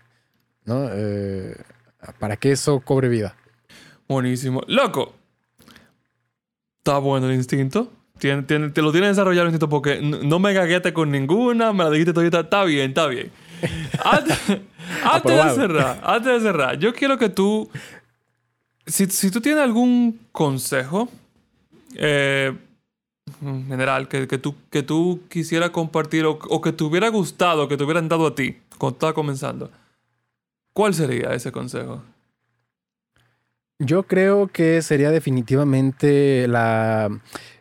¿no? 0.64 0.88
Eh, 0.90 1.54
para 2.18 2.36
que 2.36 2.52
eso 2.52 2.80
cobre 2.80 3.08
vida. 3.08 3.36
Buenísimo. 4.08 4.62
Loco. 4.66 5.14
Está 6.78 6.98
bueno 6.98 7.28
el 7.28 7.34
instinto. 7.34 7.90
Tiene, 8.18 8.42
tiene, 8.42 8.70
te 8.70 8.82
lo 8.82 8.92
tienes 8.92 9.10
desarrollado 9.10 9.46
el 9.46 9.48
instinto 9.48 9.68
porque 9.68 10.00
no 10.00 10.38
me 10.38 10.52
gaguete 10.52 10.92
con 10.92 11.10
ninguna, 11.10 11.72
me 11.72 11.84
la 11.84 11.90
dijiste 11.90 12.12
todita. 12.12 12.40
Está 12.40 12.64
bien, 12.64 12.90
está 12.90 13.06
bien. 13.06 13.30
antes, 14.04 14.38
antes 15.04 15.44
de 15.44 15.54
cerrar, 15.54 16.00
antes 16.02 16.32
de 16.32 16.40
cerrar, 16.40 16.78
yo 16.78 16.92
quiero 16.92 17.16
que 17.16 17.28
tú, 17.28 17.70
si, 18.86 19.06
si 19.06 19.30
tú 19.30 19.40
tienes 19.40 19.62
algún 19.62 20.20
consejo, 20.32 21.08
eh, 21.94 22.52
en 23.40 23.66
general, 23.66 24.08
que, 24.08 24.26
que, 24.26 24.38
tú, 24.38 24.54
que 24.70 24.82
tú 24.82 25.20
quisieras 25.28 25.70
compartir 25.70 26.24
o, 26.26 26.38
o, 26.48 26.60
que 26.60 26.72
te 26.72 26.84
hubiera 26.84 27.08
gustado, 27.08 27.68
que 27.68 27.76
te 27.76 27.84
hubieran 27.84 28.08
dado 28.08 28.26
a 28.26 28.34
ti 28.34 28.56
cuando 28.78 28.96
estaba 28.96 29.14
comenzando, 29.14 29.70
¿cuál 30.72 30.94
sería 30.94 31.32
ese 31.34 31.52
consejo? 31.52 32.02
Yo 33.78 34.04
creo 34.04 34.48
que 34.48 34.80
sería 34.82 35.10
definitivamente 35.10 36.46
la 36.46 37.08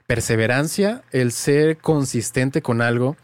perseverancia, 0.08 1.04
el 1.12 1.32
ser 1.32 1.78
consistente 1.78 2.62
con 2.62 2.82
algo. 2.82 3.16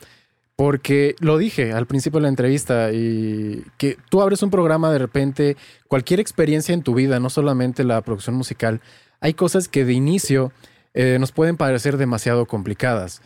Porque 0.58 1.16
lo 1.20 1.38
dije 1.38 1.72
al 1.72 1.86
principio 1.86 2.18
de 2.18 2.24
la 2.24 2.30
entrevista 2.30 2.92
y 2.92 3.64
que 3.78 3.96
tú 4.10 4.24
abres 4.24 4.42
un 4.42 4.50
programa 4.50 4.92
de 4.92 4.98
repente, 4.98 5.56
cualquier 5.88 6.20
experiencia 6.20 6.74
en 6.74 6.82
tu 6.82 6.96
vida, 6.96 7.20
no 7.20 7.30
solamente 7.30 7.84
la 7.84 8.02
producción 8.02 8.36
musical, 8.36 8.82
hay 9.20 9.36
cosas 9.36 9.68
que 9.68 9.86
de 9.86 9.94
inicio 9.94 10.52
eh, 10.96 11.18
nos 11.20 11.32
pueden 11.32 11.58
parecer 11.58 11.98
demasiado 11.98 12.48
complicadas. 12.48 13.22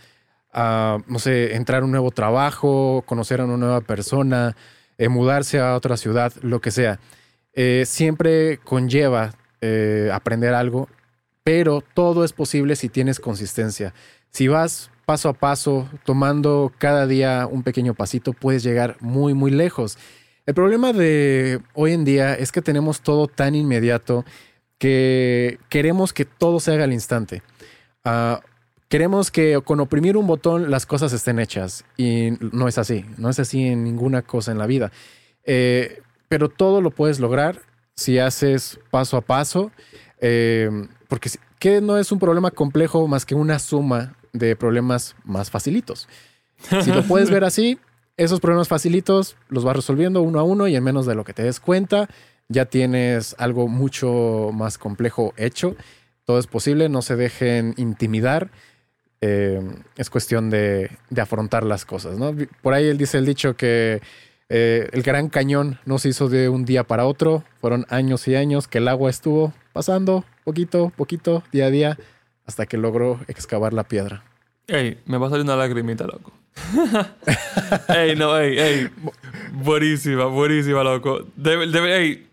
Uh, 0.53 1.01
no 1.07 1.20
sé, 1.20 1.55
entrar 1.55 1.84
a 1.84 1.86
un 1.86 1.91
nuevo 1.91 2.12
trabajo, 2.12 3.01
conocer 3.05 3.39
a 3.39 3.45
una 3.45 3.55
nueva 3.55 3.80
persona, 3.80 4.57
eh, 5.02 5.10
mudarse 5.10 5.58
a 5.58 5.76
otra 5.76 5.97
ciudad, 5.97 6.32
lo 6.43 6.62
que 6.62 6.70
sea. 6.70 6.99
Eh, 7.54 7.86
siempre 7.88 8.60
conlleva 8.60 9.34
eh, 9.60 10.12
aprender 10.14 10.54
algo, 10.54 10.89
pero 11.43 11.84
todo 11.95 12.24
es 12.24 12.34
posible 12.34 12.76
si 12.76 12.88
tienes 12.88 13.20
consistencia. 13.20 13.95
Si 14.30 14.47
vas 14.47 14.91
paso 15.08 15.30
a 15.30 15.34
paso, 15.34 15.89
tomando 16.06 16.72
cada 16.78 17.08
día 17.08 17.47
un 17.49 17.64
pequeño 17.64 17.95
pasito, 17.95 18.34
puedes 18.34 18.62
llegar 18.62 18.97
muy, 18.99 19.34
muy 19.34 19.49
lejos. 19.49 19.97
El 20.45 20.54
problema 20.54 20.93
de 20.93 21.62
hoy 21.74 21.93
en 21.93 22.06
día 22.06 22.36
es 22.36 22.52
que 22.52 22.62
tenemos 22.62 23.02
todo 23.02 23.26
tan 23.26 23.56
inmediato 23.56 24.24
que 24.78 25.58
queremos 25.70 26.14
que 26.14 26.26
todo 26.26 26.60
se 26.60 26.74
haga 26.74 26.84
al 26.84 26.93
instante. 26.93 27.41
Uh, 28.06 28.38
queremos 28.92 29.32
que 29.32 29.62
con 29.64 29.80
oprimir 29.80 30.18
un 30.18 30.28
botón 30.28 30.70
las 30.70 30.86
cosas 30.86 31.14
estén 31.14 31.39
hechas 31.39 31.86
y 31.96 32.32
no 32.52 32.68
es 32.68 32.78
así, 32.78 33.06
no 33.18 33.30
es 33.30 33.39
así 33.39 33.66
en 33.66 33.86
ninguna 33.86 34.22
cosa 34.22 34.52
en 34.52 34.58
la 34.58 34.68
vida. 34.68 34.92
Eh, 35.46 36.02
pero 36.28 36.50
todo 36.50 36.82
lo 36.82 36.92
puedes 36.92 37.22
lograr 37.22 37.62
si 37.96 38.20
haces 38.20 38.82
paso 38.89 39.16
a 39.16 39.22
paso, 39.22 39.72
eh, 40.20 40.70
porque 41.08 41.30
que 41.58 41.80
no 41.80 41.98
es 41.98 42.12
un 42.12 42.20
problema 42.20 42.52
complejo 42.52 43.08
más 43.08 43.26
que 43.26 43.34
una 43.34 43.60
suma 43.60 44.18
de 44.34 44.58
problemas 44.58 45.16
más 45.24 45.50
facilitos. 45.50 46.10
Si 46.84 46.92
lo 46.92 47.04
puedes 47.04 47.30
ver 47.30 47.46
así, 47.46 47.80
esos 48.18 48.42
problemas 48.42 48.68
facilitos 48.68 49.38
los 49.48 49.64
vas 49.64 49.78
resolviendo 49.78 50.22
uno 50.22 50.38
a 50.38 50.44
uno 50.44 50.68
y 50.68 50.76
en 50.76 50.84
menos 50.84 51.06
de 51.06 51.16
lo 51.16 51.24
que 51.24 51.34
te 51.34 51.44
des 51.44 51.62
cuenta, 51.62 52.10
ya 52.50 52.66
tienes 52.66 53.38
algo 53.39 53.70
mucho 53.70 54.50
más 54.54 54.78
complejo 54.78 55.34
hecho. 55.38 55.78
Todo 56.26 56.39
es 56.39 56.48
posible, 56.48 56.89
no 56.89 57.02
se 57.02 57.16
dejen 57.16 57.74
intimidar. 57.78 58.52
Eh, 59.22 59.61
es 59.97 60.09
cuestión 60.09 60.49
de, 60.49 60.89
de, 61.09 61.22
afrontar 61.22 61.63
las 61.63 61.86
cosas. 61.86 62.17
¿no? 62.17 62.36
Por 62.61 62.74
ahí 62.74 62.88
él 62.88 62.97
dice 62.97 63.19
el 63.19 63.26
dicho 63.26 63.55
que 63.55 64.01
eh, 64.53 64.89
el 64.91 65.01
Gran 65.01 65.30
Cañón 65.30 65.80
no 65.86 65.97
se 65.97 66.09
hizo 66.09 66.28
de 66.28 66.49
un 66.49 66.65
día 66.65 66.84
para 66.84 67.05
otro, 67.05 67.45
fueron 67.61 67.86
años 67.89 68.28
y 68.28 68.36
años 68.36 68.67
que 68.67 68.80
el 68.80 68.89
agua 68.89 69.09
estuvo 69.09 69.53
pasando 69.72 70.26
poquito, 70.43 70.91
poquito, 70.97 71.41
día 71.53 71.67
a 71.67 71.69
día, 71.69 71.97
hasta 72.45 72.65
que 72.65 72.76
logró 72.76 73.22
excavar 73.30 73.72
la 73.72 73.86
piedra. 73.86 74.26
Ey, 74.67 74.99
me 75.05 75.17
va 75.17 75.28
a 75.28 75.30
salir 75.30 75.45
una 75.45 75.55
lagrimita, 75.55 76.05
loco. 76.05 76.34
ey, 77.88 78.15
no, 78.17 78.38
ey, 78.38 78.59
ey. 78.59 78.89
Buenísima, 79.53 80.26
buenísima, 80.26 80.84
loco. 80.84 81.26
De, 81.38 81.67
de, 81.67 81.97
ey, 81.97 82.28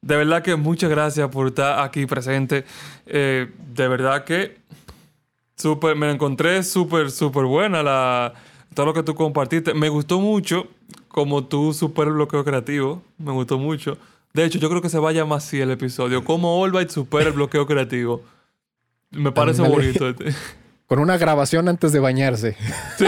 de 0.00 0.16
verdad 0.16 0.42
que 0.42 0.54
muchas 0.54 0.90
gracias 0.90 1.28
por 1.28 1.48
estar 1.48 1.82
aquí 1.82 2.06
presente. 2.06 2.64
Eh, 3.06 3.50
de 3.74 3.88
verdad 3.88 4.22
que 4.22 4.58
super, 5.58 5.96
me 5.96 6.06
la 6.06 6.12
encontré 6.12 6.62
súper, 6.62 7.10
súper 7.10 7.44
buena 7.44 7.82
la, 7.82 8.34
todo 8.74 8.86
lo 8.86 8.94
que 8.94 9.02
tú 9.02 9.14
compartiste. 9.14 9.74
Me 9.74 9.88
gustó 9.88 10.20
mucho 10.20 10.66
como 11.08 11.44
tú 11.44 11.72
super 11.72 12.10
bloqueo 12.10 12.44
creativo. 12.44 13.02
Me 13.18 13.32
gustó 13.32 13.58
mucho. 13.58 13.98
De 14.32 14.44
hecho, 14.44 14.58
yo 14.58 14.68
creo 14.68 14.80
que 14.80 14.88
se 14.88 14.98
vaya 14.98 15.24
más 15.24 15.44
así 15.46 15.60
el 15.60 15.70
episodio. 15.70 16.24
Como 16.24 16.60
All 16.60 16.88
super 16.88 17.26
el 17.26 17.32
bloqueo 17.32 17.66
creativo. 17.66 18.22
Me 19.10 19.32
parece 19.32 19.62
bonito. 19.62 20.14
Con 20.88 20.98
una 21.00 21.18
grabación 21.18 21.68
antes 21.68 21.92
de 21.92 22.00
bañarse. 22.00 22.56
Sí. 22.96 23.04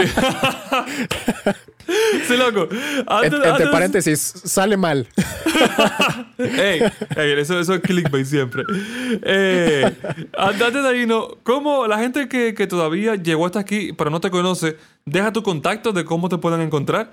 sí, 2.27 2.37
loco. 2.37 2.69
Antes, 3.07 3.33
entre 3.43 3.67
paréntesis, 3.67 4.19
sale 4.21 4.77
mal. 4.77 5.07
ey, 6.37 6.81
ey, 7.15 7.31
eso, 7.39 7.59
eso 7.59 7.73
es 7.73 7.81
clickbait 7.81 8.27
siempre. 8.27 8.63
Eh, 9.23 9.91
antes 10.37 10.73
de 10.73 10.87
ahí, 10.87 11.07
¿no? 11.07 11.39
¿Cómo 11.41 11.87
la 11.87 11.97
gente 11.97 12.29
que, 12.29 12.53
que 12.53 12.67
todavía 12.67 13.15
llegó 13.15 13.47
hasta 13.47 13.59
aquí, 13.59 13.93
pero 13.93 14.11
no 14.11 14.21
te 14.21 14.29
conoce, 14.29 14.77
deja 15.05 15.33
tu 15.33 15.41
contacto 15.41 15.91
de 15.91 16.05
cómo 16.05 16.29
te 16.29 16.37
pueden 16.37 16.61
encontrar? 16.61 17.11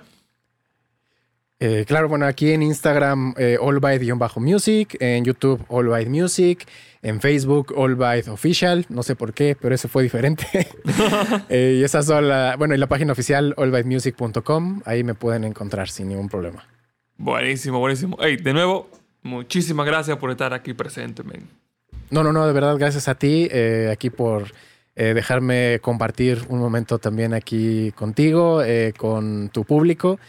Eh, 1.61 1.83
claro, 1.85 2.07
bueno, 2.07 2.25
aquí 2.25 2.51
en 2.53 2.63
Instagram, 2.63 3.33
eh, 3.37 3.57
allbyte-music, 3.61 4.95
en 5.01 5.25
YouTube, 5.25 5.65
allbyte 5.69 6.07
music, 6.07 6.65
en 7.01 7.19
Facebook, 7.19 7.73
allbyte 7.77 8.29
official, 8.29 8.85
no 8.87 9.03
sé 9.03 9.17
por 9.17 9.33
qué, 9.33 9.57
pero 9.59 9.75
eso 9.75 9.89
fue 9.89 10.03
diferente. 10.03 10.45
eh, 11.49 11.79
y 11.81 11.83
esas 11.83 12.05
son 12.05 12.29
la, 12.29 12.55
bueno, 12.57 12.75
y 12.75 12.77
la 12.77 12.87
página 12.87 13.11
oficial, 13.11 13.53
allbytemusic.com, 13.57 14.83
ahí 14.85 15.03
me 15.03 15.15
pueden 15.15 15.43
encontrar 15.43 15.89
sin 15.89 16.07
ningún 16.07 16.29
problema. 16.29 16.65
Buenísimo, 17.17 17.79
buenísimo. 17.79 18.15
Hey, 18.21 18.37
de 18.37 18.53
nuevo, 18.53 18.89
muchísimas 19.21 19.85
gracias 19.85 20.15
por 20.17 20.31
estar 20.31 20.53
aquí 20.53 20.73
presente, 20.73 21.23
men. 21.23 21.45
No, 22.09 22.23
no, 22.23 22.31
no, 22.31 22.47
de 22.47 22.53
verdad, 22.53 22.77
gracias 22.77 23.09
a 23.09 23.15
ti, 23.15 23.49
eh, 23.51 23.89
aquí 23.91 24.09
por 24.09 24.53
dejarme 24.95 25.79
compartir 25.81 26.41
un 26.49 26.59
momento 26.59 26.99
también 26.99 27.33
aquí 27.33 27.93
contigo, 27.93 28.61
con 28.97 29.47
tu 29.47 29.63
público 29.63 30.19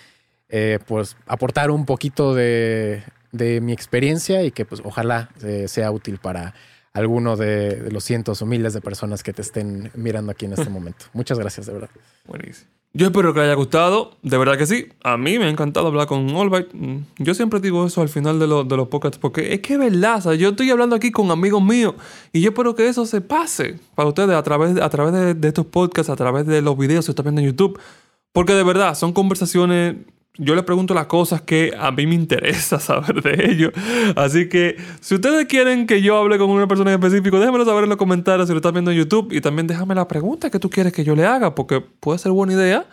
eh, 0.51 0.79
pues 0.87 1.17
aportar 1.27 1.71
un 1.71 1.87
poquito 1.87 2.35
de, 2.35 3.03
de, 3.33 3.61
mi 3.61 3.73
experiencia 3.73 4.43
y 4.43 4.51
que 4.51 4.65
pues 4.65 4.83
ojalá 4.85 5.31
eh, 5.43 5.69
sea 5.69 5.91
útil 5.91 6.19
para 6.19 6.55
alguno 6.93 7.37
de, 7.37 7.77
de, 7.77 7.91
los 7.93 8.05
cientos 8.05 8.43
o 8.43 8.47
miles 8.47 8.75
de 8.75 8.81
personas 8.81 9.23
que 9.23 9.33
te 9.33 9.43
estén 9.43 9.91
mirando 9.95 10.33
aquí 10.33 10.47
en 10.47 10.55
este 10.55 10.69
momento. 10.71 11.07
Muchas 11.13 11.39
gracias, 11.39 11.67
de 11.67 11.73
verdad. 11.75 11.91
Buenísimo. 12.27 12.69
Yo 12.93 13.07
espero 13.07 13.33
que 13.33 13.39
les 13.39 13.47
haya 13.47 13.55
gustado, 13.55 14.17
de 14.23 14.37
verdad 14.37 14.59
que 14.59 14.67
sí. 14.67 14.89
A 15.05 15.17
mí 15.17 15.39
me 15.39 15.45
ha 15.45 15.49
encantado 15.49 15.87
hablar 15.87 16.09
con 16.09 16.29
Allbyte. 16.29 16.73
Yo 17.19 17.35
siempre 17.35 17.61
digo 17.61 17.87
eso 17.87 18.03
al 18.03 18.09
final 18.09 18.41
de, 18.41 18.49
lo, 18.49 18.65
de 18.65 18.77
los 18.77 18.89
podcasts 18.89 19.17
porque 19.17 19.55
es 19.55 19.61
que 19.61 19.75
es 19.75 19.79
verdad. 19.79 20.19
O 20.19 20.21
sea, 20.23 20.35
yo 20.35 20.49
estoy 20.49 20.71
hablando 20.71 20.97
aquí 20.97 21.13
con 21.13 21.31
amigos 21.31 21.63
míos 21.63 21.95
y 22.33 22.41
yo 22.41 22.51
espero 22.51 22.75
que 22.75 22.89
eso 22.89 23.07
se 23.07 23.21
pase 23.21 23.79
para 23.95 24.09
ustedes 24.09 24.35
a 24.35 24.43
través, 24.43 24.77
a 24.81 24.91
través 24.91 25.13
de, 25.13 25.35
de 25.35 25.49
estos 25.49 25.67
podcasts, 25.67 26.11
a 26.11 26.17
través 26.17 26.47
de 26.47 26.63
los 26.63 26.77
videos 26.77 27.07
que 27.07 27.13
están 27.13 27.27
viendo 27.27 27.41
en 27.43 27.47
YouTube. 27.47 27.79
Porque 28.33 28.55
de 28.55 28.65
verdad 28.65 28.97
son 28.97 29.13
conversaciones 29.13 29.95
yo 30.41 30.55
le 30.55 30.63
pregunto 30.63 30.95
las 30.95 31.07
cosas 31.07 31.43
que 31.43 31.73
a 31.79 31.91
mí 31.91 32.07
me 32.07 32.15
interesa 32.15 32.81
saber 32.81 33.23
de 33.23 33.51
ellos. 33.53 33.73
Así 34.17 34.49
que 34.49 34.77
si 35.01 35.15
ustedes 35.15 35.47
quieren 35.47 35.87
que 35.87 36.01
yo 36.01 36.17
hable 36.17 36.39
con 36.39 36.49
una 36.51 36.67
persona 36.67 36.93
en 36.93 36.99
específico, 36.99 37.39
déjenmelo 37.39 37.65
saber 37.65 37.85
en 37.85 37.91
los 37.91 37.99
comentarios 37.99 38.49
si 38.49 38.55
lo 38.55 38.59
están 38.59 38.73
viendo 38.73 38.91
en 38.91 38.97
YouTube. 38.97 39.33
Y 39.33 39.41
también 39.41 39.67
déjame 39.67 39.95
la 39.95 40.09
pregunta 40.09 40.51
que 40.51 40.59
tú 40.59 40.71
quieres 40.71 40.93
que 40.93 41.05
yo 41.05 41.15
le 41.15 41.27
haga, 41.27 41.55
porque 41.55 41.81
puede 41.81 42.19
ser 42.19 42.33
buena 42.33 42.55
idea 42.55 42.87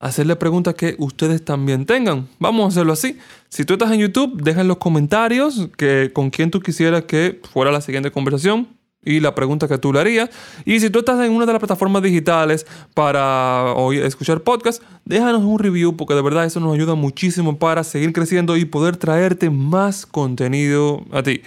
hacerle 0.00 0.34
preguntas 0.34 0.74
que 0.74 0.96
ustedes 0.98 1.44
también 1.44 1.86
tengan. 1.86 2.26
Vamos 2.38 2.64
a 2.64 2.68
hacerlo 2.68 2.94
así. 2.94 3.18
Si 3.50 3.64
tú 3.64 3.74
estás 3.74 3.92
en 3.92 4.00
YouTube, 4.00 4.42
deja 4.42 4.62
en 4.62 4.68
los 4.68 4.78
comentarios 4.78 5.68
que, 5.76 6.10
con 6.12 6.30
quién 6.30 6.50
tú 6.50 6.60
quisieras 6.60 7.04
que 7.04 7.40
fuera 7.52 7.70
la 7.70 7.82
siguiente 7.82 8.10
conversación 8.10 8.79
y 9.02 9.20
la 9.20 9.34
pregunta 9.34 9.68
que 9.68 9.78
tú 9.78 9.92
le 9.92 10.00
harías. 10.00 10.30
Y 10.64 10.80
si 10.80 10.90
tú 10.90 11.00
estás 11.00 11.24
en 11.24 11.32
una 11.32 11.46
de 11.46 11.52
las 11.52 11.60
plataformas 11.60 12.02
digitales 12.02 12.66
para 12.94 13.74
escuchar 14.02 14.42
podcast, 14.42 14.82
déjanos 15.04 15.42
un 15.42 15.58
review 15.58 15.96
porque 15.96 16.14
de 16.14 16.22
verdad 16.22 16.44
eso 16.44 16.60
nos 16.60 16.74
ayuda 16.74 16.94
muchísimo 16.94 17.58
para 17.58 17.84
seguir 17.84 18.12
creciendo 18.12 18.56
y 18.56 18.64
poder 18.64 18.96
traerte 18.96 19.50
más 19.50 20.06
contenido 20.06 21.04
a 21.12 21.22
ti. 21.22 21.42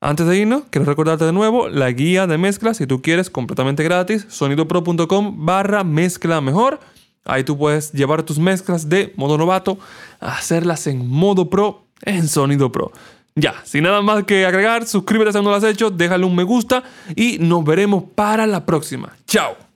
Antes 0.00 0.26
de 0.28 0.38
irnos, 0.38 0.62
quiero 0.70 0.84
recordarte 0.84 1.24
de 1.24 1.32
nuevo 1.32 1.68
la 1.68 1.90
guía 1.90 2.28
de 2.28 2.38
mezcla, 2.38 2.72
si 2.72 2.86
tú 2.86 3.02
quieres, 3.02 3.30
completamente 3.30 3.82
gratis, 3.82 4.26
sonidopro.com 4.28 5.44
barra 5.44 5.82
mezcla 5.82 6.40
mejor. 6.40 6.78
Ahí 7.24 7.42
tú 7.42 7.58
puedes 7.58 7.92
llevar 7.92 8.22
tus 8.22 8.38
mezclas 8.38 8.88
de 8.88 9.12
modo 9.16 9.36
novato, 9.36 9.78
hacerlas 10.20 10.86
en 10.86 11.08
modo 11.08 11.50
pro 11.50 11.88
en 12.02 12.28
Sonido 12.28 12.70
Pro. 12.70 12.92
Ya, 13.40 13.54
sin 13.64 13.84
nada 13.84 14.02
más 14.02 14.24
que 14.24 14.44
agregar, 14.44 14.86
suscríbete 14.86 15.30
si 15.32 15.38
aún 15.38 15.44
no 15.44 15.50
lo 15.50 15.56
has 15.56 15.64
hecho, 15.64 15.90
déjale 15.90 16.24
un 16.24 16.34
me 16.34 16.42
gusta 16.42 16.82
y 17.14 17.38
nos 17.38 17.64
veremos 17.64 18.04
para 18.14 18.46
la 18.46 18.66
próxima. 18.66 19.16
Chao. 19.26 19.67